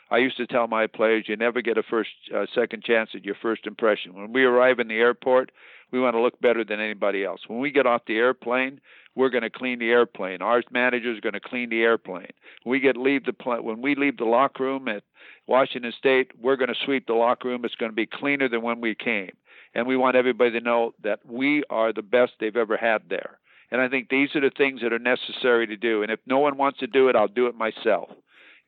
I 0.09 0.17
used 0.17 0.37
to 0.37 0.47
tell 0.47 0.67
my 0.67 0.87
players, 0.87 1.25
you 1.27 1.35
never 1.35 1.61
get 1.61 1.77
a 1.77 1.83
first, 1.83 2.09
uh, 2.33 2.45
second 2.55 2.83
chance 2.83 3.09
at 3.13 3.25
your 3.25 3.35
first 3.41 3.67
impression. 3.67 4.13
When 4.13 4.31
we 4.31 4.43
arrive 4.43 4.79
in 4.79 4.87
the 4.87 4.95
airport, 4.95 5.51
we 5.91 5.99
want 5.99 6.15
to 6.15 6.21
look 6.21 6.39
better 6.39 6.63
than 6.63 6.79
anybody 6.79 7.23
else. 7.23 7.41
When 7.47 7.59
we 7.59 7.71
get 7.71 7.85
off 7.85 8.03
the 8.07 8.17
airplane, 8.17 8.79
we're 9.15 9.29
going 9.29 9.43
to 9.43 9.49
clean 9.49 9.79
the 9.79 9.89
airplane. 9.89 10.41
Our 10.41 10.61
manager 10.71 11.11
is 11.11 11.19
going 11.19 11.33
to 11.33 11.39
clean 11.39 11.69
the 11.69 11.81
airplane. 11.81 12.31
We 12.65 12.79
get 12.79 12.95
leave 12.95 13.25
the 13.25 13.33
pl- 13.33 13.63
when 13.63 13.81
we 13.81 13.95
leave 13.95 14.17
the 14.17 14.25
locker 14.25 14.63
room 14.63 14.87
at 14.87 15.03
Washington 15.47 15.93
State, 15.97 16.31
we're 16.39 16.55
going 16.55 16.69
to 16.69 16.85
sweep 16.85 17.07
the 17.07 17.13
locker 17.13 17.47
room. 17.47 17.65
It's 17.65 17.75
going 17.75 17.91
to 17.91 17.95
be 17.95 18.05
cleaner 18.05 18.47
than 18.47 18.61
when 18.61 18.79
we 18.79 18.95
came. 18.95 19.31
And 19.73 19.87
we 19.87 19.97
want 19.97 20.15
everybody 20.15 20.51
to 20.51 20.61
know 20.61 20.93
that 21.03 21.19
we 21.25 21.63
are 21.69 21.91
the 21.91 22.01
best 22.01 22.33
they've 22.39 22.55
ever 22.55 22.77
had 22.77 23.03
there. 23.09 23.39
And 23.71 23.81
I 23.81 23.89
think 23.89 24.09
these 24.09 24.29
are 24.35 24.41
the 24.41 24.51
things 24.55 24.81
that 24.81 24.93
are 24.93 24.99
necessary 24.99 25.67
to 25.67 25.75
do. 25.75 26.01
And 26.03 26.11
if 26.11 26.19
no 26.25 26.39
one 26.39 26.57
wants 26.57 26.79
to 26.79 26.87
do 26.87 27.09
it, 27.09 27.15
I'll 27.15 27.27
do 27.27 27.47
it 27.47 27.55
myself. 27.55 28.09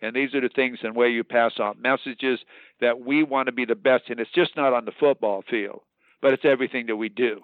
And 0.02 0.16
these 0.16 0.34
are 0.34 0.42
the 0.42 0.50
things 0.50 0.80
and 0.84 0.96
way 0.96 1.10
you 1.10 1.24
pass 1.24 1.54
on 1.60 1.82
messages 1.82 2.40
that 2.80 3.02
we 3.02 3.24
want 3.24 3.48
to 3.48 3.52
be 3.52 3.66
the 3.66 3.76
best. 3.76 4.10
And 4.10 4.20
it's 4.20 4.32
just 4.32 4.56
not 4.56 4.74
on 4.74 4.86
the 4.86 4.94
football 5.00 5.44
field 5.50 5.82
but 6.22 6.34
it's 6.34 6.46
everything 6.46 6.88
that 6.88 6.96
we 6.96 7.10
do. 7.10 7.42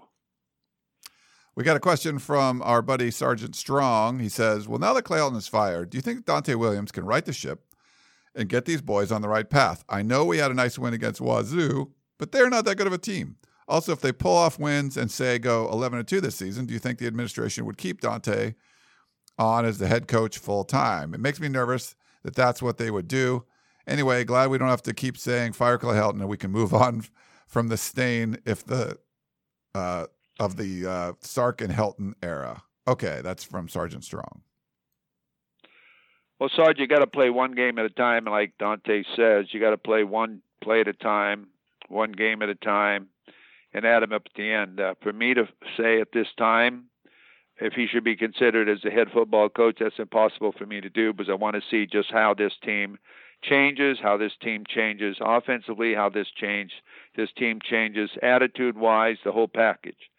We 1.56 1.64
got 1.64 1.78
a 1.78 1.82
question 1.82 2.20
from 2.20 2.62
our 2.64 2.82
buddy 2.82 3.12
Sergeant 3.12 3.56
Strong. 3.56 4.20
He 4.20 4.30
says, 4.30 4.68
Well, 4.68 4.80
now 4.80 4.94
that 4.94 5.04
Clay 5.04 5.22
is 5.22 5.48
fired, 5.48 5.90
do 5.90 5.98
you 5.98 6.02
think 6.02 6.26
Donte 6.26 6.56
Williams 6.56 6.92
can 6.92 7.06
right 7.06 7.24
the 7.24 7.32
ship 7.32 7.64
and 8.36 8.50
get 8.50 8.66
these 8.66 8.82
boys 8.82 9.12
on 9.12 9.22
the 9.22 9.30
right 9.30 9.50
path? 9.50 9.86
I 9.88 10.02
know 10.02 10.26
we 10.26 10.40
had 10.40 10.52
a 10.52 10.56
nice 10.56 10.78
win 10.78 10.94
against 10.94 11.22
Wazoo, 11.22 11.92
but 12.18 12.32
they're 12.32 12.50
not 12.50 12.66
that 12.66 12.76
good 12.76 12.88
of 12.88 12.94
a 12.94 12.98
team. 12.98 13.38
Also, 13.68 13.94
if 13.94 14.02
they 14.02 14.12
pull 14.12 14.36
off 14.36 14.60
wins 14.60 14.98
and 14.98 15.10
say 15.10 15.40
go 15.40 15.70
11 15.70 16.04
2 16.06 16.22
this 16.22 16.36
season, 16.36 16.66
do 16.66 16.74
you 16.74 16.80
think 16.80 17.00
the 17.00 17.08
administration 17.08 17.66
would 17.66 17.78
keep 17.78 18.02
Donte 18.02 18.54
on 19.40 19.66
as 19.66 19.78
the 19.78 19.88
head 19.88 20.10
coach 20.10 20.38
full 20.38 20.66
time? 20.66 21.14
It 21.14 21.22
makes 21.22 21.40
me 21.40 21.48
nervous 21.48 21.96
that 22.26 22.34
that's 22.34 22.60
what 22.60 22.80
they 22.80 22.90
would 22.90 23.08
do. 23.08 23.46
Anyway, 23.86 24.24
glad 24.24 24.50
we 24.50 24.58
don't 24.58 24.68
have 24.68 24.82
to 24.82 24.96
keep 24.96 25.16
saying 25.16 25.54
fire 25.54 25.78
Clay 25.78 25.96
Helton 25.96 26.20
and 26.20 26.28
we 26.28 26.38
can 26.38 26.52
move 26.52 26.74
on 26.86 27.04
from 27.48 27.68
the 27.68 27.78
stain 27.78 28.40
if 28.46 28.66
the 28.66 28.98
uh, 29.76 30.08
of 30.40 30.58
the 30.58 30.88
uh, 30.88 31.14
Sark 31.22 31.62
and 31.62 31.72
Helton 31.72 32.14
era. 32.24 32.64
Okay, 32.88 33.22
that's 33.24 33.44
from 33.44 33.70
Sergeant 33.70 34.04
Strong. 34.04 34.42
Well, 36.40 36.50
Sarge, 36.54 36.80
you 36.80 36.88
got 36.88 37.00
to 37.00 37.08
play 37.08 37.30
one 37.30 37.54
game 37.54 37.78
at 37.78 37.86
a 37.86 37.90
time, 37.90 38.26
like 38.26 38.54
Donte 38.60 39.06
says. 39.16 39.46
You 39.52 39.60
got 39.60 39.70
to 39.70 39.78
play 39.78 40.04
one 40.04 40.42
play 40.64 40.82
at 40.82 40.88
a 40.88 40.94
time, 40.94 41.48
one 41.90 42.12
game 42.12 42.42
at 42.42 42.50
a 42.50 42.56
time, 42.56 43.08
and 43.72 43.86
add 43.86 44.02
them 44.02 44.14
up 44.14 44.24
at 44.26 44.34
the 44.36 44.52
end. 44.52 44.80
Uh, 44.80 44.96
for 45.04 45.14
me 45.14 45.36
to 45.36 45.48
say 45.78 46.02
at 46.02 46.12
this 46.12 46.28
time 46.38 46.86
if 47.60 47.74
he 47.74 47.88
should 47.88 48.04
be 48.04 48.16
considered 48.16 48.68
as 48.68 48.82
the 48.84 48.92
head 48.92 49.08
football 49.14 49.50
coach, 49.50 49.78
that's 49.80 50.00
impossible 50.00 50.54
for 50.58 50.66
me 50.66 50.82
to 50.82 50.90
do 50.90 51.14
because 51.14 51.30
I 51.30 51.36
want 51.36 51.56
to 51.56 51.62
see 51.70 51.86
just 51.86 52.12
how 52.12 52.34
this 52.34 52.54
team 52.64 52.98
changes, 53.42 53.98
how 54.02 54.18
this 54.18 54.34
team 54.42 54.64
changes 54.68 55.18
offensively, 55.22 55.94
how 55.94 56.10
this 56.10 56.28
change 56.36 56.72
this 57.16 57.30
team 57.38 57.60
changes 57.64 58.10
attitude 58.22 58.78
wise, 58.78 59.18
the 59.24 59.32
whole 59.32 59.48
package. 59.48 60.10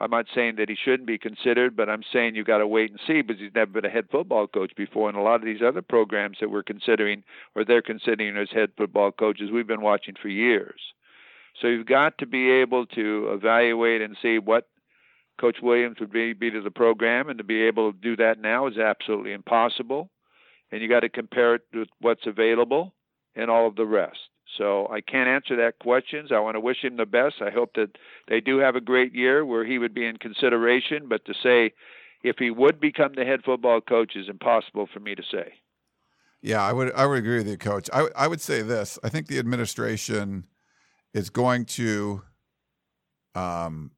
I'm 0.00 0.10
not 0.10 0.26
saying 0.34 0.56
that 0.56 0.68
he 0.68 0.74
shouldn't 0.74 1.06
be 1.06 1.18
considered, 1.18 1.76
but 1.76 1.88
I'm 1.88 2.02
saying 2.12 2.34
you've 2.34 2.46
got 2.46 2.58
to 2.58 2.66
wait 2.66 2.90
and 2.90 2.98
see 3.06 3.22
because 3.22 3.40
he's 3.40 3.54
never 3.54 3.70
been 3.70 3.84
a 3.84 3.90
head 3.90 4.08
football 4.10 4.48
coach 4.48 4.72
before. 4.76 5.08
And 5.08 5.16
a 5.16 5.22
lot 5.22 5.36
of 5.36 5.44
these 5.44 5.62
other 5.64 5.82
programs 5.82 6.38
that 6.40 6.50
we're 6.50 6.64
considering 6.64 7.22
or 7.54 7.64
they're 7.64 7.82
considering 7.82 8.36
as 8.36 8.50
head 8.50 8.70
football 8.76 9.12
coaches, 9.12 9.50
we've 9.52 9.66
been 9.68 9.80
watching 9.80 10.16
for 10.20 10.28
years. 10.28 10.80
So 11.60 11.68
you've 11.68 11.86
got 11.86 12.18
to 12.18 12.26
be 12.26 12.50
able 12.50 12.86
to 12.86 13.30
evaluate 13.32 14.02
and 14.02 14.16
see 14.20 14.40
what 14.40 14.66
Coach 15.42 15.56
Williams 15.60 15.96
would 15.98 16.12
be, 16.12 16.34
be 16.34 16.52
to 16.52 16.60
the 16.60 16.70
program, 16.70 17.28
and 17.28 17.36
to 17.38 17.44
be 17.44 17.62
able 17.62 17.92
to 17.92 17.98
do 17.98 18.14
that 18.14 18.40
now 18.40 18.68
is 18.68 18.78
absolutely 18.78 19.32
impossible. 19.32 20.08
And 20.70 20.80
you 20.80 20.88
got 20.88 21.00
to 21.00 21.08
compare 21.08 21.56
it 21.56 21.62
with 21.74 21.88
what's 22.00 22.28
available 22.28 22.94
and 23.34 23.50
all 23.50 23.66
of 23.66 23.74
the 23.74 23.84
rest. 23.84 24.20
So 24.56 24.86
I 24.88 25.00
can't 25.00 25.28
answer 25.28 25.56
that 25.56 25.80
questions. 25.80 26.30
I 26.30 26.38
want 26.38 26.54
to 26.54 26.60
wish 26.60 26.84
him 26.84 26.96
the 26.96 27.06
best. 27.06 27.36
I 27.40 27.50
hope 27.50 27.72
that 27.74 27.90
they 28.28 28.40
do 28.40 28.58
have 28.58 28.76
a 28.76 28.80
great 28.80 29.16
year 29.16 29.44
where 29.44 29.64
he 29.64 29.78
would 29.78 29.92
be 29.92 30.06
in 30.06 30.16
consideration. 30.18 31.08
But 31.08 31.24
to 31.24 31.34
say 31.42 31.72
if 32.22 32.36
he 32.38 32.52
would 32.52 32.78
become 32.78 33.14
the 33.16 33.24
head 33.24 33.40
football 33.44 33.80
coach 33.80 34.14
is 34.14 34.28
impossible 34.28 34.88
for 34.94 35.00
me 35.00 35.16
to 35.16 35.24
say. 35.28 35.54
Yeah, 36.40 36.62
I 36.62 36.72
would 36.72 36.92
I 36.94 37.06
would 37.06 37.18
agree 37.18 37.38
with 37.38 37.48
you, 37.48 37.56
Coach. 37.56 37.90
I 37.92 38.08
I 38.14 38.28
would 38.28 38.40
say 38.40 38.62
this. 38.62 38.96
I 39.02 39.08
think 39.08 39.26
the 39.26 39.40
administration 39.40 40.44
is 41.14 41.30
going 41.30 41.64
to 41.64 42.22
um, 43.34 43.92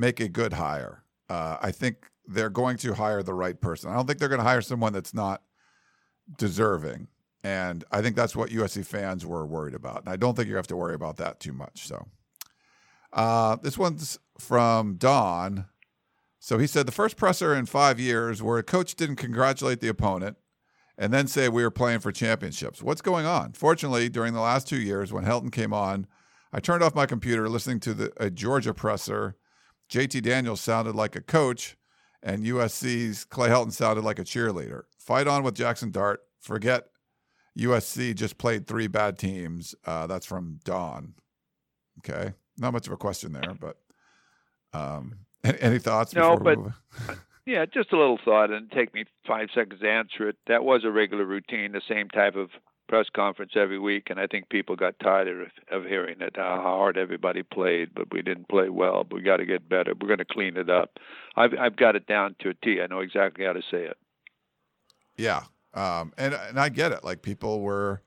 make 0.00 0.18
a 0.20 0.28
good 0.28 0.54
hire. 0.54 1.04
Uh, 1.28 1.58
I 1.60 1.70
think 1.70 2.06
they're 2.26 2.50
going 2.50 2.76
to 2.78 2.94
hire 2.94 3.22
the 3.22 3.34
right 3.34 3.60
person. 3.60 3.90
I 3.90 3.94
don't 3.94 4.06
think 4.06 4.18
they're 4.18 4.28
going 4.28 4.40
to 4.40 4.46
hire 4.46 4.62
someone 4.62 4.92
that's 4.92 5.14
not 5.14 5.42
deserving. 6.38 7.08
And 7.42 7.84
I 7.90 8.02
think 8.02 8.16
that's 8.16 8.36
what 8.36 8.50
USC 8.50 8.84
fans 8.84 9.24
were 9.24 9.46
worried 9.46 9.74
about. 9.74 10.00
And 10.00 10.08
I 10.08 10.16
don't 10.16 10.36
think 10.36 10.48
you 10.48 10.56
have 10.56 10.66
to 10.68 10.76
worry 10.76 10.94
about 10.94 11.16
that 11.18 11.40
too 11.40 11.52
much. 11.52 11.86
So 11.86 12.08
uh, 13.12 13.56
this 13.56 13.78
one's 13.78 14.18
from 14.38 14.96
Don. 14.96 15.66
So 16.38 16.58
he 16.58 16.66
said 16.66 16.86
the 16.86 16.92
first 16.92 17.16
presser 17.16 17.54
in 17.54 17.66
five 17.66 18.00
years 18.00 18.42
where 18.42 18.58
a 18.58 18.62
coach 18.62 18.94
didn't 18.94 19.16
congratulate 19.16 19.80
the 19.80 19.88
opponent 19.88 20.36
and 20.96 21.12
then 21.12 21.26
say 21.26 21.48
we 21.48 21.62
were 21.62 21.70
playing 21.70 22.00
for 22.00 22.12
championships. 22.12 22.82
What's 22.82 23.02
going 23.02 23.26
on? 23.26 23.52
Fortunately, 23.52 24.08
during 24.08 24.34
the 24.34 24.40
last 24.40 24.68
two 24.68 24.80
years 24.80 25.12
when 25.12 25.24
Helton 25.24 25.50
came 25.50 25.72
on, 25.72 26.06
I 26.52 26.60
turned 26.60 26.82
off 26.82 26.94
my 26.94 27.06
computer 27.06 27.48
listening 27.48 27.80
to 27.80 27.94
the, 27.94 28.12
a 28.18 28.30
Georgia 28.30 28.74
presser. 28.74 29.36
JT 29.90 30.22
Daniels 30.22 30.60
sounded 30.60 30.94
like 30.94 31.16
a 31.16 31.20
coach, 31.20 31.76
and 32.22 32.44
USC's 32.44 33.24
Clay 33.24 33.48
Helton 33.48 33.72
sounded 33.72 34.04
like 34.04 34.18
a 34.18 34.24
cheerleader. 34.24 34.82
Fight 34.98 35.26
on 35.26 35.42
with 35.42 35.54
Jackson 35.54 35.90
Dart. 35.90 36.20
Forget 36.40 36.86
USC 37.58 38.14
just 38.14 38.38
played 38.38 38.66
three 38.66 38.86
bad 38.86 39.18
teams. 39.18 39.74
Uh, 39.84 40.06
that's 40.06 40.26
from 40.26 40.60
Don. 40.64 41.14
Okay, 41.98 42.32
not 42.56 42.72
much 42.72 42.86
of 42.86 42.92
a 42.92 42.96
question 42.96 43.32
there, 43.32 43.54
but 43.60 43.76
um, 44.72 45.18
any, 45.44 45.60
any 45.60 45.78
thoughts? 45.78 46.14
No, 46.14 46.36
but 46.36 46.58
yeah, 47.44 47.66
just 47.66 47.92
a 47.92 47.98
little 47.98 48.18
thought, 48.24 48.50
and 48.50 48.70
take 48.70 48.94
me 48.94 49.04
five 49.26 49.48
seconds 49.54 49.80
to 49.80 49.90
answer 49.90 50.28
it. 50.28 50.36
That 50.46 50.62
was 50.62 50.82
a 50.84 50.90
regular 50.90 51.24
routine, 51.24 51.72
the 51.72 51.82
same 51.88 52.08
type 52.08 52.36
of 52.36 52.50
press 52.90 53.06
conference 53.14 53.52
every 53.54 53.78
week, 53.78 54.08
and 54.10 54.18
I 54.18 54.26
think 54.26 54.48
people 54.48 54.74
got 54.74 54.98
tired 54.98 55.28
of, 55.28 55.48
of 55.70 55.88
hearing 55.88 56.20
it 56.20 56.34
how 56.34 56.60
hard 56.60 56.98
everybody 56.98 57.44
played, 57.44 57.90
but 57.94 58.12
we 58.12 58.20
didn't 58.20 58.48
play 58.48 58.68
well. 58.68 59.04
But 59.04 59.16
we 59.16 59.22
got 59.22 59.36
to 59.36 59.46
get 59.46 59.68
better. 59.68 59.94
We're 59.98 60.08
going 60.08 60.18
to 60.18 60.24
clean 60.24 60.56
it 60.56 60.68
up. 60.68 60.98
I've 61.36 61.52
I've 61.58 61.76
got 61.76 61.94
it 61.94 62.08
down 62.08 62.34
to 62.40 62.50
a 62.50 62.54
T. 62.54 62.80
I 62.82 62.88
know 62.88 62.98
exactly 62.98 63.44
how 63.44 63.52
to 63.52 63.62
say 63.70 63.84
it. 63.84 63.96
Yeah, 65.16 65.44
um, 65.72 66.12
and 66.18 66.34
and 66.34 66.58
I 66.58 66.68
get 66.68 66.90
it. 66.90 67.04
Like 67.04 67.22
people 67.22 67.60
were, 67.60 68.02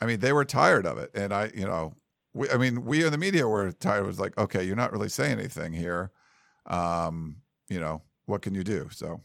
I 0.00 0.06
mean, 0.06 0.20
they 0.20 0.32
were 0.32 0.44
tired 0.44 0.86
of 0.86 0.98
it, 0.98 1.10
and 1.12 1.34
I, 1.34 1.50
you 1.52 1.66
know, 1.66 1.94
we, 2.34 2.48
I 2.48 2.56
mean, 2.56 2.84
we 2.84 3.04
in 3.04 3.10
the 3.10 3.18
media 3.18 3.48
were 3.48 3.72
tired. 3.72 4.04
It 4.04 4.06
was 4.06 4.20
like, 4.20 4.38
okay, 4.38 4.62
you're 4.62 4.76
not 4.76 4.92
really 4.92 5.08
saying 5.08 5.40
anything 5.40 5.72
here. 5.72 6.12
Um, 6.66 7.38
you 7.68 7.80
know, 7.80 8.02
what 8.26 8.42
can 8.42 8.54
you 8.54 8.62
do? 8.62 8.88
So, 8.92 9.20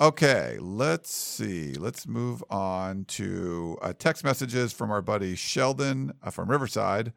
okay, 0.00 0.56
let's 0.60 1.12
see. 1.12 1.74
Let's 1.74 2.06
move 2.06 2.42
on 2.50 3.04
to 3.06 3.78
uh, 3.82 3.92
text 3.98 4.24
messages 4.24 4.72
from 4.72 4.90
our 4.90 5.02
buddy 5.02 5.34
Sheldon 5.34 6.12
uh, 6.22 6.30
from 6.30 6.50
Riverside. 6.50 7.12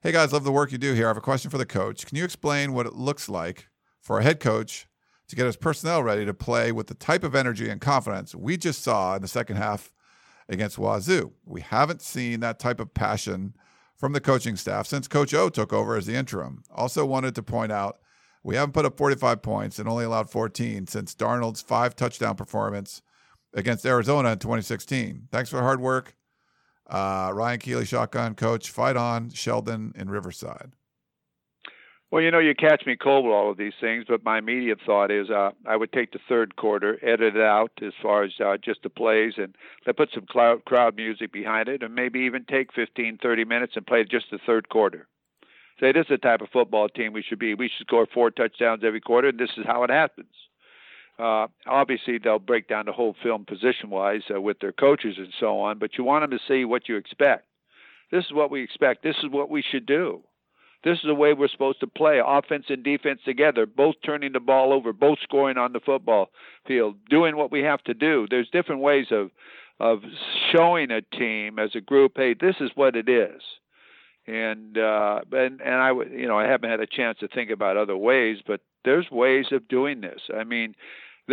Hey 0.00 0.12
guys, 0.12 0.32
love 0.32 0.44
the 0.44 0.52
work 0.52 0.72
you 0.72 0.78
do 0.78 0.94
here. 0.94 1.06
I 1.06 1.10
have 1.10 1.16
a 1.16 1.22
question 1.22 1.50
for 1.50 1.58
the 1.58 1.66
coach. 1.66 2.06
Can 2.06 2.16
you 2.16 2.24
explain 2.24 2.72
what 2.72 2.86
it 2.86 2.94
looks 2.94 3.28
like 3.28 3.68
for 4.00 4.18
a 4.18 4.22
head 4.22 4.40
coach 4.40 4.86
to 5.28 5.36
get 5.36 5.46
his 5.46 5.56
personnel 5.56 6.02
ready 6.02 6.24
to 6.24 6.32
play 6.32 6.72
with 6.72 6.86
the 6.86 6.94
type 6.94 7.24
of 7.24 7.34
energy 7.34 7.68
and 7.68 7.80
confidence 7.80 8.34
we 8.34 8.56
just 8.56 8.82
saw 8.82 9.16
in 9.16 9.22
the 9.22 9.28
second 9.28 9.56
half 9.56 9.92
against 10.48 10.78
Wazoo. 10.78 11.32
We 11.44 11.60
haven't 11.60 12.00
seen 12.00 12.40
that 12.40 12.58
type 12.58 12.80
of 12.80 12.94
passion 12.94 13.54
from 13.96 14.12
the 14.12 14.20
coaching 14.20 14.56
staff 14.56 14.86
since 14.86 15.08
Coach 15.08 15.34
O 15.34 15.50
took 15.50 15.72
over 15.72 15.96
as 15.96 16.06
the 16.06 16.14
interim. 16.14 16.62
Also, 16.74 17.04
wanted 17.04 17.34
to 17.34 17.42
point 17.42 17.72
out 17.72 17.98
we 18.42 18.56
haven't 18.56 18.72
put 18.72 18.84
up 18.84 18.96
45 18.96 19.42
points 19.42 19.78
and 19.78 19.88
only 19.88 20.04
allowed 20.04 20.30
14 20.30 20.86
since 20.86 21.14
Darnold's 21.14 21.60
five 21.60 21.94
touchdown 21.94 22.36
performance 22.36 23.02
against 23.54 23.84
Arizona 23.84 24.32
in 24.32 24.38
2016. 24.38 25.28
Thanks 25.30 25.50
for 25.50 25.56
the 25.56 25.62
hard 25.62 25.80
work. 25.80 26.14
Uh, 26.88 27.30
Ryan 27.34 27.58
Keeley, 27.58 27.84
shotgun 27.84 28.34
coach, 28.34 28.70
fight 28.70 28.96
on, 28.96 29.30
Sheldon 29.30 29.92
in 29.94 30.08
Riverside. 30.08 30.72
Well, 32.10 32.22
you 32.22 32.30
know, 32.30 32.38
you 32.38 32.54
catch 32.54 32.86
me 32.86 32.96
cold 32.96 33.26
with 33.26 33.34
all 33.34 33.50
of 33.50 33.58
these 33.58 33.74
things, 33.82 34.06
but 34.08 34.24
my 34.24 34.38
immediate 34.38 34.78
thought 34.86 35.10
is 35.10 35.28
uh, 35.28 35.50
I 35.66 35.76
would 35.76 35.92
take 35.92 36.12
the 36.12 36.20
third 36.26 36.56
quarter, 36.56 36.98
edit 37.02 37.36
it 37.36 37.42
out 37.42 37.72
as 37.82 37.92
far 38.00 38.24
as 38.24 38.32
uh, 38.42 38.56
just 38.56 38.82
the 38.82 38.88
plays, 38.88 39.34
and 39.36 39.54
put 39.94 40.08
some 40.14 40.24
cloud, 40.24 40.64
crowd 40.64 40.96
music 40.96 41.32
behind 41.32 41.68
it, 41.68 41.82
and 41.82 41.94
maybe 41.94 42.20
even 42.20 42.46
take 42.46 42.72
15, 42.72 43.18
30 43.22 43.44
minutes 43.44 43.74
and 43.76 43.86
play 43.86 44.04
just 44.04 44.30
the 44.30 44.38
third 44.46 44.70
quarter. 44.70 45.06
Say 45.80 45.92
this 45.92 46.02
is 46.02 46.08
the 46.08 46.18
type 46.18 46.40
of 46.40 46.48
football 46.52 46.88
team 46.88 47.12
we 47.12 47.22
should 47.22 47.38
be. 47.38 47.54
We 47.54 47.68
should 47.68 47.86
score 47.86 48.06
four 48.12 48.30
touchdowns 48.30 48.82
every 48.84 49.00
quarter, 49.00 49.28
and 49.28 49.38
this 49.38 49.50
is 49.56 49.64
how 49.66 49.84
it 49.84 49.90
happens. 49.90 50.34
Uh, 51.18 51.46
obviously, 51.66 52.18
they'll 52.18 52.38
break 52.38 52.68
down 52.68 52.86
the 52.86 52.92
whole 52.92 53.16
film 53.22 53.44
position-wise 53.44 54.22
uh, 54.34 54.40
with 54.40 54.60
their 54.60 54.72
coaches 54.72 55.16
and 55.18 55.32
so 55.40 55.58
on, 55.60 55.78
but 55.78 55.98
you 55.98 56.04
want 56.04 56.22
them 56.22 56.36
to 56.36 56.44
see 56.46 56.64
what 56.64 56.88
you 56.88 56.96
expect. 56.96 57.44
This 58.10 58.24
is 58.24 58.32
what 58.32 58.50
we 58.50 58.62
expect. 58.62 59.02
This 59.02 59.16
is 59.22 59.30
what 59.30 59.50
we 59.50 59.62
should 59.62 59.86
do. 59.86 60.22
This 60.84 60.98
is 60.98 61.04
the 61.06 61.14
way 61.14 61.32
we're 61.32 61.48
supposed 61.48 61.80
to 61.80 61.88
play 61.88 62.20
offense 62.24 62.66
and 62.68 62.84
defense 62.84 63.20
together, 63.24 63.66
both 63.66 63.96
turning 64.04 64.32
the 64.32 64.40
ball 64.40 64.72
over, 64.72 64.92
both 64.92 65.18
scoring 65.24 65.58
on 65.58 65.72
the 65.72 65.80
football 65.80 66.30
field, 66.66 66.96
doing 67.10 67.36
what 67.36 67.50
we 67.50 67.62
have 67.62 67.82
to 67.84 67.94
do. 67.94 68.26
There's 68.30 68.48
different 68.50 68.80
ways 68.80 69.06
of 69.10 69.30
of 69.80 70.00
showing 70.52 70.90
a 70.90 71.00
team 71.00 71.58
as 71.58 71.70
a 71.74 71.80
group, 71.80 72.12
hey, 72.16 72.34
this 72.34 72.56
is 72.60 72.70
what 72.74 72.96
it 72.96 73.08
is. 73.08 73.40
And 74.28 74.76
uh, 74.76 75.20
and 75.32 75.60
and 75.60 75.74
I 75.74 75.90
would, 75.90 76.12
you 76.12 76.28
know, 76.28 76.38
I 76.38 76.44
haven't 76.46 76.70
had 76.70 76.80
a 76.80 76.86
chance 76.86 77.18
to 77.20 77.28
think 77.28 77.50
about 77.50 77.76
other 77.78 77.96
ways, 77.96 78.38
but 78.46 78.60
there's 78.84 79.10
ways 79.10 79.46
of 79.52 79.66
doing 79.68 80.02
this. 80.02 80.20
I 80.36 80.44
mean, 80.44 80.74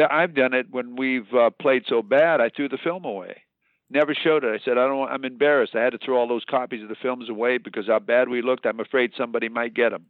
I've 0.09 0.33
done 0.33 0.53
it 0.53 0.67
when 0.71 0.95
we've 0.95 1.31
uh, 1.33 1.49
played 1.61 1.83
so 1.87 2.01
bad. 2.01 2.39
I 2.39 2.49
threw 2.49 2.69
the 2.69 2.77
film 2.81 3.03
away 3.03 3.43
never 3.89 4.15
showed 4.15 4.43
it. 4.43 4.61
I 4.61 4.63
said, 4.63 4.77
I 4.77 4.87
don't. 4.87 5.09
I'm 5.09 5.25
embarrassed. 5.25 5.75
I 5.75 5.83
had 5.83 5.91
to 5.91 5.99
throw 6.03 6.17
all 6.17 6.27
those 6.27 6.45
copies 6.49 6.83
of 6.83 6.89
the 6.89 6.95
films 7.01 7.29
away 7.29 7.57
because 7.57 7.87
how 7.87 7.99
bad 7.99 8.29
we 8.29 8.41
looked. 8.41 8.65
I'm 8.65 8.79
afraid 8.79 9.11
somebody 9.17 9.49
might 9.49 9.73
get 9.73 9.89
them. 9.89 10.05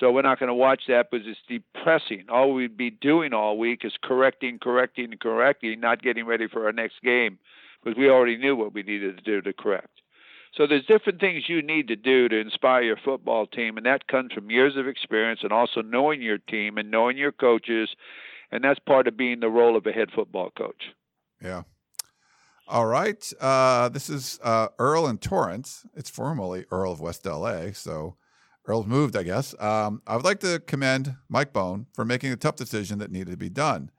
So 0.00 0.10
we're 0.10 0.22
not 0.22 0.40
going 0.40 0.48
to 0.48 0.54
watch 0.54 0.82
that 0.88 1.10
because 1.10 1.26
it's 1.26 1.38
depressing. 1.48 2.24
All 2.28 2.52
we'd 2.52 2.76
be 2.76 2.90
doing 2.90 3.32
all 3.32 3.56
week 3.56 3.82
is 3.84 3.92
correcting, 4.02 4.58
correcting, 4.58 5.12
correcting, 5.20 5.78
not 5.78 6.02
getting 6.02 6.26
ready 6.26 6.48
for 6.48 6.66
our 6.66 6.72
next 6.72 7.00
game 7.02 7.38
because 7.82 7.96
we 7.96 8.10
already 8.10 8.36
knew 8.36 8.56
what 8.56 8.74
we 8.74 8.82
needed 8.82 9.16
to 9.16 9.22
do 9.22 9.40
to 9.40 9.52
correct. 9.52 10.00
So 10.56 10.66
there's 10.68 10.86
different 10.86 11.20
things 11.20 11.48
you 11.48 11.62
need 11.62 11.88
to 11.88 11.96
do 11.96 12.28
to 12.28 12.38
inspire 12.38 12.82
your 12.82 12.98
football 13.04 13.46
team, 13.46 13.76
and 13.76 13.86
that 13.86 14.06
comes 14.06 14.32
from 14.32 14.50
years 14.50 14.76
of 14.76 14.86
experience 14.86 15.40
and 15.42 15.52
also 15.52 15.82
knowing 15.82 16.22
your 16.22 16.38
team 16.38 16.78
and 16.78 16.90
knowing 16.90 17.16
your 17.16 17.32
coaches, 17.32 17.88
and 18.52 18.62
that's 18.62 18.78
part 18.78 19.08
of 19.08 19.16
being 19.16 19.40
the 19.40 19.48
role 19.48 19.76
of 19.76 19.84
a 19.86 19.92
head 19.92 20.10
football 20.14 20.50
coach. 20.56 20.92
Yeah. 21.42 21.62
All 22.68 22.86
right. 22.86 23.32
Uh, 23.40 23.88
this 23.88 24.08
is 24.08 24.38
uh, 24.42 24.68
Earl 24.78 25.08
in 25.08 25.18
Torrance. 25.18 25.84
It's 25.94 26.08
formerly 26.08 26.64
Earl 26.70 26.92
of 26.92 27.00
West 27.00 27.26
LA. 27.26 27.72
So 27.72 28.16
Earl's 28.64 28.86
moved, 28.86 29.16
I 29.16 29.24
guess. 29.24 29.54
Um, 29.60 30.02
I 30.06 30.16
would 30.16 30.24
like 30.24 30.40
to 30.40 30.62
commend 30.66 31.16
Mike 31.28 31.52
Bohn 31.52 31.86
for 31.92 32.04
making 32.04 32.32
a 32.32 32.36
tough 32.36 32.56
decision 32.56 32.98
that 33.00 33.10
needed 33.10 33.32
to 33.32 33.36
be 33.36 33.50
done. 33.50 33.90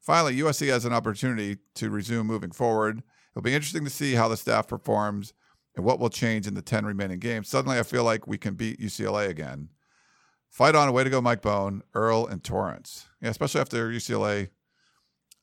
Finally, 0.00 0.36
USC 0.36 0.68
has 0.68 0.84
an 0.84 0.92
opportunity 0.92 1.58
to 1.76 1.88
resume 1.88 2.26
moving 2.26 2.50
forward. 2.50 3.02
It'll 3.32 3.42
be 3.42 3.54
interesting 3.54 3.84
to 3.84 3.90
see 3.90 4.14
how 4.14 4.28
the 4.28 4.36
staff 4.36 4.66
performs 4.66 5.32
and 5.76 5.84
what 5.84 5.98
will 5.98 6.10
change 6.10 6.46
in 6.46 6.54
the 6.54 6.62
10 6.62 6.84
remaining 6.84 7.18
games. 7.18 7.48
Suddenly, 7.48 7.78
I 7.78 7.82
feel 7.82 8.04
like 8.04 8.26
we 8.26 8.38
can 8.38 8.54
beat 8.54 8.80
UCLA 8.80 9.28
again. 9.28 9.68
Fight 10.50 10.74
on, 10.74 10.92
way 10.92 11.04
to 11.04 11.10
go, 11.10 11.20
Mike 11.20 11.42
Bohn, 11.42 11.82
Earl, 11.94 12.26
and 12.26 12.42
Torrance. 12.42 13.06
Yeah, 13.22 13.30
especially 13.30 13.60
after 13.60 13.88
UCLA 13.88 14.48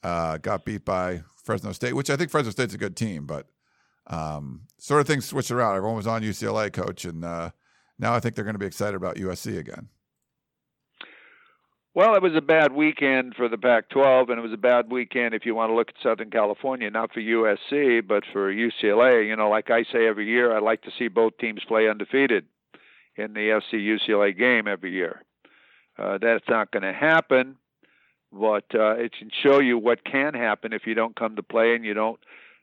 uh, 0.03 0.38
got 0.38 0.65
beat 0.65 0.84
by 0.84 1.21
Fresno 1.43 1.71
State, 1.71 1.93
which 1.93 2.09
I 2.09 2.17
think 2.17 2.30
Fresno 2.30 2.51
State's 2.51 2.73
a 2.73 2.78
good 2.78 2.97
team, 2.97 3.25
but 3.25 3.47
um, 4.07 4.63
sort 4.78 5.01
of 5.01 5.07
things 5.07 5.25
switched 5.25 5.51
around. 5.51 5.78
Everyone 5.78 5.95
was 5.95 6.07
on 6.07 6.23
UCLA, 6.23 6.71
coach, 6.71 7.05
and 7.05 7.23
uh, 7.23 7.51
now 7.97 8.13
I 8.13 8.19
think 8.19 8.36
they're 8.36 8.43
going 8.43 8.55
to 8.55 8.59
be 8.59 8.65
excited 8.65 8.95
about 8.95 9.15
USC 9.15 9.57
again. 9.57 9.88
Well, 11.97 12.13
it 12.13 12.21
was 12.21 12.35
a 12.35 12.41
bad 12.41 12.73
weekend 12.73 13.33
for 13.33 13.49
the 13.49 13.57
Pac 13.57 13.89
12, 13.89 14.29
and 14.29 14.37
it 14.37 14.43
was 14.43 14.53
a 14.53 14.55
bad 14.55 14.91
weekend 14.91 15.33
if 15.33 15.47
you 15.47 15.55
want 15.55 15.71
to 15.71 15.73
look 15.73 15.89
at 15.89 15.95
Southern 16.03 16.29
California, 16.29 16.91
not 16.91 17.11
for 17.11 17.21
USC, 17.21 18.07
but 18.07 18.23
for 18.31 18.53
UCLA. 18.53 19.27
You 19.27 19.35
know, 19.35 19.49
like 19.49 19.71
I 19.71 19.81
say 19.81 20.05
every 20.05 20.27
year, 20.27 20.55
I 20.55 20.59
like 20.59 20.83
to 20.83 20.91
see 20.99 21.07
both 21.07 21.39
teams 21.39 21.63
play 21.67 21.89
undefeated 21.89 22.45
in 23.15 23.33
the 23.33 23.59
FC 23.73 23.73
UCLA 23.73 24.37
game 24.37 24.67
every 24.67 24.91
year. 24.91 25.23
Uh, 25.97 26.19
that's 26.21 26.47
not 26.47 26.69
going 26.69 26.83
to 26.83 26.93
happen, 26.93 27.55
but 28.31 28.65
uh, 28.75 28.91
it 28.97 29.13
can 29.17 29.31
show 29.41 29.59
you 29.59 29.79
what 29.79 30.05
can 30.05 30.35
happen 30.35 30.73
if 30.73 30.85
you 30.85 30.93
don't 30.93 31.15
come 31.15 31.35
to 31.35 31.41
play 31.41 31.73
and 31.73 31.83
you 31.83 31.95
don't 31.95 32.19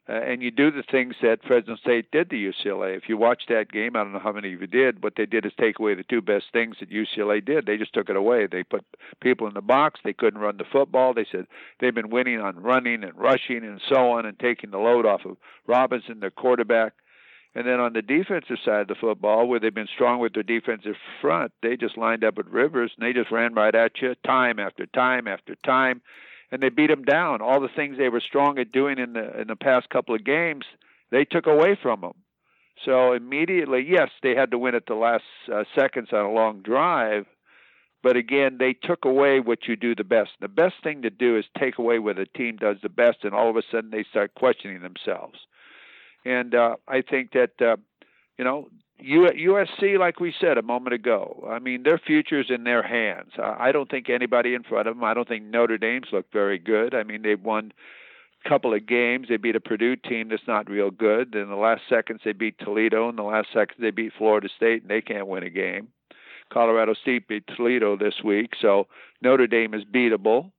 uh, 0.07 0.13
and 0.13 0.43
you 0.43 0.51
do 0.51 0.71
the 0.71 0.83
things 0.91 1.15
that 1.23 1.39
Fresno 1.47 1.77
State 1.77 2.11
did 2.11 2.29
to 2.29 2.37
UCLA. 2.37 2.95
If 2.97 3.09
you 3.09 3.17
watch 3.17 3.45
that 3.49 3.73
game, 3.73 3.97
I 3.97 4.03
don't 4.03 4.13
know 4.13 4.19
how 4.19 4.33
many 4.33 4.53
of 4.53 4.61
you 4.61 4.67
did. 4.67 5.03
What 5.03 5.15
they 5.17 5.25
did 5.25 5.47
is 5.47 5.53
take 5.59 5.79
away 5.79 5.95
the 5.95 6.03
two 6.03 6.21
best 6.21 6.47
things 6.53 6.77
that 6.81 6.91
UCLA 6.91 7.43
did. 7.43 7.65
They 7.65 7.79
just 7.79 7.95
took 7.95 8.11
it 8.11 8.17
away. 8.17 8.47
They 8.47 8.65
put 8.65 8.85
people 9.23 9.47
in 9.47 9.55
the 9.55 9.63
box. 9.63 10.01
They 10.05 10.13
couldn't 10.13 10.41
run 10.41 10.59
the 10.59 10.65
football. 10.71 11.15
They 11.15 11.27
said 11.33 11.47
they've 11.81 11.95
been 11.95 12.11
winning 12.11 12.39
on 12.39 12.63
running 12.63 13.03
and 13.03 13.17
rushing 13.17 13.65
and 13.65 13.81
so 13.89 14.11
on, 14.13 14.27
and 14.27 14.39
taking 14.39 14.71
the 14.71 14.79
load 14.79 15.07
off 15.07 15.25
of 15.25 15.39
Robinson, 15.67 16.21
their 16.21 16.31
quarterback. 16.31 16.93
And 17.55 17.67
then 17.67 17.81
on 17.81 17.95
the 17.95 18.03
defensive 18.03 18.59
side 18.63 18.83
of 18.83 18.89
the 18.89 18.97
football, 18.97 19.47
where 19.47 19.61
they've 19.61 19.73
been 19.73 19.89
strong 19.95 20.19
with 20.19 20.35
their 20.35 20.43
defensive 20.43 20.97
front, 21.23 21.53
they 21.63 21.77
just 21.77 21.97
lined 21.97 22.25
up 22.25 22.37
at 22.37 22.51
Rivers 22.51 22.93
and 22.99 23.07
they 23.07 23.13
just 23.15 23.31
ran 23.31 23.55
right 23.55 23.75
at 23.75 23.93
you 24.03 24.15
time 24.27 24.59
after 24.59 24.85
time 24.87 25.29
after 25.29 25.55
time 25.65 26.03
and 26.55 26.63
they 26.63 26.69
beat 26.69 26.87
them 26.87 27.03
down. 27.03 27.43
All 27.43 27.61
the 27.61 27.69
things 27.75 27.99
they 27.99 28.09
were 28.09 28.21
strong 28.21 28.61
at 28.61 28.71
doing 28.71 29.01
in 29.01 29.15
the 29.15 29.41
in 29.41 29.49
the 29.49 29.57
past 29.57 29.91
couple 29.91 30.15
of 30.15 30.25
games, 30.25 30.65
they 31.11 31.25
took 31.25 31.49
away 31.49 31.77
from 31.83 32.01
them. 32.01 32.15
So 32.85 33.13
immediately, 33.13 33.85
yes, 33.89 34.11
they 34.23 34.37
had 34.37 34.53
to 34.53 34.59
win 34.59 34.77
at 34.77 34.87
the 34.87 34.95
last 34.95 35.25
uh, 35.53 35.65
seconds 35.75 36.11
on 36.13 36.25
a 36.25 36.31
long 36.31 36.63
drive, 36.63 37.27
but 38.05 38.17
again, 38.17 38.59
they 38.61 38.73
took 38.73 39.05
away 39.05 39.41
what 39.41 39.67
you 39.67 39.75
do 39.75 39.97
the 39.97 40.05
best. 40.05 40.31
The 40.41 40.47
best 40.47 40.75
thing 40.85 41.03
to 41.03 41.11
do 41.11 41.37
is 41.37 41.45
take 41.59 41.79
away 41.79 41.99
what 41.99 42.21
a 42.21 42.27
team 42.27 42.57
does 42.57 42.77
the 42.85 42.89
best, 42.89 43.25
and 43.25 43.35
all 43.35 43.51
of 43.51 43.57
a 43.57 43.63
sudden 43.73 43.91
they 43.91 44.05
start 44.09 44.37
questioning 44.37 44.81
themselves. 44.81 45.41
And 46.25 46.55
uh, 46.55 46.77
I 46.87 47.03
think 47.03 47.33
that 47.33 47.61
uh, 47.61 47.79
you 48.39 48.45
know 48.45 48.69
USC, 49.03 49.99
like 49.99 50.21
we 50.21 50.33
said 50.41 50.57
a 50.57 50.63
moment 50.63 50.95
ago, 50.95 51.47
I 51.51 51.59
mean, 51.59 51.83
their 51.83 51.99
future's 51.99 52.47
in 52.49 52.65
their 52.65 52.83
hands. 52.83 53.33
I 53.39 53.73
don't 53.73 53.91
think 53.91 54.09
anybody 54.09 54.55
in 54.55 54.63
front 54.63 54.89
of 54.89 54.95
them. 54.95 55.05
I 55.05 55.15
don't 55.15 55.27
think 55.29 55.45
Notre 55.45 55.79
Dame's 55.79 56.09
looked 56.13 56.33
very 56.33 56.59
good. 56.59 56.95
I 56.95 57.03
mean, 57.03 57.23
they've 57.23 57.43
won 57.43 57.73
a 58.45 58.49
couple 58.49 58.73
of 58.73 58.87
games. 58.87 59.27
They 59.29 59.37
beat 59.37 59.57
a 59.57 59.61
Purdue 59.61 59.97
team 59.97 60.29
that's 60.29 60.47
not 60.47 60.71
real 60.71 60.91
good. 60.91 61.35
In 61.35 61.49
the 61.49 61.57
last 61.57 61.83
seconds, 61.89 62.21
they 62.25 62.33
beat 62.33 62.59
Toledo. 62.59 63.09
In 63.09 63.17
the 63.17 63.23
last 63.23 63.49
seconds, 63.53 63.79
they 63.81 63.91
beat 63.91 64.13
Florida 64.17 64.49
State, 64.57 64.83
and 64.83 64.91
they 64.91 65.03
can't 65.03 65.27
win 65.27 65.43
a 65.43 65.51
game. 65.51 65.89
Colorado 66.53 66.95
State 66.95 67.27
beat 67.27 67.45
Toledo 67.57 67.97
this 67.97 68.23
week, 68.25 68.53
so 68.61 68.87
Notre 69.23 69.49
Dame 69.49 69.75
is 69.75 69.85
beatable. 69.85 70.53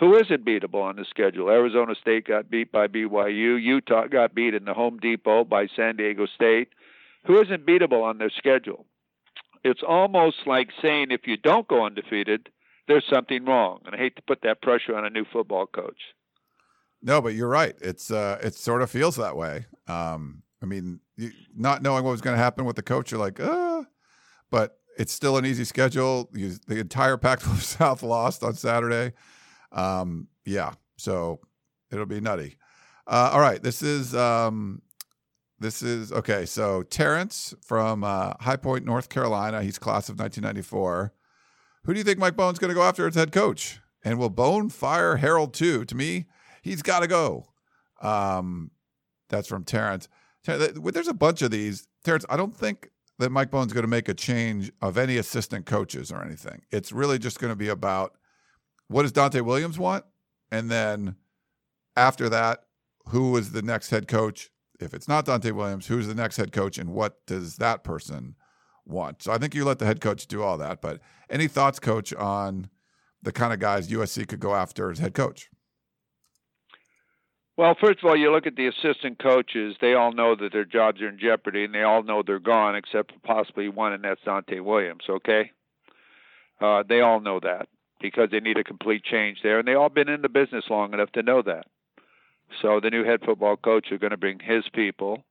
Who 0.00 0.16
isn't 0.16 0.46
beatable 0.46 0.82
on 0.82 0.96
the 0.96 1.04
schedule? 1.04 1.50
Arizona 1.50 1.94
State 2.00 2.26
got 2.26 2.50
beat 2.50 2.72
by 2.72 2.86
BYU. 2.86 3.62
Utah 3.62 4.06
got 4.06 4.34
beat 4.34 4.54
in 4.54 4.64
the 4.64 4.72
Home 4.72 4.98
Depot 4.98 5.44
by 5.44 5.66
San 5.76 5.96
Diego 5.96 6.24
State 6.24 6.68
who 7.26 7.40
isn't 7.40 7.66
beatable 7.66 8.02
on 8.02 8.18
their 8.18 8.30
schedule. 8.30 8.86
It's 9.64 9.82
almost 9.86 10.38
like 10.46 10.68
saying 10.80 11.06
if 11.10 11.26
you 11.26 11.36
don't 11.36 11.68
go 11.68 11.84
undefeated, 11.86 12.48
there's 12.88 13.04
something 13.12 13.44
wrong. 13.44 13.80
And 13.86 13.94
I 13.94 13.98
hate 13.98 14.16
to 14.16 14.22
put 14.22 14.42
that 14.42 14.60
pressure 14.60 14.96
on 14.96 15.04
a 15.04 15.10
new 15.10 15.24
football 15.32 15.66
coach. 15.66 16.00
No, 17.00 17.20
but 17.20 17.34
you're 17.34 17.48
right. 17.48 17.74
It's 17.80 18.10
uh, 18.10 18.38
it 18.42 18.54
sort 18.54 18.82
of 18.82 18.90
feels 18.90 19.16
that 19.16 19.36
way. 19.36 19.66
Um, 19.88 20.42
I 20.62 20.66
mean, 20.66 21.00
you, 21.16 21.32
not 21.56 21.82
knowing 21.82 22.04
what 22.04 22.12
was 22.12 22.20
going 22.20 22.36
to 22.36 22.42
happen 22.42 22.64
with 22.64 22.76
the 22.76 22.82
coach, 22.82 23.10
you're 23.10 23.20
like, 23.20 23.40
uh, 23.40 23.82
but 24.50 24.78
it's 24.96 25.12
still 25.12 25.36
an 25.36 25.44
easy 25.44 25.64
schedule. 25.64 26.30
You, 26.32 26.52
the 26.66 26.78
entire 26.78 27.16
Pac-12 27.16 27.60
South 27.78 28.02
lost 28.02 28.44
on 28.44 28.54
Saturday. 28.54 29.14
Um, 29.72 30.28
yeah, 30.44 30.74
so 30.96 31.40
it'll 31.90 32.06
be 32.06 32.20
nutty. 32.20 32.56
Uh, 33.06 33.30
all 33.32 33.40
right, 33.40 33.60
this 33.60 33.82
is 33.82 34.14
um, 34.14 34.80
this 35.62 35.82
is 35.82 36.12
okay. 36.12 36.44
So 36.44 36.82
Terrence 36.82 37.54
from 37.62 38.04
uh, 38.04 38.34
High 38.40 38.56
Point, 38.56 38.84
North 38.84 39.08
Carolina. 39.08 39.62
He's 39.62 39.78
class 39.78 40.08
of 40.08 40.18
1994. 40.18 41.12
Who 41.84 41.94
do 41.94 41.98
you 41.98 42.04
think 42.04 42.18
Mike 42.18 42.36
Bohn's 42.36 42.58
going 42.58 42.68
to 42.68 42.74
go 42.74 42.82
after 42.82 43.06
as 43.06 43.14
head 43.14 43.32
coach? 43.32 43.80
And 44.04 44.18
will 44.18 44.30
Bohn 44.30 44.68
fire 44.68 45.18
Harrell 45.18 45.52
too? 45.52 45.84
To 45.84 45.94
me, 45.94 46.26
he's 46.62 46.82
got 46.82 47.00
to 47.00 47.06
go. 47.06 47.46
Um, 48.00 48.72
that's 49.28 49.48
from 49.48 49.64
Terrence. 49.64 50.08
There's 50.44 51.08
a 51.08 51.14
bunch 51.14 51.42
of 51.42 51.50
these. 51.50 51.86
Terrence, 52.04 52.26
I 52.28 52.36
don't 52.36 52.54
think 52.54 52.90
that 53.18 53.30
Mike 53.30 53.50
Bohn's 53.50 53.72
going 53.72 53.84
to 53.84 53.88
make 53.88 54.08
a 54.08 54.14
change 54.14 54.72
of 54.80 54.98
any 54.98 55.16
assistant 55.16 55.66
coaches 55.66 56.10
or 56.10 56.24
anything. 56.24 56.62
It's 56.70 56.92
really 56.92 57.18
just 57.18 57.38
going 57.38 57.52
to 57.52 57.56
be 57.56 57.68
about 57.68 58.16
what 58.88 59.02
does 59.02 59.12
Donte 59.12 59.40
Williams 59.42 59.78
want, 59.78 60.04
and 60.50 60.70
then 60.70 61.16
after 61.96 62.28
that, 62.28 62.64
who 63.08 63.36
is 63.36 63.52
the 63.52 63.62
next 63.62 63.90
head 63.90 64.08
coach 64.08 64.50
if 64.82 64.94
it's 64.94 65.08
not 65.08 65.26
Donte 65.26 65.52
Williams, 65.52 65.86
who's 65.86 66.06
the 66.06 66.14
next 66.14 66.36
head 66.36 66.52
coach 66.52 66.78
and 66.78 66.90
what 66.90 67.24
does 67.26 67.56
that 67.56 67.84
person 67.84 68.36
want? 68.84 69.22
So 69.22 69.32
I 69.32 69.38
think 69.38 69.54
you 69.54 69.64
let 69.64 69.78
the 69.78 69.86
head 69.86 70.00
coach 70.00 70.26
do 70.26 70.42
all 70.42 70.58
that. 70.58 70.80
But 70.80 71.00
any 71.30 71.48
thoughts, 71.48 71.78
coach, 71.78 72.12
on 72.14 72.68
the 73.22 73.32
kind 73.32 73.52
of 73.52 73.60
guys 73.60 73.88
USC 73.88 74.26
could 74.28 74.40
go 74.40 74.54
after 74.54 74.90
as 74.90 74.98
head 74.98 75.14
coach? 75.14 75.48
Well, 77.56 77.76
first 77.80 77.98
of 78.02 78.08
all, 78.08 78.16
you 78.16 78.32
look 78.32 78.46
at 78.46 78.56
the 78.56 78.66
assistant 78.66 79.18
coaches, 79.22 79.76
they 79.80 79.94
all 79.94 80.12
know 80.12 80.34
that 80.34 80.52
their 80.52 80.64
jobs 80.64 81.02
are 81.02 81.08
in 81.08 81.18
jeopardy 81.18 81.64
and 81.64 81.74
they 81.74 81.82
all 81.82 82.02
know 82.02 82.22
they're 82.26 82.40
gone 82.40 82.74
except 82.74 83.12
for 83.12 83.18
possibly 83.22 83.68
one, 83.68 83.92
and 83.92 84.02
that's 84.02 84.22
Donte 84.22 84.64
Williams, 84.64 85.04
okay? 85.08 85.50
Uh, 86.60 86.82
they 86.88 87.00
all 87.00 87.20
know 87.20 87.40
that 87.40 87.68
because 88.00 88.30
they 88.30 88.40
need 88.40 88.56
a 88.56 88.64
complete 88.64 89.04
change 89.04 89.38
there, 89.42 89.58
and 89.58 89.68
they've 89.68 89.76
all 89.76 89.90
been 89.90 90.08
in 90.08 90.22
the 90.22 90.28
business 90.28 90.64
long 90.70 90.94
enough 90.94 91.12
to 91.12 91.22
know 91.22 91.42
that. 91.42 91.66
So 92.60 92.80
the 92.80 92.90
new 92.90 93.04
head 93.04 93.20
football 93.24 93.56
coach 93.56 93.86
is 93.90 93.98
going 93.98 94.10
to 94.10 94.16
bring 94.16 94.38
his 94.38 94.64
people 94.72 95.24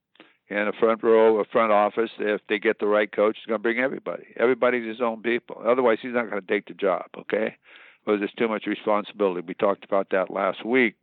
in 0.50 0.68
a 0.68 0.74
front 0.74 1.04
row, 1.04 1.40
a 1.40 1.46
front 1.46 1.72
office. 1.72 2.10
If 2.20 2.42
they 2.50 2.60
get 2.60 2.80
the 2.80 2.88
right 2.88 3.12
coach, 3.12 3.38
he's 3.38 3.48
going 3.48 3.60
to 3.60 3.64
bring 3.64 3.80
everybody. 3.80 4.24
Everybody's 4.38 4.88
his 4.88 5.02
own 5.02 5.22
people. 5.22 5.62
Otherwise, 5.66 6.00
he's 6.02 6.14
not 6.14 6.30
going 6.30 6.42
to 6.42 6.48
take 6.48 6.68
the 6.68 6.74
job. 6.74 7.06
Okay, 7.18 7.56
because 8.04 8.20
there's 8.20 8.34
too 8.38 8.48
much 8.48 8.66
responsibility. 8.66 9.46
We 9.48 9.54
talked 9.54 9.86
about 9.86 10.08
that 10.12 10.30
last 10.30 10.66
week. 10.66 10.96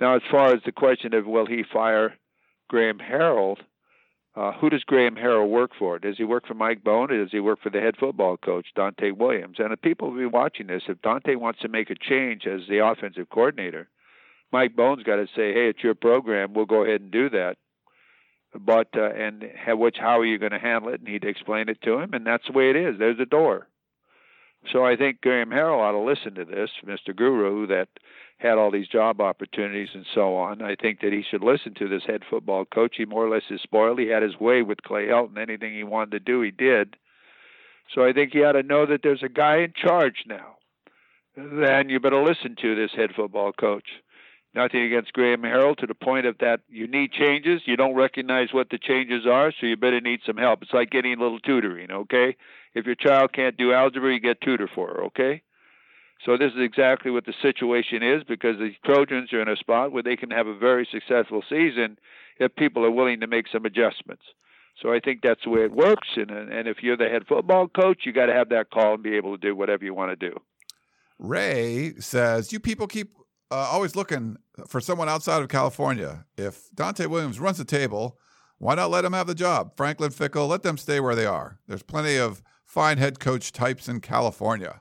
Now, 0.00 0.16
as 0.16 0.22
far 0.30 0.52
as 0.52 0.60
the 0.64 0.72
question 0.72 1.14
of 1.14 1.26
will 1.26 1.46
he 1.46 1.64
fire 1.72 2.14
Graham 2.68 2.98
Harrell, 2.98 3.56
uh, 4.36 4.52
who 4.52 4.68
does 4.68 4.84
Graham 4.84 5.16
Harrell 5.16 5.48
work 5.48 5.70
for? 5.78 5.98
Does 5.98 6.18
he 6.18 6.24
work 6.24 6.46
for 6.46 6.54
Mike 6.54 6.84
Bohn 6.84 7.10
or 7.10 7.22
does 7.22 7.32
he 7.32 7.40
work 7.40 7.60
for 7.62 7.70
the 7.70 7.80
head 7.80 7.94
football 7.98 8.36
coach, 8.36 8.66
Donte 8.76 9.16
Williams? 9.16 9.56
And 9.58 9.72
the 9.72 9.78
people 9.78 10.10
will 10.10 10.18
be 10.18 10.26
watching 10.26 10.66
this. 10.66 10.82
If 10.88 10.98
Donte 10.98 11.36
wants 11.36 11.60
to 11.60 11.68
make 11.68 11.88
a 11.88 11.94
change 11.94 12.46
as 12.46 12.60
the 12.68 12.84
offensive 12.84 13.30
coordinator, 13.30 13.88
Mike 14.52 14.76
Bohn's 14.76 15.02
got 15.02 15.16
to 15.16 15.26
say, 15.26 15.52
"Hey, 15.52 15.68
it's 15.68 15.82
your 15.82 15.94
program. 15.94 16.54
We'll 16.54 16.66
go 16.66 16.84
ahead 16.84 17.00
and 17.00 17.10
do 17.10 17.30
that." 17.30 17.56
But 18.54 18.88
uh, 18.96 19.10
and 19.10 19.44
how, 19.56 19.76
which 19.76 19.96
how 19.98 20.20
are 20.20 20.24
you 20.24 20.38
going 20.38 20.52
to 20.52 20.58
handle 20.58 20.92
it? 20.92 21.00
And 21.00 21.08
he'd 21.08 21.24
explain 21.24 21.68
it 21.68 21.82
to 21.82 21.98
him, 21.98 22.14
and 22.14 22.26
that's 22.26 22.46
the 22.46 22.52
way 22.52 22.70
it 22.70 22.76
is. 22.76 22.98
There's 22.98 23.20
a 23.20 23.26
door. 23.26 23.68
So 24.72 24.84
I 24.84 24.96
think 24.96 25.20
Graham 25.20 25.50
Harrell 25.50 25.78
ought 25.78 25.92
to 25.92 25.98
listen 25.98 26.34
to 26.34 26.44
this, 26.44 26.70
Mr. 26.84 27.14
Guru, 27.14 27.66
that 27.68 27.88
had 28.38 28.58
all 28.58 28.70
these 28.70 28.88
job 28.88 29.20
opportunities 29.20 29.90
and 29.94 30.04
so 30.14 30.36
on. 30.36 30.60
I 30.60 30.74
think 30.74 31.00
that 31.00 31.12
he 31.12 31.22
should 31.22 31.42
listen 31.42 31.74
to 31.74 31.88
this 31.88 32.02
head 32.06 32.22
football 32.28 32.64
coach. 32.64 32.94
He 32.96 33.04
more 33.04 33.24
or 33.24 33.30
less 33.30 33.44
is 33.50 33.62
spoiled. 33.62 33.98
He 33.98 34.08
had 34.08 34.22
his 34.22 34.38
way 34.38 34.62
with 34.62 34.82
Clay 34.82 35.06
Helton. 35.06 35.38
Anything 35.38 35.74
he 35.74 35.84
wanted 35.84 36.12
to 36.12 36.20
do, 36.20 36.42
he 36.42 36.50
did. 36.50 36.96
So 37.94 38.04
I 38.04 38.12
think 38.12 38.32
he 38.32 38.42
ought 38.42 38.52
to 38.52 38.62
know 38.62 38.86
that 38.86 39.00
there's 39.02 39.22
a 39.22 39.28
guy 39.28 39.58
in 39.58 39.72
charge 39.74 40.24
now. 40.26 40.56
Then 41.36 41.88
you 41.88 42.00
better 42.00 42.22
listen 42.22 42.56
to 42.60 42.74
this 42.74 42.92
head 42.96 43.10
football 43.14 43.52
coach 43.52 43.88
nothing 44.56 44.82
against 44.82 45.12
Graham 45.12 45.42
Harrell 45.42 45.76
to 45.76 45.86
the 45.86 45.94
point 45.94 46.26
of 46.26 46.38
that 46.38 46.60
you 46.68 46.88
need 46.88 47.12
changes. 47.12 47.62
You 47.66 47.76
don't 47.76 47.94
recognize 47.94 48.48
what 48.52 48.70
the 48.70 48.78
changes 48.78 49.26
are, 49.26 49.52
so 49.52 49.66
you 49.66 49.76
better 49.76 50.00
need 50.00 50.20
some 50.26 50.36
help. 50.36 50.62
It's 50.62 50.72
like 50.72 50.90
getting 50.90 51.14
a 51.14 51.22
little 51.22 51.38
tutoring, 51.38 51.90
okay? 51.90 52.36
If 52.74 52.86
your 52.86 52.94
child 52.94 53.32
can't 53.32 53.56
do 53.56 53.72
algebra, 53.72 54.12
you 54.12 54.20
get 54.20 54.40
tutor 54.40 54.68
for 54.74 54.88
her, 54.88 55.04
okay? 55.04 55.42
So 56.24 56.36
this 56.36 56.52
is 56.52 56.60
exactly 56.60 57.10
what 57.10 57.26
the 57.26 57.34
situation 57.42 58.02
is 58.02 58.24
because 58.24 58.56
the 58.58 58.72
Trojans 58.84 59.32
are 59.32 59.42
in 59.42 59.48
a 59.48 59.56
spot 59.56 59.92
where 59.92 60.02
they 60.02 60.16
can 60.16 60.30
have 60.30 60.46
a 60.46 60.56
very 60.56 60.88
successful 60.90 61.42
season 61.48 61.98
if 62.38 62.56
people 62.56 62.84
are 62.84 62.90
willing 62.90 63.20
to 63.20 63.26
make 63.26 63.46
some 63.52 63.66
adjustments. 63.66 64.22
So 64.82 64.92
I 64.92 65.00
think 65.00 65.20
that's 65.22 65.44
the 65.44 65.50
way 65.50 65.64
it 65.64 65.72
works. 65.72 66.08
And 66.16 66.30
and 66.30 66.68
if 66.68 66.82
you're 66.82 66.96
the 66.96 67.08
head 67.08 67.26
football 67.26 67.68
coach, 67.68 68.00
you 68.04 68.12
got 68.12 68.26
to 68.26 68.34
have 68.34 68.50
that 68.50 68.70
call 68.70 68.94
and 68.94 69.02
be 69.02 69.16
able 69.16 69.36
to 69.36 69.40
do 69.40 69.54
whatever 69.54 69.84
you 69.84 69.94
want 69.94 70.18
to 70.18 70.30
do. 70.30 70.36
Ray 71.18 71.94
says, 71.98 72.52
"You 72.52 72.60
people 72.60 72.86
keep 72.86 73.10
uh, 73.50 73.54
always 73.54 73.96
looking 73.96 74.36
for 74.66 74.80
someone 74.80 75.08
outside 75.08 75.42
of 75.42 75.48
California. 75.48 76.24
If 76.36 76.70
Donte 76.74 77.06
Williams 77.06 77.40
runs 77.40 77.58
the 77.58 77.64
table, 77.64 78.18
why 78.58 78.74
not 78.74 78.90
let 78.90 79.04
him 79.04 79.12
have 79.12 79.26
the 79.26 79.34
job? 79.34 79.76
Franklin 79.76 80.10
Fickell, 80.10 80.48
let 80.48 80.62
them 80.62 80.78
stay 80.78 81.00
where 81.00 81.14
they 81.14 81.26
are. 81.26 81.58
There's 81.66 81.82
plenty 81.82 82.16
of 82.16 82.42
fine 82.64 82.98
head 82.98 83.20
coach 83.20 83.52
types 83.52 83.88
in 83.88 84.00
California. 84.00 84.80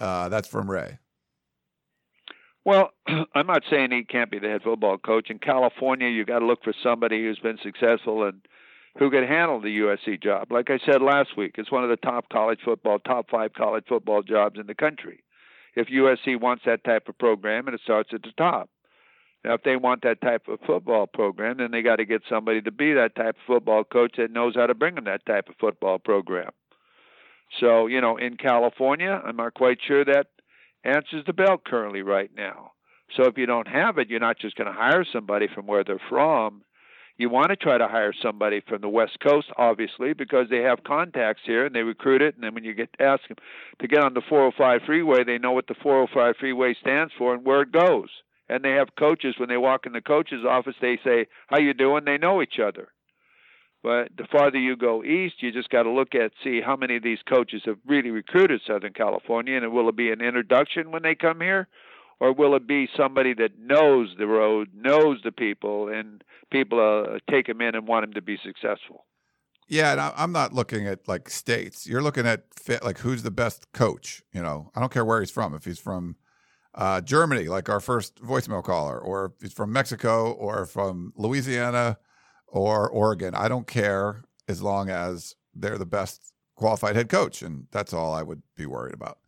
Uh, 0.00 0.28
that's 0.28 0.48
from 0.48 0.70
Ray. 0.70 0.98
Well, 2.64 2.90
I'm 3.34 3.46
not 3.46 3.62
saying 3.70 3.90
he 3.92 4.04
can't 4.04 4.30
be 4.30 4.38
the 4.38 4.48
head 4.48 4.62
football 4.62 4.98
coach. 4.98 5.30
In 5.30 5.38
California, 5.38 6.08
you 6.08 6.24
got 6.24 6.40
to 6.40 6.46
look 6.46 6.62
for 6.64 6.74
somebody 6.82 7.22
who's 7.22 7.38
been 7.38 7.58
successful 7.62 8.24
and 8.26 8.42
who 8.98 9.10
can 9.10 9.26
handle 9.26 9.60
the 9.60 9.78
USC 9.78 10.22
job. 10.22 10.52
Like 10.52 10.70
I 10.70 10.78
said 10.84 11.00
last 11.00 11.36
week, 11.36 11.54
it's 11.56 11.72
one 11.72 11.82
of 11.82 11.90
the 11.90 11.96
top 11.96 12.28
college 12.30 12.58
football, 12.64 12.98
top 12.98 13.30
five 13.30 13.52
college 13.54 13.84
football 13.88 14.22
jobs 14.22 14.58
in 14.58 14.66
the 14.66 14.74
country. 14.74 15.22
If 15.74 15.88
USC 15.88 16.40
wants 16.40 16.64
that 16.66 16.84
type 16.84 17.08
of 17.08 17.18
program, 17.18 17.66
and 17.66 17.74
it 17.74 17.80
starts 17.82 18.10
at 18.12 18.22
the 18.22 18.32
top. 18.36 18.68
Now, 19.44 19.54
if 19.54 19.62
they 19.62 19.76
want 19.76 20.02
that 20.02 20.20
type 20.20 20.46
of 20.48 20.60
football 20.66 21.06
program, 21.06 21.56
then 21.58 21.72
they 21.72 21.82
got 21.82 21.96
to 21.96 22.04
get 22.04 22.22
somebody 22.28 22.62
to 22.62 22.70
be 22.70 22.92
that 22.92 23.16
type 23.16 23.36
of 23.36 23.46
football 23.46 23.82
coach 23.82 24.14
that 24.16 24.30
knows 24.30 24.54
how 24.54 24.66
to 24.66 24.74
bring 24.74 24.94
them 24.94 25.04
that 25.04 25.26
type 25.26 25.48
of 25.48 25.56
football 25.58 25.98
program. 25.98 26.50
So, 27.60 27.86
you 27.86 28.00
know, 28.00 28.16
in 28.16 28.36
California, 28.36 29.20
I'm 29.24 29.36
not 29.36 29.54
quite 29.54 29.78
sure 29.86 30.04
that 30.04 30.28
answers 30.84 31.24
the 31.26 31.32
bell 31.32 31.60
currently 31.64 32.02
right 32.02 32.30
now. 32.36 32.72
So 33.16 33.24
if 33.24 33.36
you 33.36 33.46
don't 33.46 33.68
have 33.68 33.98
it, 33.98 34.08
you're 34.08 34.20
not 34.20 34.38
just 34.38 34.56
going 34.56 34.72
to 34.72 34.78
hire 34.78 35.04
somebody 35.12 35.48
from 35.52 35.66
where 35.66 35.84
they're 35.84 36.00
from. 36.08 36.62
You 37.22 37.28
want 37.28 37.50
to 37.50 37.56
try 37.56 37.78
to 37.78 37.86
hire 37.86 38.12
somebody 38.20 38.62
from 38.66 38.80
the 38.80 38.88
West 38.88 39.20
Coast, 39.20 39.46
obviously, 39.56 40.12
because 40.12 40.48
they 40.50 40.62
have 40.62 40.82
contacts 40.82 41.42
here 41.46 41.64
and 41.64 41.72
they 41.72 41.84
recruit 41.84 42.20
it. 42.20 42.34
And 42.34 42.42
then 42.42 42.52
when 42.52 42.64
you 42.64 42.74
get 42.74 42.90
ask 42.98 43.22
them 43.28 43.36
to 43.80 43.86
get 43.86 44.02
on 44.02 44.14
the 44.14 44.22
405 44.28 44.80
freeway, 44.84 45.22
they 45.22 45.38
know 45.38 45.52
what 45.52 45.68
the 45.68 45.76
405 45.80 46.34
freeway 46.40 46.74
stands 46.80 47.12
for 47.16 47.32
and 47.32 47.44
where 47.44 47.62
it 47.62 47.70
goes. 47.70 48.08
And 48.48 48.64
they 48.64 48.72
have 48.72 48.96
coaches 48.98 49.36
when 49.38 49.48
they 49.48 49.56
walk 49.56 49.86
in 49.86 49.92
the 49.92 50.00
coach's 50.00 50.44
office, 50.44 50.74
they 50.80 50.98
say, 51.04 51.28
"How 51.46 51.60
you 51.60 51.74
doing?" 51.74 52.04
They 52.04 52.18
know 52.18 52.42
each 52.42 52.58
other. 52.58 52.88
But 53.84 54.16
the 54.16 54.26
farther 54.26 54.58
you 54.58 54.74
go 54.74 55.04
east, 55.04 55.44
you 55.44 55.52
just 55.52 55.70
got 55.70 55.84
to 55.84 55.90
look 55.90 56.16
at 56.16 56.32
see 56.42 56.60
how 56.60 56.74
many 56.74 56.96
of 56.96 57.04
these 57.04 57.22
coaches 57.22 57.62
have 57.66 57.78
really 57.86 58.10
recruited 58.10 58.62
Southern 58.62 58.94
California, 58.94 59.56
and 59.56 59.72
will 59.72 59.88
it 59.88 59.94
be 59.94 60.10
an 60.10 60.22
introduction 60.22 60.90
when 60.90 61.02
they 61.02 61.14
come 61.14 61.40
here, 61.40 61.68
or 62.22 62.32
will 62.32 62.54
it 62.54 62.68
be 62.68 62.88
somebody 62.96 63.34
that 63.34 63.58
knows 63.58 64.14
the 64.16 64.28
road, 64.28 64.68
knows 64.72 65.18
the 65.24 65.32
people, 65.32 65.88
and 65.88 66.22
people 66.52 66.78
uh, 66.78 67.18
take 67.28 67.48
them 67.48 67.60
in 67.60 67.74
and 67.74 67.88
want 67.88 68.04
them 68.04 68.12
to 68.12 68.22
be 68.22 68.38
successful? 68.44 69.06
Yeah, 69.66 69.90
and 69.90 70.00
I'm 70.00 70.30
not 70.30 70.52
looking 70.52 70.86
at 70.86 71.08
like 71.08 71.28
states. 71.28 71.84
You're 71.84 72.00
looking 72.00 72.24
at 72.24 72.44
like 72.80 72.98
who's 72.98 73.24
the 73.24 73.32
best 73.32 73.72
coach. 73.72 74.22
You 74.32 74.40
know, 74.40 74.70
I 74.76 74.78
don't 74.78 74.92
care 74.92 75.04
where 75.04 75.18
he's 75.18 75.32
from. 75.32 75.52
If 75.52 75.64
he's 75.64 75.80
from 75.80 76.14
uh, 76.76 77.00
Germany, 77.00 77.48
like 77.48 77.68
our 77.68 77.80
first 77.80 78.22
voicemail 78.22 78.62
caller, 78.62 79.00
or 79.00 79.32
if 79.34 79.42
he's 79.42 79.52
from 79.52 79.72
Mexico, 79.72 80.30
or 80.30 80.64
from 80.64 81.12
Louisiana 81.16 81.98
or 82.46 82.88
Oregon. 82.88 83.34
I 83.34 83.48
don't 83.48 83.66
care 83.66 84.22
as 84.46 84.62
long 84.62 84.90
as 84.90 85.34
they're 85.56 85.76
the 85.78 85.86
best 85.86 86.32
qualified 86.54 86.94
head 86.94 87.08
coach, 87.08 87.42
and 87.42 87.66
that's 87.72 87.92
all 87.92 88.14
I 88.14 88.22
would 88.22 88.42
be 88.56 88.66
worried 88.66 88.94
about. 88.94 89.18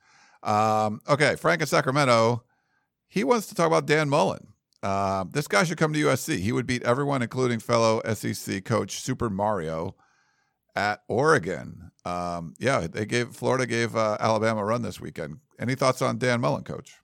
Um, 0.44 1.00
okay, 1.08 1.34
Frank 1.34 1.60
in 1.60 1.66
Sacramento, 1.66 2.44
he 3.08 3.24
wants 3.24 3.46
to 3.48 3.54
talk 3.54 3.66
about 3.66 3.86
Dan 3.86 4.08
Mullen. 4.08 4.48
Uh, 4.82 5.24
this 5.30 5.48
guy 5.48 5.64
should 5.64 5.78
come 5.78 5.92
to 5.94 5.98
USC. 5.98 6.38
He 6.38 6.52
would 6.52 6.66
beat 6.66 6.82
everyone, 6.82 7.22
including 7.22 7.58
fellow 7.58 8.02
SEC 8.12 8.64
coach 8.64 9.00
Super 9.00 9.30
Mario 9.30 9.94
at 10.76 11.02
Oregon. 11.08 11.90
Um, 12.04 12.54
yeah, 12.58 12.86
they 12.86 13.06
gave 13.06 13.34
Florida 13.34 13.66
gave 13.66 13.96
uh, 13.96 14.18
Alabama 14.20 14.60
a 14.60 14.64
run 14.64 14.82
this 14.82 15.00
weekend. 15.00 15.38
Any 15.58 15.74
thoughts 15.74 16.02
on 16.02 16.18
Dan 16.18 16.40
Mullen, 16.40 16.64
coach? 16.64 16.96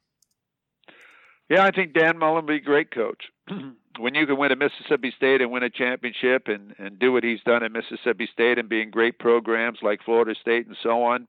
Yeah, 1.48 1.64
I 1.64 1.70
think 1.70 1.94
Dan 1.94 2.18
Mullen 2.18 2.44
would 2.44 2.50
be 2.50 2.56
a 2.56 2.60
great 2.60 2.94
coach. 2.94 3.24
when 3.98 4.14
you 4.14 4.26
can 4.26 4.36
win 4.36 4.52
at 4.52 4.58
Mississippi 4.58 5.12
State 5.16 5.40
and 5.40 5.50
win 5.50 5.62
a 5.62 5.70
championship 5.70 6.48
and 6.48 6.74
and 6.78 6.98
do 6.98 7.12
what 7.12 7.24
he's 7.24 7.42
done 7.44 7.62
at 7.62 7.72
Mississippi 7.72 8.28
State 8.32 8.58
and 8.58 8.68
be 8.68 8.82
in 8.82 8.90
great 8.90 9.18
programs 9.18 9.78
like 9.82 10.02
Florida 10.04 10.34
State 10.40 10.66
and 10.66 10.76
so 10.82 11.02
on, 11.02 11.26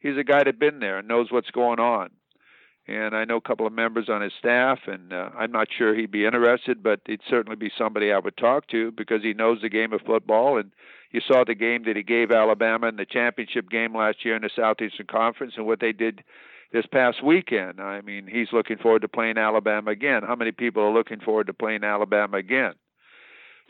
he's 0.00 0.16
a 0.16 0.24
guy 0.24 0.44
that's 0.44 0.58
been 0.58 0.78
there 0.80 0.98
and 0.98 1.08
knows 1.08 1.30
what's 1.30 1.50
going 1.50 1.80
on. 1.80 2.10
And 2.88 3.14
I 3.14 3.26
know 3.26 3.36
a 3.36 3.40
couple 3.42 3.66
of 3.66 3.72
members 3.74 4.08
on 4.08 4.22
his 4.22 4.32
staff, 4.38 4.78
and 4.86 5.12
uh, 5.12 5.28
I'm 5.36 5.52
not 5.52 5.68
sure 5.76 5.94
he'd 5.94 6.10
be 6.10 6.24
interested, 6.24 6.82
but 6.82 7.00
he'd 7.04 7.20
certainly 7.28 7.54
be 7.54 7.70
somebody 7.76 8.10
I 8.10 8.18
would 8.18 8.38
talk 8.38 8.66
to 8.68 8.90
because 8.92 9.22
he 9.22 9.34
knows 9.34 9.60
the 9.60 9.68
game 9.68 9.92
of 9.92 10.00
football. 10.00 10.56
And 10.56 10.72
you 11.10 11.20
saw 11.20 11.44
the 11.44 11.54
game 11.54 11.84
that 11.84 11.96
he 11.96 12.02
gave 12.02 12.30
Alabama 12.30 12.88
in 12.88 12.96
the 12.96 13.04
championship 13.04 13.68
game 13.68 13.94
last 13.94 14.24
year 14.24 14.36
in 14.36 14.42
the 14.42 14.48
Southeastern 14.56 15.06
Conference 15.06 15.52
and 15.58 15.66
what 15.66 15.80
they 15.80 15.92
did 15.92 16.24
this 16.72 16.86
past 16.86 17.22
weekend. 17.22 17.78
I 17.78 18.00
mean, 18.00 18.26
he's 18.26 18.54
looking 18.54 18.78
forward 18.78 19.02
to 19.02 19.08
playing 19.08 19.36
Alabama 19.36 19.90
again. 19.90 20.22
How 20.26 20.34
many 20.34 20.52
people 20.52 20.82
are 20.82 20.92
looking 20.92 21.20
forward 21.20 21.48
to 21.48 21.54
playing 21.54 21.84
Alabama 21.84 22.38
again? 22.38 22.72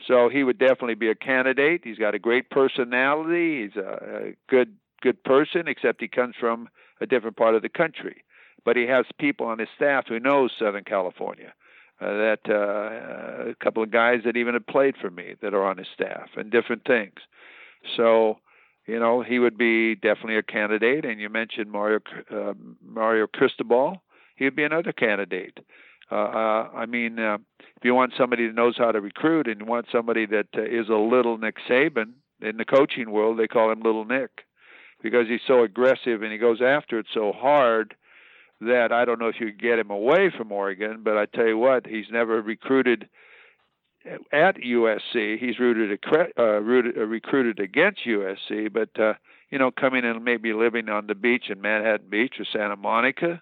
So 0.07 0.29
he 0.29 0.45
would 0.45 0.59
definitely 0.59 0.95
be 0.95 1.09
a 1.09 1.15
candidate. 1.15 1.81
He's 1.83 1.97
got 1.97 2.15
a 2.15 2.19
great 2.19 2.49
personality. 2.49 3.63
He's 3.63 3.75
a, 3.75 4.27
a 4.27 4.35
good 4.49 4.77
good 5.01 5.21
person, 5.25 5.67
except 5.67 6.01
he 6.01 6.07
comes 6.07 6.35
from 6.39 6.69
a 7.01 7.05
different 7.05 7.37
part 7.37 7.55
of 7.55 7.61
the 7.61 7.69
country. 7.69 8.23
But 8.65 8.75
he 8.77 8.87
has 8.87 9.05
people 9.19 9.47
on 9.47 9.59
his 9.59 9.69
staff 9.75 10.05
who 10.07 10.19
knows 10.19 10.51
Southern 10.57 10.83
California. 10.83 11.53
Uh, 12.01 12.13
that 12.13 12.39
uh, 12.47 13.49
a 13.49 13.55
couple 13.61 13.83
of 13.83 13.91
guys 13.91 14.21
that 14.23 14.37
even 14.37 14.53
have 14.53 14.65
played 14.67 14.95
for 15.01 15.09
me 15.09 15.35
that 15.41 15.53
are 15.53 15.65
on 15.65 15.77
his 15.77 15.87
staff 15.93 16.29
and 16.37 16.49
different 16.49 16.85
things. 16.85 17.15
So 17.97 18.39
you 18.89 18.99
know, 18.99 19.21
he 19.21 19.37
would 19.37 19.57
be 19.57 19.93
definitely 19.95 20.37
a 20.37 20.43
candidate. 20.43 21.05
And 21.05 21.21
you 21.21 21.29
mentioned 21.29 21.71
Mario 21.71 21.99
uh, 22.31 22.53
Mario 22.83 23.27
Cristobal; 23.27 24.01
he 24.35 24.45
would 24.45 24.55
be 24.55 24.63
another 24.63 24.91
candidate. 24.91 25.59
Uh, 26.11 26.15
uh, 26.15 26.69
I 26.73 26.87
mean, 26.87 27.19
uh, 27.19 27.37
if 27.59 27.83
you 27.83 27.93
want 27.93 28.13
somebody 28.17 28.47
that 28.47 28.55
knows 28.55 28.75
how 28.77 28.91
to 28.91 28.99
recruit, 28.99 29.47
and 29.47 29.59
you 29.59 29.65
want 29.65 29.85
somebody 29.91 30.25
that 30.25 30.47
is 30.55 30.89
a 30.89 30.95
little 30.95 31.37
Nick 31.37 31.57
Saban 31.69 32.13
in 32.41 32.57
the 32.57 32.65
coaching 32.65 33.11
world, 33.11 33.37
they 33.37 33.47
call 33.47 33.71
him 33.71 33.81
Little 33.81 34.05
Nick 34.05 34.31
because 35.03 35.27
he's 35.27 35.39
so 35.47 35.63
aggressive 35.63 36.23
and 36.23 36.31
he 36.31 36.37
goes 36.37 36.61
after 36.61 36.99
it 36.99 37.05
so 37.13 37.31
hard 37.31 37.95
that 38.61 38.91
I 38.91 39.05
don't 39.05 39.19
know 39.19 39.27
if 39.27 39.39
you 39.39 39.47
could 39.47 39.61
get 39.61 39.79
him 39.79 39.89
away 39.89 40.31
from 40.35 40.51
Oregon. 40.51 41.01
But 41.03 41.17
I 41.17 41.25
tell 41.25 41.47
you 41.47 41.57
what, 41.57 41.87
he's 41.87 42.07
never 42.11 42.41
recruited 42.41 43.09
at 44.31 44.57
USC. 44.57 45.37
He's 45.39 45.59
rooted, 45.59 45.99
uh, 46.37 46.43
rooted 46.43 46.97
uh, 46.97 47.05
recruited 47.05 47.59
against 47.59 48.01
USC, 48.05 48.71
but 48.71 48.89
uh, 48.99 49.13
you 49.49 49.57
know, 49.57 49.71
coming 49.71 50.05
and 50.05 50.23
maybe 50.23 50.53
living 50.53 50.89
on 50.89 51.07
the 51.07 51.15
beach 51.15 51.45
in 51.49 51.61
Manhattan 51.61 52.09
Beach 52.09 52.35
or 52.39 52.45
Santa 52.51 52.75
Monica, 52.75 53.41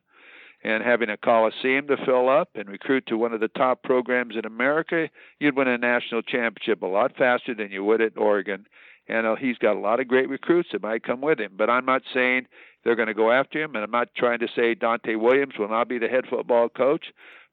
and 0.63 0.83
having 0.83 1.09
a 1.09 1.17
coliseum 1.17 1.87
to 1.87 1.97
fill 2.05 2.29
up 2.29 2.49
and 2.55 2.69
recruit 2.69 3.05
to 3.07 3.17
one 3.17 3.33
of 3.33 3.39
the 3.39 3.47
top 3.49 3.83
programs 3.83 4.35
in 4.35 4.45
America, 4.45 5.09
you'd 5.39 5.55
win 5.55 5.67
a 5.67 5.77
national 5.77 6.21
championship 6.21 6.81
a 6.81 6.87
lot 6.87 7.15
faster 7.15 7.53
than 7.53 7.71
you 7.71 7.83
would 7.83 8.01
at 8.01 8.17
Oregon. 8.17 8.65
And 9.07 9.25
uh, 9.25 9.35
he's 9.35 9.57
got 9.57 9.77
a 9.77 9.79
lot 9.79 9.99
of 9.99 10.07
great 10.07 10.27
recruits 10.27 10.69
that 10.71 10.81
might 10.81 11.03
come 11.03 11.21
with 11.21 11.39
him. 11.39 11.53
But 11.57 11.69
I'm 11.69 11.85
not 11.85 12.01
saying 12.13 12.47
they're 12.87 12.95
going 12.95 13.09
to 13.09 13.13
go 13.13 13.33
after 13.33 13.61
him, 13.61 13.75
and 13.75 13.83
I'm 13.83 13.91
not 13.91 14.15
trying 14.15 14.39
to 14.39 14.47
say 14.55 14.73
Donte 14.73 15.19
Williams 15.19 15.55
will 15.59 15.67
not 15.67 15.89
be 15.89 15.99
the 15.99 16.07
head 16.07 16.23
football 16.29 16.69
coach. 16.69 17.07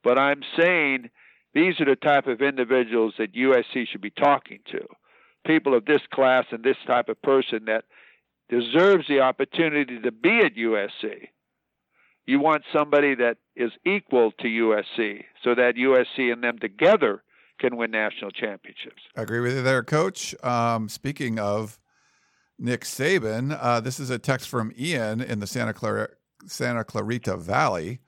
But 0.04 0.16
I'm 0.16 0.42
saying 0.56 1.10
these 1.54 1.80
are 1.80 1.86
the 1.86 1.96
type 1.96 2.28
of 2.28 2.40
individuals 2.40 3.14
that 3.18 3.34
USC 3.34 3.88
should 3.90 4.00
be 4.00 4.10
talking 4.10 4.60
to. 4.70 4.86
People 5.44 5.76
of 5.76 5.86
this 5.86 6.02
class 6.12 6.44
and 6.52 6.62
this 6.62 6.76
type 6.86 7.08
of 7.08 7.20
person 7.20 7.64
that 7.66 7.82
deserves 8.48 9.08
the 9.08 9.22
opportunity 9.22 9.98
to 9.98 10.12
be 10.12 10.38
at 10.38 10.54
USC. 10.54 11.26
You 12.26 12.38
want 12.38 12.62
somebody 12.72 13.16
that 13.16 13.38
is 13.56 13.72
equal 13.84 14.30
to 14.38 14.46
USC 14.46 15.24
so 15.42 15.56
that 15.56 15.74
USC 15.74 16.32
and 16.32 16.44
them 16.44 16.60
together 16.60 17.24
can 17.58 17.76
win 17.76 17.90
national 17.90 18.30
championships. 18.30 19.02
I 19.16 19.22
agree 19.22 19.40
with 19.40 19.56
you 19.56 19.62
there, 19.62 19.82
Coach. 19.82 20.32
Um, 20.44 20.88
speaking 20.88 21.40
of 21.40 21.80
Nick 22.58 22.82
Saban, 22.82 23.56
uh, 23.60 23.80
this 23.80 23.98
is 23.98 24.10
a 24.10 24.18
text 24.18 24.48
from 24.48 24.72
Ian 24.78 25.20
in 25.20 25.40
the 25.40 25.46
Santa 25.46 25.72
Clara 25.72 26.08
Santa 26.46 26.84
Clarita 26.84 27.36
Valley. 27.36 28.00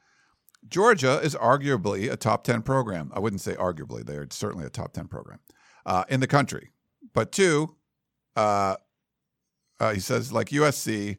Georgia 0.68 1.20
is 1.22 1.34
arguably 1.34 2.10
a 2.10 2.16
top 2.16 2.44
10 2.44 2.62
program. 2.62 3.10
I 3.14 3.18
wouldn't 3.18 3.40
say 3.40 3.54
arguably, 3.54 4.04
they're 4.04 4.26
certainly 4.30 4.66
a 4.66 4.70
top 4.70 4.92
10 4.92 5.08
program 5.08 5.38
uh, 5.84 6.04
in 6.08 6.20
the 6.20 6.26
country. 6.26 6.72
But 7.14 7.32
two, 7.32 7.76
uh, 8.34 8.76
uh, 9.78 9.92
he 9.92 10.00
says, 10.00 10.32
like 10.32 10.48
USC, 10.48 11.18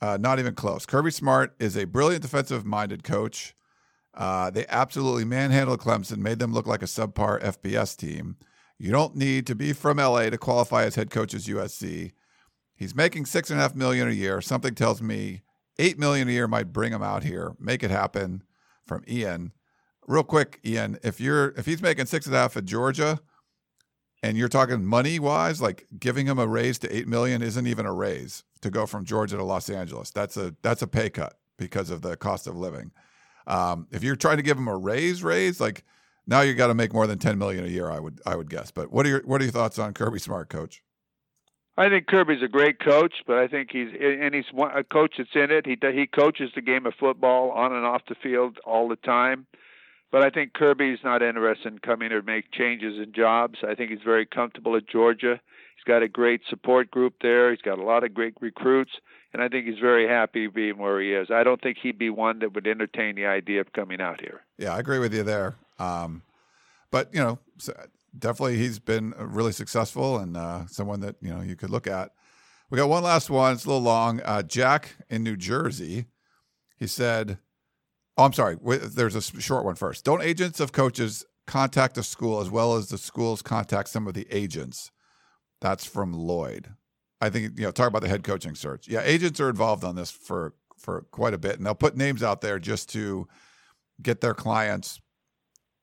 uh, 0.00 0.18
not 0.20 0.38
even 0.38 0.54
close. 0.54 0.86
Kirby 0.86 1.10
Smart 1.10 1.54
is 1.58 1.76
a 1.76 1.84
brilliant 1.84 2.22
defensive 2.22 2.64
minded 2.64 3.04
coach. 3.04 3.54
Uh, 4.14 4.50
they 4.50 4.66
absolutely 4.68 5.24
manhandled 5.24 5.80
Clemson, 5.80 6.18
made 6.18 6.38
them 6.38 6.52
look 6.52 6.66
like 6.66 6.82
a 6.82 6.86
subpar 6.86 7.42
FBS 7.42 7.96
team. 7.96 8.36
You 8.78 8.90
don't 8.90 9.16
need 9.16 9.46
to 9.46 9.54
be 9.54 9.72
from 9.72 9.98
LA 9.98 10.30
to 10.30 10.38
qualify 10.38 10.84
as 10.84 10.96
head 10.96 11.10
coach 11.10 11.34
as 11.34 11.46
USC. 11.46 12.12
He's 12.82 12.96
making 12.96 13.26
six 13.26 13.48
and 13.48 13.60
a 13.60 13.62
half 13.62 13.76
million 13.76 14.08
a 14.08 14.12
year. 14.12 14.40
Something 14.40 14.74
tells 14.74 15.00
me 15.00 15.42
eight 15.78 16.00
million 16.00 16.28
a 16.28 16.32
year 16.32 16.48
might 16.48 16.72
bring 16.72 16.92
him 16.92 17.00
out 17.00 17.22
here. 17.22 17.54
Make 17.60 17.84
it 17.84 17.92
happen 17.92 18.42
from 18.84 19.04
Ian. 19.08 19.52
Real 20.08 20.24
quick, 20.24 20.58
Ian, 20.66 20.98
if 21.04 21.20
you're 21.20 21.50
if 21.56 21.64
he's 21.64 21.80
making 21.80 22.06
six 22.06 22.26
and 22.26 22.34
a 22.34 22.38
half 22.38 22.56
at 22.56 22.64
Georgia, 22.64 23.20
and 24.20 24.36
you're 24.36 24.48
talking 24.48 24.84
money 24.84 25.20
wise, 25.20 25.62
like 25.62 25.86
giving 25.96 26.26
him 26.26 26.40
a 26.40 26.46
raise 26.48 26.76
to 26.80 26.92
eight 26.92 27.06
million 27.06 27.40
isn't 27.40 27.68
even 27.68 27.86
a 27.86 27.92
raise 27.92 28.42
to 28.62 28.68
go 28.68 28.84
from 28.84 29.04
Georgia 29.04 29.36
to 29.36 29.44
Los 29.44 29.70
Angeles. 29.70 30.10
That's 30.10 30.36
a 30.36 30.56
that's 30.62 30.82
a 30.82 30.88
pay 30.88 31.08
cut 31.08 31.38
because 31.58 31.88
of 31.88 32.02
the 32.02 32.16
cost 32.16 32.48
of 32.48 32.56
living. 32.56 32.90
Um, 33.46 33.86
if 33.92 34.02
you're 34.02 34.16
trying 34.16 34.38
to 34.38 34.42
give 34.42 34.58
him 34.58 34.66
a 34.66 34.76
raise, 34.76 35.22
raise 35.22 35.60
like 35.60 35.84
now 36.26 36.40
you 36.40 36.52
got 36.54 36.66
to 36.66 36.74
make 36.74 36.92
more 36.92 37.06
than 37.06 37.20
ten 37.20 37.38
million 37.38 37.64
a 37.64 37.68
year. 37.68 37.88
I 37.88 38.00
would 38.00 38.20
I 38.26 38.34
would 38.34 38.50
guess. 38.50 38.72
But 38.72 38.90
what 38.90 39.06
are 39.06 39.08
your 39.08 39.22
what 39.24 39.40
are 39.40 39.44
your 39.44 39.52
thoughts 39.52 39.78
on 39.78 39.94
Kirby 39.94 40.18
Smart, 40.18 40.48
Coach? 40.48 40.82
I 41.76 41.88
think 41.88 42.06
Kirby's 42.06 42.42
a 42.42 42.48
great 42.48 42.78
coach, 42.80 43.14
but 43.26 43.38
I 43.38 43.48
think 43.48 43.70
he's 43.72 43.88
and 43.98 44.34
he's 44.34 44.44
a 44.52 44.84
coach 44.84 45.14
that's 45.16 45.30
in 45.34 45.50
it. 45.50 45.64
He 45.66 45.78
he 45.92 46.06
coaches 46.06 46.50
the 46.54 46.60
game 46.60 46.84
of 46.84 46.94
football 47.00 47.50
on 47.50 47.72
and 47.72 47.86
off 47.86 48.02
the 48.08 48.14
field 48.14 48.58
all 48.66 48.88
the 48.88 48.96
time. 48.96 49.46
But 50.10 50.22
I 50.22 50.28
think 50.28 50.52
Kirby's 50.52 50.98
not 51.02 51.22
interested 51.22 51.72
in 51.72 51.78
coming 51.78 52.12
or 52.12 52.20
make 52.20 52.52
changes 52.52 52.98
in 52.98 53.14
jobs. 53.14 53.60
I 53.66 53.74
think 53.74 53.90
he's 53.90 54.02
very 54.04 54.26
comfortable 54.26 54.76
at 54.76 54.86
Georgia. 54.86 55.40
He's 55.74 55.84
got 55.86 56.02
a 56.02 56.08
great 56.08 56.42
support 56.50 56.90
group 56.90 57.14
there. 57.22 57.50
He's 57.50 57.62
got 57.62 57.78
a 57.78 57.82
lot 57.82 58.04
of 58.04 58.12
great 58.12 58.34
recruits, 58.38 58.92
and 59.32 59.42
I 59.42 59.48
think 59.48 59.66
he's 59.66 59.78
very 59.78 60.06
happy 60.06 60.48
being 60.48 60.76
where 60.76 61.00
he 61.00 61.14
is. 61.14 61.28
I 61.30 61.42
don't 61.42 61.62
think 61.62 61.78
he'd 61.82 61.98
be 61.98 62.10
one 62.10 62.40
that 62.40 62.54
would 62.54 62.66
entertain 62.66 63.16
the 63.16 63.24
idea 63.24 63.62
of 63.62 63.72
coming 63.72 64.02
out 64.02 64.20
here. 64.20 64.42
Yeah, 64.58 64.74
I 64.74 64.78
agree 64.78 64.98
with 64.98 65.14
you 65.14 65.22
there. 65.22 65.56
Um, 65.78 66.22
but 66.90 67.08
you 67.14 67.20
know, 67.20 67.38
definitely 68.16 68.58
he's 68.58 68.78
been 68.78 69.14
really 69.18 69.52
successful 69.52 70.18
and 70.18 70.36
uh, 70.36 70.66
someone 70.66 71.00
that 71.00 71.16
you 71.20 71.32
know 71.32 71.40
you 71.40 71.56
could 71.56 71.70
look 71.70 71.86
at. 71.86 72.12
We 72.70 72.78
got 72.78 72.88
one 72.88 73.02
last 73.02 73.28
one. 73.30 73.52
It's 73.52 73.64
a 73.64 73.68
little 73.68 73.82
long. 73.82 74.20
Uh, 74.24 74.42
Jack 74.42 74.96
in 75.10 75.22
New 75.22 75.36
Jersey. 75.36 76.06
He 76.76 76.86
said, 76.86 77.38
"Oh, 78.16 78.24
I'm 78.24 78.32
sorry. 78.32 78.56
There's 78.62 79.14
a 79.14 79.22
short 79.22 79.64
one 79.64 79.74
first. 79.74 80.04
Don't 80.04 80.22
agents 80.22 80.60
of 80.60 80.72
coaches 80.72 81.24
contact 81.46 81.96
the 81.96 82.02
school 82.02 82.40
as 82.40 82.50
well 82.50 82.76
as 82.76 82.88
the 82.88 82.98
schools 82.98 83.42
contact 83.42 83.88
some 83.88 84.06
of 84.06 84.14
the 84.14 84.26
agents?" 84.30 84.90
That's 85.60 85.84
from 85.84 86.12
Lloyd. 86.12 86.74
I 87.20 87.30
think 87.30 87.58
you 87.58 87.64
know 87.64 87.70
talk 87.70 87.88
about 87.88 88.02
the 88.02 88.08
head 88.08 88.24
coaching 88.24 88.54
search. 88.54 88.88
Yeah, 88.88 89.02
agents 89.04 89.38
are 89.40 89.48
involved 89.48 89.84
on 89.84 89.94
this 89.94 90.10
for 90.10 90.54
for 90.76 91.02
quite 91.12 91.34
a 91.34 91.38
bit, 91.38 91.56
and 91.56 91.64
they'll 91.64 91.74
put 91.74 91.96
names 91.96 92.22
out 92.22 92.40
there 92.40 92.58
just 92.58 92.88
to 92.90 93.28
get 94.00 94.20
their 94.20 94.34
clients 94.34 95.00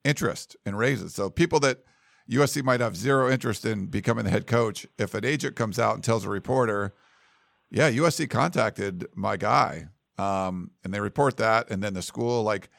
interest 0.04 0.58
in 0.66 0.76
raises. 0.76 1.14
So 1.14 1.30
people 1.30 1.60
that 1.62 1.80
USC 2.30 2.64
might 2.64 2.80
have 2.80 2.96
zero 2.96 3.30
interest 3.30 3.66
in 3.66 3.88
becoming 3.88 4.24
the 4.24 4.30
head 4.30 4.46
coach. 4.46 4.86
If 4.98 5.14
an 5.14 5.26
agent 5.26 5.56
comes 5.56 5.80
out 5.80 5.96
and 5.96 6.04
tells 6.04 6.26
a 6.26 6.30
reporter, 6.30 6.94
"Yeah, 7.72 7.90
USC 7.90 8.28
contacted 8.28 9.08
my 9.16 9.36
guy," 9.36 9.88
um, 10.18 10.72
and 10.84 10.94
they 10.94 11.00
report 11.00 11.38
that, 11.38 11.70
and 11.72 11.82
then 11.82 11.96
the 11.96 12.04
school 12.04 12.44
like, 12.44 12.70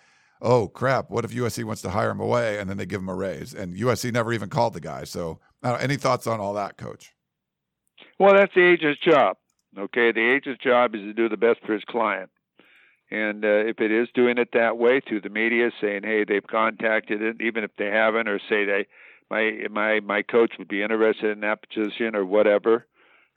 "Oh 0.41 0.69
crap, 0.69 1.11
what 1.11 1.25
if 1.25 1.33
USC 1.33 1.65
wants 1.65 1.83
to 1.83 1.91
hire 1.91 2.11
him 2.11 2.21
away?" 2.21 2.59
And 2.59 2.71
then 2.71 2.77
they 2.77 2.87
give 2.87 3.01
him 3.01 3.09
a 3.09 3.15
raise, 3.15 3.53
and 3.53 3.75
USC 3.75 4.13
never 4.13 4.33
even 4.33 4.49
called 4.49 4.75
the 4.75 4.81
guy. 4.81 5.03
So, 5.05 5.41
uh, 5.65 5.79
any 5.81 5.97
thoughts 5.97 6.29
on 6.29 6.39
all 6.39 6.55
that, 6.55 6.77
Coach? 6.77 7.13
Well, 8.19 8.35
that's 8.35 8.55
the 8.55 8.63
agent's 8.63 9.01
job. 9.01 9.37
Okay, 9.77 10.13
the 10.13 10.31
agent's 10.31 10.63
job 10.63 10.95
is 10.95 11.01
to 11.01 11.13
do 11.13 11.29
the 11.29 11.37
best 11.37 11.61
for 11.67 11.73
his 11.73 11.85
client. 11.85 12.31
And 13.11 13.45
uh, 13.45 13.65
if 13.67 13.81
it 13.81 13.91
is 13.91 14.09
doing 14.15 14.39
it 14.39 14.51
that 14.53 14.79
way 14.79 15.01
through 15.01 15.23
the 15.23 15.29
media, 15.29 15.73
saying, 15.81 16.03
"Hey, 16.05 16.25
they've 16.25 16.47
contacted 16.47 17.21
it," 17.21 17.41
even 17.41 17.65
if 17.65 17.75
they 17.77 17.87
haven't, 17.87 18.29
or 18.29 18.39
say 18.49 18.65
they 18.65 18.87
my 19.31 19.67
my 19.71 20.01
my 20.01 20.23
coach 20.23 20.53
would 20.59 20.69
be 20.69 20.83
interested 20.83 21.31
in 21.31 21.41
that 21.41 21.61
position 21.69 22.17
or 22.17 22.25
whatever. 22.25 22.87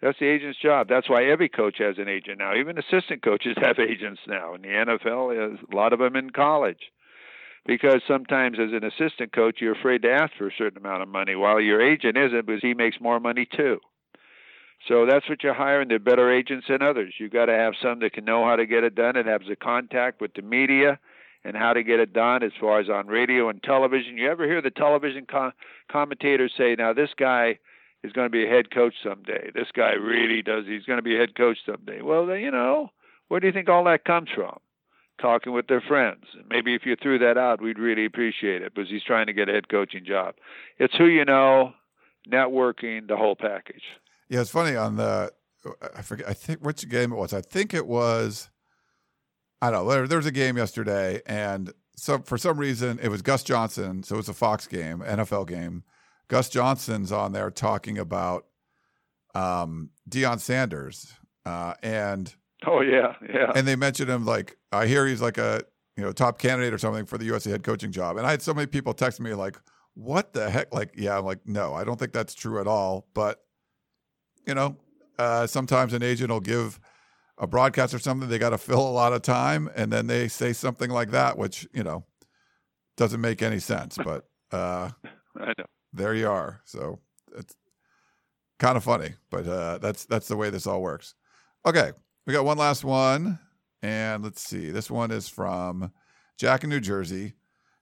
That's 0.01 0.19
the 0.19 0.27
agent's 0.27 0.59
job. 0.59 0.89
That's 0.89 1.09
why 1.09 1.23
every 1.25 1.47
coach 1.47 1.77
has 1.79 1.97
an 1.97 2.09
agent 2.09 2.39
now. 2.39 2.55
Even 2.55 2.77
assistant 2.77 3.23
coaches 3.23 3.55
have 3.61 3.79
agents 3.79 4.19
now. 4.27 4.53
In 4.53 4.61
the 4.61 4.67
NFL, 4.67 5.57
a 5.71 5.75
lot 5.75 5.93
of 5.93 5.99
them 5.99 6.17
in 6.17 6.31
college. 6.31 6.91
Because 7.65 8.01
sometimes 8.05 8.57
as 8.59 8.73
an 8.73 8.83
assistant 8.83 9.31
coach, 9.31 9.59
you're 9.61 9.79
afraid 9.79 10.01
to 10.01 10.11
ask 10.11 10.33
for 10.37 10.47
a 10.47 10.57
certain 10.57 10.79
amount 10.79 11.01
of 11.01 11.07
money, 11.07 11.35
while 11.35 11.61
your 11.61 11.81
agent 11.81 12.17
isn't 12.17 12.45
because 12.45 12.61
he 12.61 12.73
makes 12.73 12.99
more 12.99 13.21
money 13.21 13.47
too. 13.55 13.79
So 14.89 15.05
that's 15.09 15.29
what 15.29 15.43
you're 15.43 15.53
hiring. 15.53 15.87
They're 15.87 15.99
better 15.99 16.29
agents 16.29 16.65
than 16.67 16.81
others. 16.81 17.13
You've 17.17 17.31
got 17.31 17.45
to 17.45 17.53
have 17.53 17.73
some 17.81 17.99
that 17.99 18.11
can 18.11 18.25
know 18.25 18.43
how 18.43 18.57
to 18.57 18.65
get 18.65 18.83
it 18.83 18.95
done 18.95 19.15
and 19.15 19.29
has 19.29 19.41
the 19.47 19.55
contact 19.55 20.19
with 20.19 20.33
the 20.33 20.41
media 20.41 20.99
and 21.43 21.57
how 21.57 21.73
to 21.73 21.83
get 21.83 21.99
it 21.99 22.13
done 22.13 22.43
as 22.43 22.51
far 22.59 22.79
as 22.79 22.89
on 22.89 23.07
radio 23.07 23.49
and 23.49 23.61
television. 23.63 24.17
You 24.17 24.29
ever 24.29 24.45
hear 24.45 24.61
the 24.61 24.71
television 24.71 25.25
con- 25.29 25.53
commentators 25.91 26.53
say, 26.57 26.75
now 26.77 26.93
this 26.93 27.09
guy 27.17 27.59
is 28.03 28.11
going 28.11 28.25
to 28.25 28.31
be 28.31 28.45
a 28.45 28.49
head 28.49 28.71
coach 28.71 28.93
someday. 29.03 29.51
This 29.53 29.67
guy 29.75 29.93
really 29.93 30.41
does. 30.41 30.65
He's 30.67 30.85
going 30.85 30.97
to 30.97 31.03
be 31.03 31.15
a 31.15 31.19
head 31.19 31.35
coach 31.35 31.57
someday. 31.65 32.01
Well, 32.01 32.35
you 32.35 32.51
know, 32.51 32.89
where 33.27 33.39
do 33.39 33.47
you 33.47 33.53
think 33.53 33.69
all 33.69 33.83
that 33.85 34.05
comes 34.05 34.29
from? 34.33 34.57
Talking 35.21 35.53
with 35.53 35.67
their 35.67 35.81
friends. 35.81 36.23
Maybe 36.49 36.73
if 36.75 36.85
you 36.85 36.95
threw 36.95 37.19
that 37.19 37.37
out, 37.37 37.61
we'd 37.61 37.79
really 37.79 38.05
appreciate 38.05 38.61
it 38.61 38.73
because 38.73 38.89
he's 38.89 39.03
trying 39.03 39.27
to 39.27 39.33
get 39.33 39.47
a 39.47 39.53
head 39.53 39.69
coaching 39.69 40.03
job. 40.05 40.35
It's 40.79 40.95
who 40.95 41.05
you 41.05 41.23
know, 41.23 41.73
networking, 42.29 43.07
the 43.07 43.15
whole 43.15 43.35
package. 43.35 43.83
Yeah, 44.27 44.41
it's 44.41 44.49
funny 44.49 44.75
on 44.75 44.95
the 44.95 45.31
I 45.95 46.01
forget 46.01 46.27
I 46.27 46.33
think 46.33 46.59
which 46.61 46.87
game 46.89 47.11
it 47.11 47.15
was. 47.15 47.33
I 47.33 47.41
think 47.41 47.73
it 47.73 47.87
was 47.87 48.49
I 49.63 49.71
don't 49.71 49.85
know. 49.85 49.91
There, 49.91 50.07
there 50.07 50.17
was 50.17 50.25
a 50.25 50.31
game 50.31 50.57
yesterday 50.57 51.21
and 51.25 51.71
so 51.95 52.19
for 52.19 52.37
some 52.37 52.57
reason 52.57 52.99
it 53.01 53.09
was 53.09 53.21
Gus 53.21 53.43
Johnson, 53.43 54.03
so 54.03 54.15
it 54.15 54.17
was 54.17 54.29
a 54.29 54.33
Fox 54.33 54.67
game, 54.67 54.99
NFL 54.99 55.47
game. 55.47 55.83
Gus 56.27 56.49
Johnson's 56.49 57.11
on 57.11 57.31
there 57.31 57.49
talking 57.49 57.97
about 57.97 58.45
um, 59.35 59.91
Deion 60.09 60.39
Sanders, 60.39 61.13
uh, 61.45 61.75
and 61.81 62.33
oh 62.65 62.81
yeah, 62.81 63.15
yeah, 63.27 63.51
and 63.55 63.67
they 63.67 63.75
mentioned 63.75 64.09
him 64.09 64.25
like 64.25 64.57
I 64.71 64.85
hear 64.85 65.05
he's 65.05 65.21
like 65.21 65.37
a 65.37 65.61
you 65.95 66.03
know 66.03 66.11
top 66.11 66.39
candidate 66.39 66.73
or 66.73 66.77
something 66.77 67.05
for 67.05 67.17
the 67.17 67.29
USC 67.29 67.49
head 67.49 67.63
coaching 67.63 67.91
job, 67.91 68.17
and 68.17 68.25
I 68.25 68.31
had 68.31 68.41
so 68.41 68.53
many 68.53 68.67
people 68.67 68.93
text 68.93 69.19
me 69.19 69.33
like, 69.33 69.57
"What 69.95 70.33
the 70.33 70.49
heck?" 70.49 70.73
Like, 70.73 70.93
yeah, 70.95 71.17
I'm 71.17 71.25
like, 71.25 71.39
no, 71.45 71.73
I 71.73 71.83
don't 71.83 71.99
think 71.99 72.13
that's 72.13 72.33
true 72.33 72.59
at 72.59 72.67
all, 72.67 73.07
but 73.13 73.43
you 74.45 74.55
know, 74.55 74.77
uh, 75.17 75.47
sometimes 75.47 75.93
an 75.93 76.03
agent 76.03 76.31
will 76.31 76.39
give 76.39 76.79
a 77.37 77.47
broadcast 77.47 77.93
or 77.93 77.99
something, 77.99 78.29
they 78.29 78.39
got 78.39 78.51
to 78.51 78.57
fill 78.57 78.87
a 78.87 78.91
lot 78.91 79.13
of 79.13 79.21
time, 79.21 79.69
and 79.75 79.91
then 79.91 80.07
they 80.07 80.27
say 80.27 80.53
something 80.53 80.89
like 80.89 81.11
that, 81.11 81.37
which 81.37 81.67
you 81.73 81.83
know 81.83 82.05
doesn't 82.97 83.21
make 83.21 83.41
any 83.41 83.59
sense. 83.59 83.97
But 84.03 84.25
uh, 84.51 84.91
there 85.93 86.13
you 86.13 86.29
are. 86.29 86.61
So 86.65 86.99
it's 87.35 87.55
kind 88.59 88.77
of 88.77 88.83
funny, 88.83 89.15
but 89.29 89.47
uh, 89.47 89.77
that's 89.79 90.05
that's 90.05 90.27
the 90.27 90.37
way 90.37 90.49
this 90.49 90.67
all 90.67 90.81
works. 90.81 91.15
Okay, 91.65 91.91
we 92.25 92.33
got 92.33 92.45
one 92.45 92.57
last 92.57 92.83
one, 92.83 93.39
and 93.81 94.23
let's 94.23 94.41
see. 94.41 94.69
This 94.71 94.91
one 94.91 95.11
is 95.11 95.27
from 95.27 95.91
Jack 96.37 96.63
in 96.63 96.69
New 96.69 96.79
Jersey. 96.79 97.25
It 97.25 97.33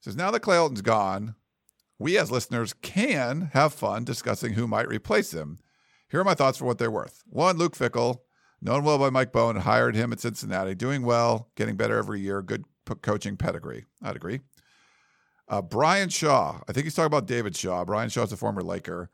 says 0.01 0.15
now 0.15 0.31
that 0.31 0.41
Clay 0.41 0.55
Helton's 0.55 0.81
gone, 0.81 1.35
we 1.99 2.17
as 2.17 2.31
listeners 2.31 2.73
can 2.73 3.51
have 3.53 3.73
fun 3.73 4.03
discussing 4.03 4.53
who 4.53 4.67
might 4.67 4.87
replace 4.87 5.33
him. 5.33 5.59
Here 6.09 6.19
are 6.19 6.25
my 6.25 6.33
thoughts 6.33 6.57
for 6.57 6.65
what 6.65 6.77
they're 6.77 6.91
worth. 6.91 7.23
One, 7.27 7.57
Luke 7.57 7.77
Fickell 7.77 8.19
known 8.61 8.83
well 8.83 8.97
by 8.97 9.09
Mike 9.09 9.31
Bohn, 9.31 9.55
hired 9.57 9.95
him 9.95 10.11
at 10.13 10.19
Cincinnati, 10.19 10.75
doing 10.75 11.03
well, 11.03 11.49
getting 11.55 11.75
better 11.75 11.97
every 11.97 12.21
year, 12.21 12.41
good 12.41 12.65
coaching 13.01 13.37
pedigree. 13.37 13.85
I'd 14.01 14.15
agree. 14.15 14.41
Uh, 15.47 15.61
Brian 15.61 16.09
Shaw, 16.09 16.61
I 16.67 16.71
think 16.71 16.85
he's 16.85 16.95
talking 16.95 17.07
about 17.07 17.27
David 17.27 17.55
Shaw. 17.55 17.83
Brian 17.83 18.09
Shaw 18.09 18.23
is 18.23 18.31
a 18.31 18.37
former 18.37 18.61
Laker. 18.61 19.09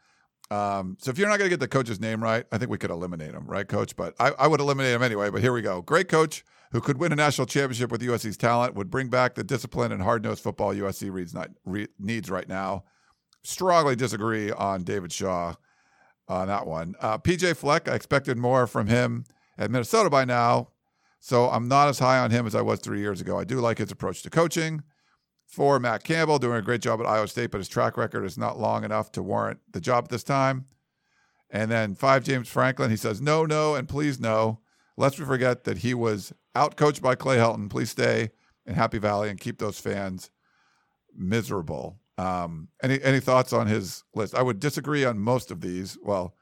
Um, 0.52 0.98
so 1.00 1.10
if 1.12 1.18
you're 1.18 1.28
not 1.28 1.40
going 1.40 1.50
to 1.50 1.54
get 1.54 1.60
the 1.60 1.68
coach's 1.68 2.00
name 2.00 2.22
right, 2.22 2.46
I 2.52 2.58
think 2.58 2.70
we 2.70 2.78
could 2.78 2.92
eliminate 2.92 3.32
him, 3.32 3.48
right, 3.48 3.68
coach? 3.68 3.96
But 3.96 4.14
I, 4.20 4.32
I 4.38 4.48
would 4.48 4.62
eliminate 4.62 4.94
him 4.94 5.04
anyway. 5.04 5.30
But 5.30 5.42
here 5.42 5.52
we 5.52 5.62
go. 5.62 5.82
Great 5.82 6.08
coach 6.08 6.44
who 6.72 6.82
could 6.82 6.98
win 6.98 7.12
a 7.12 7.16
national 7.16 7.48
championship 7.48 7.92
with 7.92 8.02
USC's 8.02 8.38
talent, 8.38 8.76
would 8.76 8.90
bring 8.90 9.10
back 9.10 9.36
the 9.36 9.44
discipline 9.44 9.92
and 9.92 10.02
hard 10.02 10.24
nosed 10.24 10.44
football 10.44 10.74
USC 10.74 11.12
reads 11.12 11.34
not, 11.34 11.50
re, 11.66 11.88
needs 12.00 12.30
right 12.30 12.48
now. 12.48 12.84
Strongly 13.44 13.96
disagree 13.96 14.52
on 14.52 14.84
David 14.84 15.12
Shaw 15.12 15.56
on 16.28 16.48
that 16.48 16.68
one. 16.68 16.96
Uh, 17.00 17.18
PJ 17.18 17.56
Fleck, 17.56 17.88
I 17.88 17.96
expected 17.96 18.38
more 18.38 18.68
from 18.68 18.88
him 18.88 19.24
at 19.58 19.72
Minnesota 19.72 20.10
by 20.10 20.26
now, 20.26 20.70
so 21.20 21.50
I'm 21.50 21.68
not 21.68 21.88
as 21.88 22.00
high 22.00 22.20
on 22.20 22.32
him 22.32 22.46
as 22.46 22.56
I 22.56 22.62
was 22.62 22.80
three 22.80 23.00
years 23.00 23.22
ago. 23.22 23.40
I 23.40 23.44
do 23.44 23.60
like 23.60 23.80
his 23.80 23.92
approach 23.92 24.22
to 24.24 24.30
coaching. 24.30 24.84
For 25.46 25.80
Matt 25.80 26.04
Campbell, 26.04 26.40
doing 26.40 26.58
a 26.58 26.62
great 26.62 26.82
job 26.82 27.00
at 27.00 27.06
Iowa 27.06 27.26
State, 27.28 27.52
but 27.52 27.60
his 27.60 27.70
track 27.70 27.96
record 27.96 28.26
is 28.26 28.38
not 28.38 28.60
long 28.60 28.84
enough 28.84 29.14
to 29.14 29.24
warrant 29.24 29.62
the 29.72 29.80
job 29.80 30.04
at 30.04 30.10
this 30.10 30.24
time. 30.24 30.66
And 31.50 31.72
then 31.72 31.96
five, 31.96 32.26
James 32.26 32.50
Franklin, 32.50 32.90
he 32.90 32.98
says, 32.98 33.22
no, 33.22 33.46
no, 33.46 33.74
and 33.74 33.88
please 33.88 34.20
no. 34.20 34.60
Lest 34.98 35.18
we 35.18 35.26
forget 35.26 35.64
that 35.64 35.78
he 35.78 35.94
was 35.94 36.34
outcoached 36.54 37.02
by 37.02 37.16
Clay 37.16 37.38
Helton. 37.38 37.70
Please 37.70 37.92
stay 37.92 38.32
in 38.66 38.76
Happy 38.76 38.98
Valley 38.98 39.30
and 39.30 39.40
keep 39.40 39.58
those 39.58 39.80
fans 39.80 40.32
miserable. 41.16 42.00
Um, 42.18 42.68
any 42.84 43.02
any 43.02 43.20
thoughts 43.20 43.54
on 43.54 43.68
his 43.68 44.04
list? 44.16 44.36
I 44.36 44.42
would 44.42 44.60
disagree 44.60 45.06
on 45.06 45.20
most 45.20 45.52
of 45.52 45.62
these. 45.62 45.98
Well, 46.04 46.36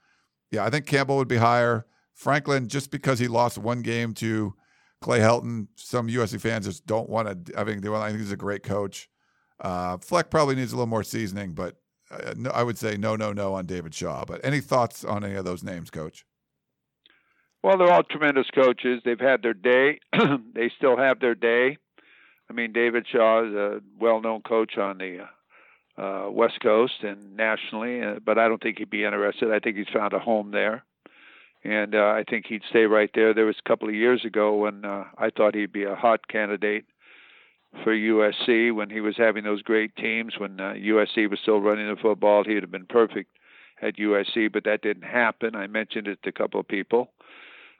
yeah, 0.50 0.66
I 0.66 0.70
think 0.70 0.86
Campbell 0.86 1.18
would 1.18 1.28
be 1.28 1.38
higher. 1.38 1.86
Franklin, 2.16 2.68
just 2.70 2.92
because 2.92 3.20
he 3.20 3.28
lost 3.28 3.58
one 3.58 3.82
game 3.82 4.14
to 4.16 4.56
Clay 5.02 5.20
Helton, 5.20 5.68
some 5.76 6.08
USC 6.08 6.40
fans 6.40 6.66
just 6.66 6.88
don't 6.88 7.10
want 7.10 7.46
to. 7.46 7.60
I 7.60 7.64
want. 7.64 7.86
I 7.86 8.08
think 8.08 8.22
he's 8.22 8.32
a 8.32 8.38
great 8.38 8.64
coach. 8.64 9.10
Uh, 9.60 9.98
Fleck 9.98 10.30
probably 10.30 10.56
needs 10.56 10.72
a 10.72 10.76
little 10.76 10.88
more 10.88 11.04
seasoning, 11.04 11.54
but 11.54 11.76
uh, 12.10 12.34
no, 12.36 12.50
I 12.52 12.64
would 12.64 12.78
say 12.78 12.98
no, 12.98 13.16
no, 13.16 13.34
no 13.34 13.54
on 13.54 13.66
David 13.66 13.94
Shaw. 13.94 14.26
But 14.26 14.42
any 14.44 14.62
thoughts 14.62 15.04
on 15.04 15.24
any 15.24 15.36
of 15.36 15.46
those 15.46 15.64
names, 15.64 15.90
Coach? 15.90 16.26
Well, 17.62 17.78
they're 17.78 17.92
all 17.92 18.04
tremendous 18.04 18.48
coaches. 18.54 19.02
They've 19.04 19.20
had 19.20 19.42
their 19.42 19.54
day. 19.54 20.00
they 20.54 20.72
still 20.78 20.98
have 20.98 21.20
their 21.20 21.36
day. 21.36 21.78
I 22.50 22.54
mean, 22.54 22.74
David 22.74 23.08
Shaw 23.12 23.46
is 23.46 23.54
a 23.54 23.82
well-known 24.00 24.42
coach 24.42 24.78
on 24.78 25.00
the 25.00 25.28
uh, 25.98 26.30
West 26.30 26.60
Coast 26.62 26.94
and 27.02 27.36
nationally, 27.36 28.02
uh, 28.04 28.20
but 28.24 28.38
I 28.38 28.48
don't 28.48 28.62
think 28.62 28.78
he'd 28.78 28.90
be 28.90 29.04
interested. 29.04 29.52
I 29.52 29.60
think 29.60 29.78
he's 29.78 29.88
found 29.92 30.14
a 30.14 30.20
home 30.20 30.52
there 30.52 30.84
and 31.66 31.96
uh, 31.96 32.14
I 32.16 32.24
think 32.30 32.46
he'd 32.46 32.62
stay 32.70 32.84
right 32.84 33.10
there. 33.16 33.34
There 33.34 33.48
was 33.48 33.56
a 33.58 33.68
couple 33.68 33.90
of 33.90 33.96
years 33.96 34.24
ago 34.24 34.56
when 34.56 34.86
uh, 34.86 35.06
I 35.18 35.32
thought 35.32 35.56
he'd 35.56 35.74
be 35.74 35.84
a 35.84 35.96
hot 35.96 36.28
candidate 36.28 36.86
for 37.84 37.94
USC 37.94 38.74
when 38.74 38.92
he 38.92 39.02
was 39.02 39.18
having 39.18 39.44
those 39.44 39.64
great 39.64 39.96
teams. 39.96 40.36
When 40.38 40.60
uh, 40.60 40.74
USC 40.74 41.28
was 41.28 41.40
still 41.42 41.60
running 41.60 41.90
the 41.90 42.00
football, 42.00 42.44
he'd 42.44 42.62
have 42.62 42.72
been 42.72 42.86
perfect 42.86 43.32
at 43.82 43.98
USC, 43.98 44.54
but 44.54 44.64
that 44.66 44.84
didn't 44.84 45.06
happen. 45.06 45.56
I 45.56 45.66
mentioned 45.66 46.08
it 46.08 46.22
to 46.24 46.30
a 46.30 46.34
couple 46.34 46.60
of 46.60 46.68
people, 46.68 47.10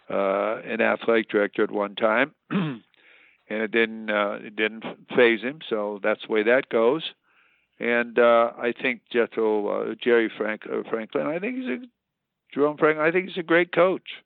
uh, 0.10 0.62
an 0.66 0.82
athletic 0.82 1.30
director 1.30 1.64
at 1.64 1.72
one 1.72 1.94
time, 1.96 2.34
and 2.50 2.82
it 3.50 3.72
didn't 3.72 4.10
uh, 4.10 4.40
it 4.42 4.56
didn't 4.56 4.84
phase 5.16 5.42
him. 5.42 5.60
So 5.70 6.00
that's 6.02 6.22
the 6.28 6.34
way 6.34 6.42
that 6.42 6.70
goes. 6.70 7.04
And 7.80 8.18
uh, 8.18 8.52
I 8.58 8.74
think 8.82 9.02
Jethro 9.12 9.68
uh, 9.68 9.96
Jerry 10.02 10.32
Frank, 10.36 10.64
uh, 10.66 10.90
Franklin, 10.90 11.28
I 11.28 11.38
think 11.38 11.58
he's 11.58 11.68
a 11.68 11.78
Jerome 12.56 12.78
Franklin. 12.78 13.06
I 13.06 13.12
think 13.12 13.28
he's 13.28 13.38
a 13.38 13.44
great 13.44 13.72
coach. 13.72 14.24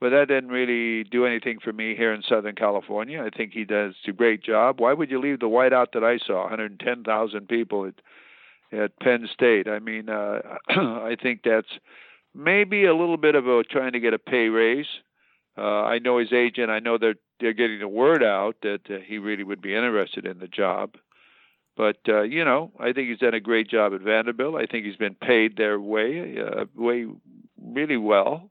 But 0.00 0.10
that 0.10 0.28
didn't 0.28 0.50
really 0.50 1.02
do 1.02 1.26
anything 1.26 1.58
for 1.62 1.72
me 1.72 1.96
here 1.96 2.12
in 2.12 2.22
Southern 2.22 2.54
California. 2.54 3.20
I 3.20 3.36
think 3.36 3.52
he 3.52 3.64
does 3.64 3.94
a 4.06 4.12
great 4.12 4.44
job. 4.44 4.80
Why 4.80 4.92
would 4.92 5.10
you 5.10 5.20
leave 5.20 5.40
the 5.40 5.46
whiteout 5.46 5.92
that 5.92 6.04
I 6.04 6.18
saw, 6.18 6.42
110,000 6.42 7.48
people 7.48 7.86
at 7.86 7.94
at 8.70 8.98
Penn 9.00 9.28
State? 9.32 9.66
I 9.66 9.80
mean, 9.80 10.08
uh, 10.08 10.40
I 10.68 11.16
think 11.20 11.40
that's 11.44 11.80
maybe 12.32 12.84
a 12.84 12.94
little 12.94 13.16
bit 13.16 13.34
of 13.34 13.48
a 13.48 13.64
trying 13.64 13.92
to 13.92 14.00
get 14.00 14.14
a 14.14 14.20
pay 14.20 14.48
raise. 14.48 14.86
Uh, 15.56 15.82
I 15.82 15.98
know 15.98 16.18
his 16.18 16.32
agent. 16.32 16.70
I 16.70 16.78
know 16.78 16.96
they're 16.96 17.16
they're 17.40 17.52
getting 17.52 17.80
the 17.80 17.88
word 17.88 18.22
out 18.22 18.56
that 18.62 18.82
uh, 18.88 18.98
he 19.04 19.18
really 19.18 19.42
would 19.42 19.60
be 19.60 19.74
interested 19.74 20.26
in 20.26 20.38
the 20.38 20.46
job. 20.46 20.94
But 21.76 21.98
uh, 22.08 22.22
you 22.22 22.44
know, 22.44 22.70
I 22.78 22.92
think 22.92 23.08
he's 23.08 23.18
done 23.18 23.34
a 23.34 23.40
great 23.40 23.68
job 23.68 23.94
at 23.94 24.00
Vanderbilt. 24.00 24.54
I 24.54 24.66
think 24.66 24.86
he's 24.86 24.96
been 24.96 25.16
paid 25.16 25.56
their 25.56 25.80
way, 25.80 26.38
uh, 26.38 26.66
way 26.76 27.06
really 27.62 27.96
well. 27.96 28.50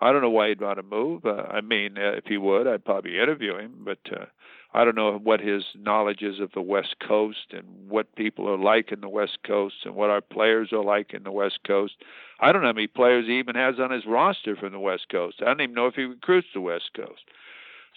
I 0.00 0.12
don't 0.12 0.20
know 0.20 0.30
why 0.30 0.48
he'd 0.48 0.60
want 0.60 0.78
to 0.78 0.82
move. 0.82 1.24
Uh, 1.24 1.44
I 1.48 1.62
mean, 1.62 1.96
uh, 1.96 2.12
if 2.12 2.26
he 2.26 2.36
would, 2.36 2.66
I'd 2.66 2.84
probably 2.84 3.18
interview 3.18 3.56
him, 3.56 3.82
but 3.82 3.98
uh, 4.12 4.26
I 4.74 4.84
don't 4.84 4.94
know 4.94 5.16
what 5.16 5.40
his 5.40 5.64
knowledge 5.74 6.20
is 6.20 6.38
of 6.38 6.52
the 6.52 6.60
West 6.60 6.96
Coast 7.06 7.52
and 7.52 7.64
what 7.88 8.14
people 8.14 8.46
are 8.46 8.58
like 8.58 8.92
in 8.92 9.00
the 9.00 9.08
West 9.08 9.38
Coast 9.46 9.76
and 9.84 9.94
what 9.94 10.10
our 10.10 10.20
players 10.20 10.70
are 10.72 10.84
like 10.84 11.14
in 11.14 11.22
the 11.22 11.32
West 11.32 11.60
Coast. 11.66 11.94
I 12.40 12.52
don't 12.52 12.60
know 12.60 12.68
how 12.68 12.74
many 12.74 12.88
players 12.88 13.26
he 13.26 13.38
even 13.38 13.54
has 13.54 13.76
on 13.80 13.90
his 13.90 14.04
roster 14.04 14.54
from 14.54 14.72
the 14.72 14.78
West 14.78 15.08
Coast. 15.10 15.38
I 15.40 15.46
don't 15.46 15.62
even 15.62 15.74
know 15.74 15.86
if 15.86 15.94
he 15.94 16.02
recruits 16.02 16.48
the 16.52 16.60
West 16.60 16.90
Coast. 16.94 17.22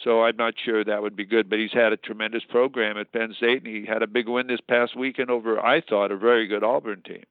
So 0.02 0.24
I'm 0.24 0.38
not 0.38 0.54
sure 0.64 0.86
that 0.86 1.02
would 1.02 1.18
be 1.18 1.26
good. 1.26 1.50
But 1.50 1.60
he's 1.60 1.74
had 1.74 1.92
a 1.92 1.98
tremendous 1.98 2.44
program 2.46 2.98
at 2.98 3.12
Penn 3.12 3.34
State, 3.36 3.66
and 3.66 3.76
he 3.76 3.86
had 3.86 4.02
a 4.02 4.08
big 4.08 4.30
win 4.30 4.48
this 4.48 4.62
past 4.62 4.96
weekend 4.96 5.30
over, 5.30 5.60
I 5.60 5.82
thought, 5.82 6.12
a 6.12 6.18
very 6.18 6.48
good 6.48 6.64
Auburn 6.64 7.02
team. 7.02 7.26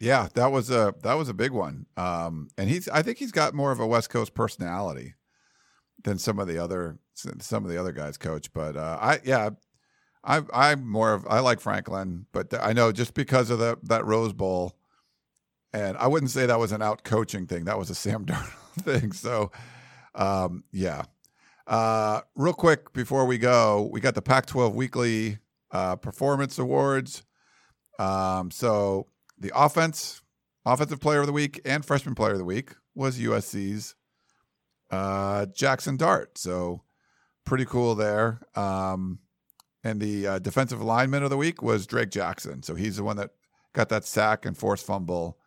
Yeah, 0.00 0.28
that 0.34 0.50
was 0.50 0.70
a 0.70 0.94
that 1.02 1.14
was 1.14 1.28
a 1.28 1.34
big 1.34 1.52
one. 1.52 1.84
Um, 1.96 2.48
and 2.56 2.70
he's 2.70 2.88
I 2.88 3.02
think 3.02 3.18
he's 3.18 3.32
got 3.32 3.52
more 3.54 3.70
of 3.70 3.80
a 3.80 3.86
West 3.86 4.08
Coast 4.08 4.32
personality 4.34 5.14
than 6.02 6.18
some 6.18 6.38
of 6.38 6.48
the 6.48 6.58
other 6.58 6.98
some 7.14 7.64
of 7.64 7.70
the 7.70 7.78
other 7.78 7.92
guys 7.92 8.16
coach. 8.16 8.50
But 8.54 8.76
uh, 8.78 8.98
I 8.98 9.20
yeah, 9.24 9.50
I 10.24 10.42
I'm 10.54 10.88
more 10.88 11.12
of 11.12 11.26
I 11.28 11.40
like 11.40 11.60
Franklin, 11.60 12.24
but 12.32 12.52
I 12.58 12.72
know 12.72 12.92
just 12.92 13.12
because 13.12 13.50
of 13.50 13.58
the 13.58 13.76
that 13.84 14.06
Rose 14.06 14.32
Bowl, 14.32 14.74
and 15.74 15.98
I 15.98 16.06
wouldn't 16.06 16.30
say 16.30 16.46
that 16.46 16.58
was 16.58 16.72
an 16.72 16.80
out 16.80 17.04
coaching 17.04 17.46
thing. 17.46 17.66
That 17.66 17.78
was 17.78 17.90
a 17.90 17.94
Sam 17.94 18.24
Darnold 18.24 18.82
thing. 18.82 19.12
So 19.12 19.52
um, 20.14 20.64
yeah. 20.72 21.02
Uh, 21.66 22.22
real 22.34 22.54
quick 22.54 22.92
before 22.94 23.26
we 23.26 23.38
go, 23.38 23.88
we 23.92 24.00
got 24.00 24.16
the 24.16 24.22
Pac-12 24.22 24.74
Weekly 24.74 25.38
uh, 25.70 25.94
Performance 25.94 26.58
Awards. 26.58 27.22
Um, 28.00 28.50
so 28.50 29.06
the 29.40 29.52
offense, 29.54 30.22
offensive 30.64 31.00
player 31.00 31.20
of 31.20 31.26
the 31.26 31.32
week, 31.32 31.60
and 31.64 31.84
freshman 31.84 32.14
player 32.14 32.32
of 32.32 32.38
the 32.38 32.44
week 32.44 32.74
was 32.94 33.18
USC's 33.18 33.94
uh, 34.90 35.46
Jackson 35.46 35.96
Dart. 35.96 36.38
So 36.38 36.82
pretty 37.44 37.64
cool 37.64 37.94
there. 37.94 38.40
Um, 38.54 39.20
and 39.82 40.00
the 40.00 40.26
uh, 40.26 40.38
defensive 40.38 40.82
lineman 40.82 41.22
of 41.22 41.30
the 41.30 41.36
week 41.36 41.62
was 41.62 41.86
Drake 41.86 42.10
Jackson. 42.10 42.62
So 42.62 42.74
he's 42.74 42.96
the 42.96 43.04
one 43.04 43.16
that 43.16 43.30
got 43.72 43.88
that 43.88 44.04
sack 44.04 44.44
and 44.44 44.56
forced 44.56 44.86
fumble 44.86 45.38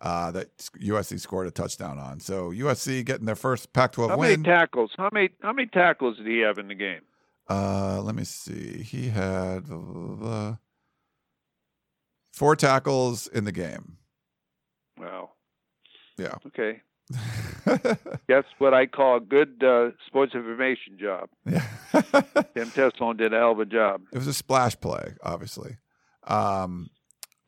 uh, 0.00 0.30
that 0.32 0.56
USC 0.82 1.20
scored 1.20 1.46
a 1.46 1.50
touchdown 1.50 1.98
on. 1.98 2.20
So 2.20 2.50
USC 2.50 3.04
getting 3.04 3.26
their 3.26 3.36
first 3.36 3.72
Pac-12 3.72 4.08
how 4.08 4.18
win. 4.18 4.30
How 4.30 4.36
many 4.36 4.42
tackles? 4.42 4.90
How 4.96 5.10
many 5.12 5.30
how 5.42 5.52
many 5.52 5.68
tackles 5.68 6.16
did 6.16 6.26
he 6.26 6.40
have 6.40 6.58
in 6.58 6.68
the 6.68 6.74
game? 6.74 7.00
Uh, 7.48 8.00
let 8.02 8.14
me 8.14 8.24
see. 8.24 8.82
He 8.82 9.08
had 9.08 9.64
uh, 9.70 10.54
four 12.32 12.56
tackles 12.56 13.26
in 13.26 13.44
the 13.44 13.52
game. 13.52 13.96
Wow. 14.98 15.30
Yeah. 16.18 16.34
Okay. 16.46 16.82
That's 18.28 18.46
what 18.58 18.74
I 18.74 18.86
call 18.86 19.16
a 19.16 19.20
good 19.20 19.62
uh, 19.64 19.90
sports 20.06 20.34
information 20.34 20.98
job. 20.98 21.28
Yeah. 21.44 21.64
Tim 22.54 22.70
Tessalone 22.70 23.18
did 23.18 23.32
a 23.32 23.38
hell 23.38 23.52
of 23.52 23.60
a 23.60 23.64
job. 23.64 24.02
It 24.12 24.18
was 24.18 24.26
a 24.26 24.34
splash 24.34 24.78
play, 24.80 25.14
obviously. 25.22 25.76
Um, 26.24 26.90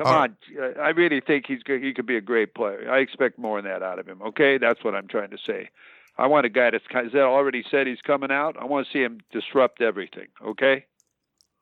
Come 0.03 0.15
uh, 0.15 0.19
on, 0.19 0.37
I 0.81 0.89
really 0.89 1.21
think 1.21 1.45
he's 1.47 1.63
good. 1.63 1.83
He 1.83 1.93
could 1.93 2.07
be 2.07 2.17
a 2.17 2.21
great 2.21 2.55
player. 2.55 2.91
I 2.91 2.99
expect 2.99 3.39
more 3.39 3.61
than 3.61 3.71
that 3.71 3.83
out 3.83 3.99
of 3.99 4.07
him. 4.07 4.21
Okay, 4.23 4.59
that's 4.59 4.83
what 4.83 4.95
I'm 4.95 5.07
trying 5.07 5.31
to 5.31 5.39
say. 5.47 5.71
I 6.19 6.27
want 6.27 6.45
a 6.45 6.51
guy 6.51 6.71
that's 6.71 6.87
kind 6.93 7.07
of, 7.07 7.15
already 7.15 7.65
said 7.71 7.87
he's 7.87 8.01
coming 8.01 8.31
out. 8.31 8.57
I 8.61 8.65
want 8.65 8.87
to 8.87 8.93
see 8.93 9.03
him 9.03 9.21
disrupt 9.33 9.81
everything. 9.81 10.29
Okay. 10.45 10.87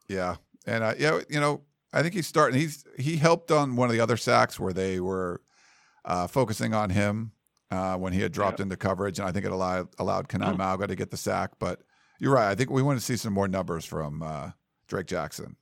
Yeah, 0.08 0.36
and 0.66 0.82
uh, 0.82 0.94
yeah, 0.98 1.20
you 1.28 1.38
know, 1.38 1.60
I 1.92 2.02
think 2.02 2.14
he's 2.14 2.26
starting. 2.26 2.60
He's 2.60 2.84
he 2.98 3.16
helped 3.16 3.50
on 3.50 3.76
one 3.76 3.88
of 3.88 3.92
the 3.92 4.00
other 4.00 4.16
sacks 4.16 4.60
where 4.60 4.72
they 4.72 5.00
were 5.00 5.42
uh, 6.04 6.26
focusing 6.26 6.72
on 6.72 6.90
him 6.90 7.32
uh, 7.70 7.96
when 7.96 8.12
he 8.12 8.20
had 8.20 8.32
dropped 8.32 8.58
yeah. 8.58 8.64
into 8.64 8.76
coverage, 8.76 9.18
and 9.18 9.28
I 9.28 9.32
think 9.32 9.44
it 9.44 9.52
allowed 9.52 9.88
allowed 9.98 10.28
Kanai 10.28 10.56
Mauga 10.56 10.86
to 10.86 10.96
get 10.96 11.10
the 11.10 11.16
sack. 11.16 11.52
But 11.58 11.80
you're 12.18 12.34
right. 12.34 12.50
I 12.50 12.54
think 12.54 12.70
we 12.70 12.82
want 12.82 12.98
to 12.98 13.04
see 13.04 13.16
some 13.16 13.32
more 13.32 13.48
numbers 13.48 13.84
from 13.84 14.22
uh, 14.22 14.50
Drake 14.86 15.06
Jackson. 15.06 15.56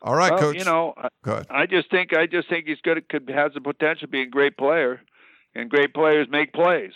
All 0.00 0.16
right, 0.16 0.32
well, 0.32 0.40
coach. 0.40 0.56
You 0.56 0.64
know, 0.64 0.94
I 1.48 1.66
just 1.66 1.90
think 1.90 2.14
I 2.16 2.26
just 2.26 2.48
think 2.48 2.66
he's 2.66 2.80
good. 2.82 3.08
Could 3.08 3.30
has 3.32 3.52
the 3.54 3.60
potential 3.60 4.06
to 4.06 4.08
be 4.08 4.22
a 4.22 4.26
great 4.26 4.56
player, 4.56 5.00
and 5.54 5.70
great 5.70 5.94
players 5.94 6.26
make 6.30 6.52
plays. 6.52 6.92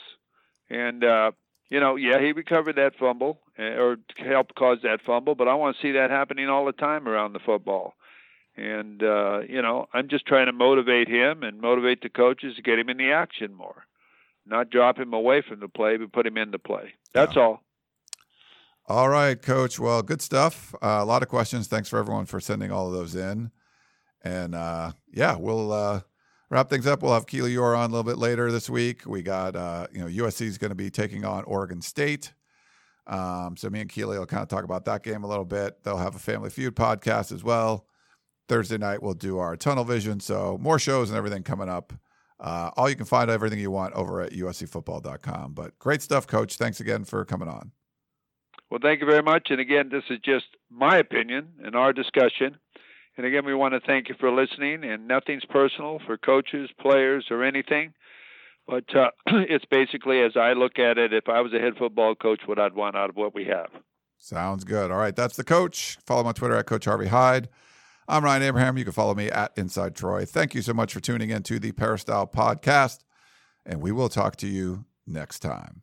And 0.68 1.04
uh, 1.04 1.32
you 1.68 1.80
know, 1.80 1.96
yeah, 1.96 2.20
he 2.20 2.32
recovered 2.32 2.76
that 2.76 2.92
fumble 2.98 3.40
eh, 3.58 3.62
or 3.62 3.96
helped 4.16 4.54
cause 4.54 4.78
that 4.82 5.00
fumble, 5.04 5.34
but 5.34 5.48
I 5.48 5.54
want 5.54 5.76
to 5.76 5.82
see 5.82 5.92
that 5.92 6.10
happening 6.10 6.48
all 6.48 6.64
the 6.64 6.72
time 6.72 7.08
around 7.08 7.32
the 7.32 7.40
football. 7.40 7.94
And 8.56 9.02
uh, 9.02 9.40
you 9.48 9.60
know, 9.60 9.86
I'm 9.92 10.08
just 10.08 10.26
trying 10.26 10.46
to 10.46 10.52
motivate 10.52 11.08
him 11.08 11.42
and 11.42 11.60
motivate 11.60 12.02
the 12.02 12.08
coaches 12.08 12.56
to 12.56 12.62
get 12.62 12.78
him 12.78 12.88
in 12.88 12.96
the 12.96 13.12
action 13.12 13.52
more, 13.52 13.84
not 14.46 14.70
drop 14.70 14.98
him 14.98 15.12
away 15.12 15.42
from 15.46 15.60
the 15.60 15.68
play, 15.68 15.96
but 15.96 16.12
put 16.12 16.26
him 16.26 16.38
in 16.38 16.52
the 16.52 16.58
play. 16.58 16.94
That's 17.12 17.36
yeah. 17.36 17.42
all. 17.42 17.62
All 18.88 19.08
right, 19.08 19.40
Coach. 19.40 19.80
Well, 19.80 20.00
good 20.02 20.22
stuff. 20.22 20.72
Uh, 20.80 20.98
a 21.00 21.04
lot 21.04 21.22
of 21.22 21.28
questions. 21.28 21.66
Thanks 21.66 21.88
for 21.88 21.98
everyone 21.98 22.24
for 22.24 22.38
sending 22.38 22.70
all 22.70 22.86
of 22.86 22.92
those 22.92 23.16
in. 23.16 23.50
And 24.22 24.54
uh, 24.54 24.92
yeah, 25.12 25.36
we'll 25.36 25.72
uh, 25.72 26.00
wrap 26.50 26.70
things 26.70 26.86
up. 26.86 27.02
We'll 27.02 27.14
have 27.14 27.26
Keely 27.26 27.54
Eure 27.54 27.76
on 27.76 27.90
a 27.90 27.92
little 27.92 28.04
bit 28.04 28.18
later 28.18 28.50
this 28.50 28.70
week. 28.70 29.06
We 29.06 29.22
got 29.22 29.56
uh, 29.56 29.86
you 29.92 30.00
know 30.00 30.06
USC 30.06 30.42
is 30.42 30.58
going 30.58 30.70
to 30.70 30.76
be 30.76 30.90
taking 30.90 31.24
on 31.24 31.44
Oregon 31.44 31.80
State. 31.80 32.32
Um, 33.06 33.56
so 33.56 33.70
me 33.70 33.80
and 33.80 33.90
Keely 33.90 34.18
will 34.18 34.26
kind 34.26 34.42
of 34.42 34.48
talk 34.48 34.64
about 34.64 34.84
that 34.86 35.02
game 35.02 35.22
a 35.22 35.28
little 35.28 35.44
bit. 35.44 35.82
They'll 35.84 35.96
have 35.96 36.16
a 36.16 36.18
Family 36.18 36.50
Feud 36.50 36.74
podcast 36.74 37.32
as 37.32 37.44
well. 37.44 37.86
Thursday 38.48 38.78
night 38.78 39.02
we'll 39.02 39.14
do 39.14 39.38
our 39.38 39.56
Tunnel 39.56 39.84
Vision. 39.84 40.20
So 40.20 40.58
more 40.60 40.78
shows 40.78 41.10
and 41.10 41.16
everything 41.16 41.42
coming 41.42 41.68
up. 41.68 41.92
Uh, 42.38 42.70
all 42.76 42.88
you 42.88 42.96
can 42.96 43.06
find 43.06 43.30
everything 43.30 43.58
you 43.58 43.70
want 43.70 43.94
over 43.94 44.20
at 44.20 44.32
uscfootball.com. 44.32 45.54
But 45.54 45.78
great 45.78 46.02
stuff, 46.02 46.26
Coach. 46.26 46.56
Thanks 46.56 46.80
again 46.80 47.04
for 47.04 47.24
coming 47.24 47.48
on. 47.48 47.72
Well, 48.70 48.80
thank 48.82 49.00
you 49.00 49.06
very 49.06 49.22
much. 49.22 49.48
And 49.50 49.60
again, 49.60 49.88
this 49.90 50.02
is 50.10 50.18
just 50.24 50.46
my 50.70 50.98
opinion 50.98 51.48
and 51.64 51.74
our 51.76 51.92
discussion. 51.92 52.58
And 53.16 53.26
again, 53.26 53.44
we 53.44 53.54
want 53.54 53.74
to 53.74 53.80
thank 53.80 54.08
you 54.08 54.14
for 54.20 54.30
listening. 54.30 54.84
And 54.84 55.08
nothing's 55.08 55.44
personal 55.46 56.00
for 56.06 56.18
coaches, 56.18 56.70
players, 56.80 57.26
or 57.30 57.42
anything. 57.42 57.94
But 58.66 58.84
uh, 58.94 59.10
it's 59.26 59.64
basically, 59.64 60.20
as 60.22 60.36
I 60.36 60.52
look 60.52 60.78
at 60.78 60.98
it, 60.98 61.12
if 61.12 61.28
I 61.28 61.40
was 61.40 61.52
a 61.54 61.58
head 61.58 61.74
football 61.78 62.14
coach, 62.14 62.42
what 62.46 62.58
I'd 62.58 62.74
want 62.74 62.96
out 62.96 63.10
of 63.10 63.16
what 63.16 63.34
we 63.34 63.44
have. 63.46 63.70
Sounds 64.18 64.64
good. 64.64 64.90
All 64.90 64.98
right, 64.98 65.14
that's 65.14 65.36
the 65.36 65.44
coach. 65.44 65.98
Follow 66.06 66.22
him 66.22 66.26
on 66.28 66.34
Twitter 66.34 66.56
at 66.56 66.66
Coach 66.66 66.86
Harvey 66.86 67.08
Hyde. 67.08 67.48
I'm 68.08 68.24
Ryan 68.24 68.42
Abraham. 68.42 68.78
You 68.78 68.84
can 68.84 68.92
follow 68.92 69.14
me 69.14 69.30
at 69.30 69.52
Inside 69.56 69.94
Troy. 69.94 70.24
Thank 70.24 70.54
you 70.54 70.62
so 70.62 70.72
much 70.72 70.92
for 70.92 71.00
tuning 71.00 71.30
in 71.30 71.42
to 71.44 71.58
the 71.58 71.72
Peristyle 71.72 72.26
Podcast, 72.26 73.00
and 73.64 73.80
we 73.80 73.92
will 73.92 74.08
talk 74.08 74.36
to 74.36 74.46
you 74.46 74.84
next 75.06 75.40
time. 75.40 75.82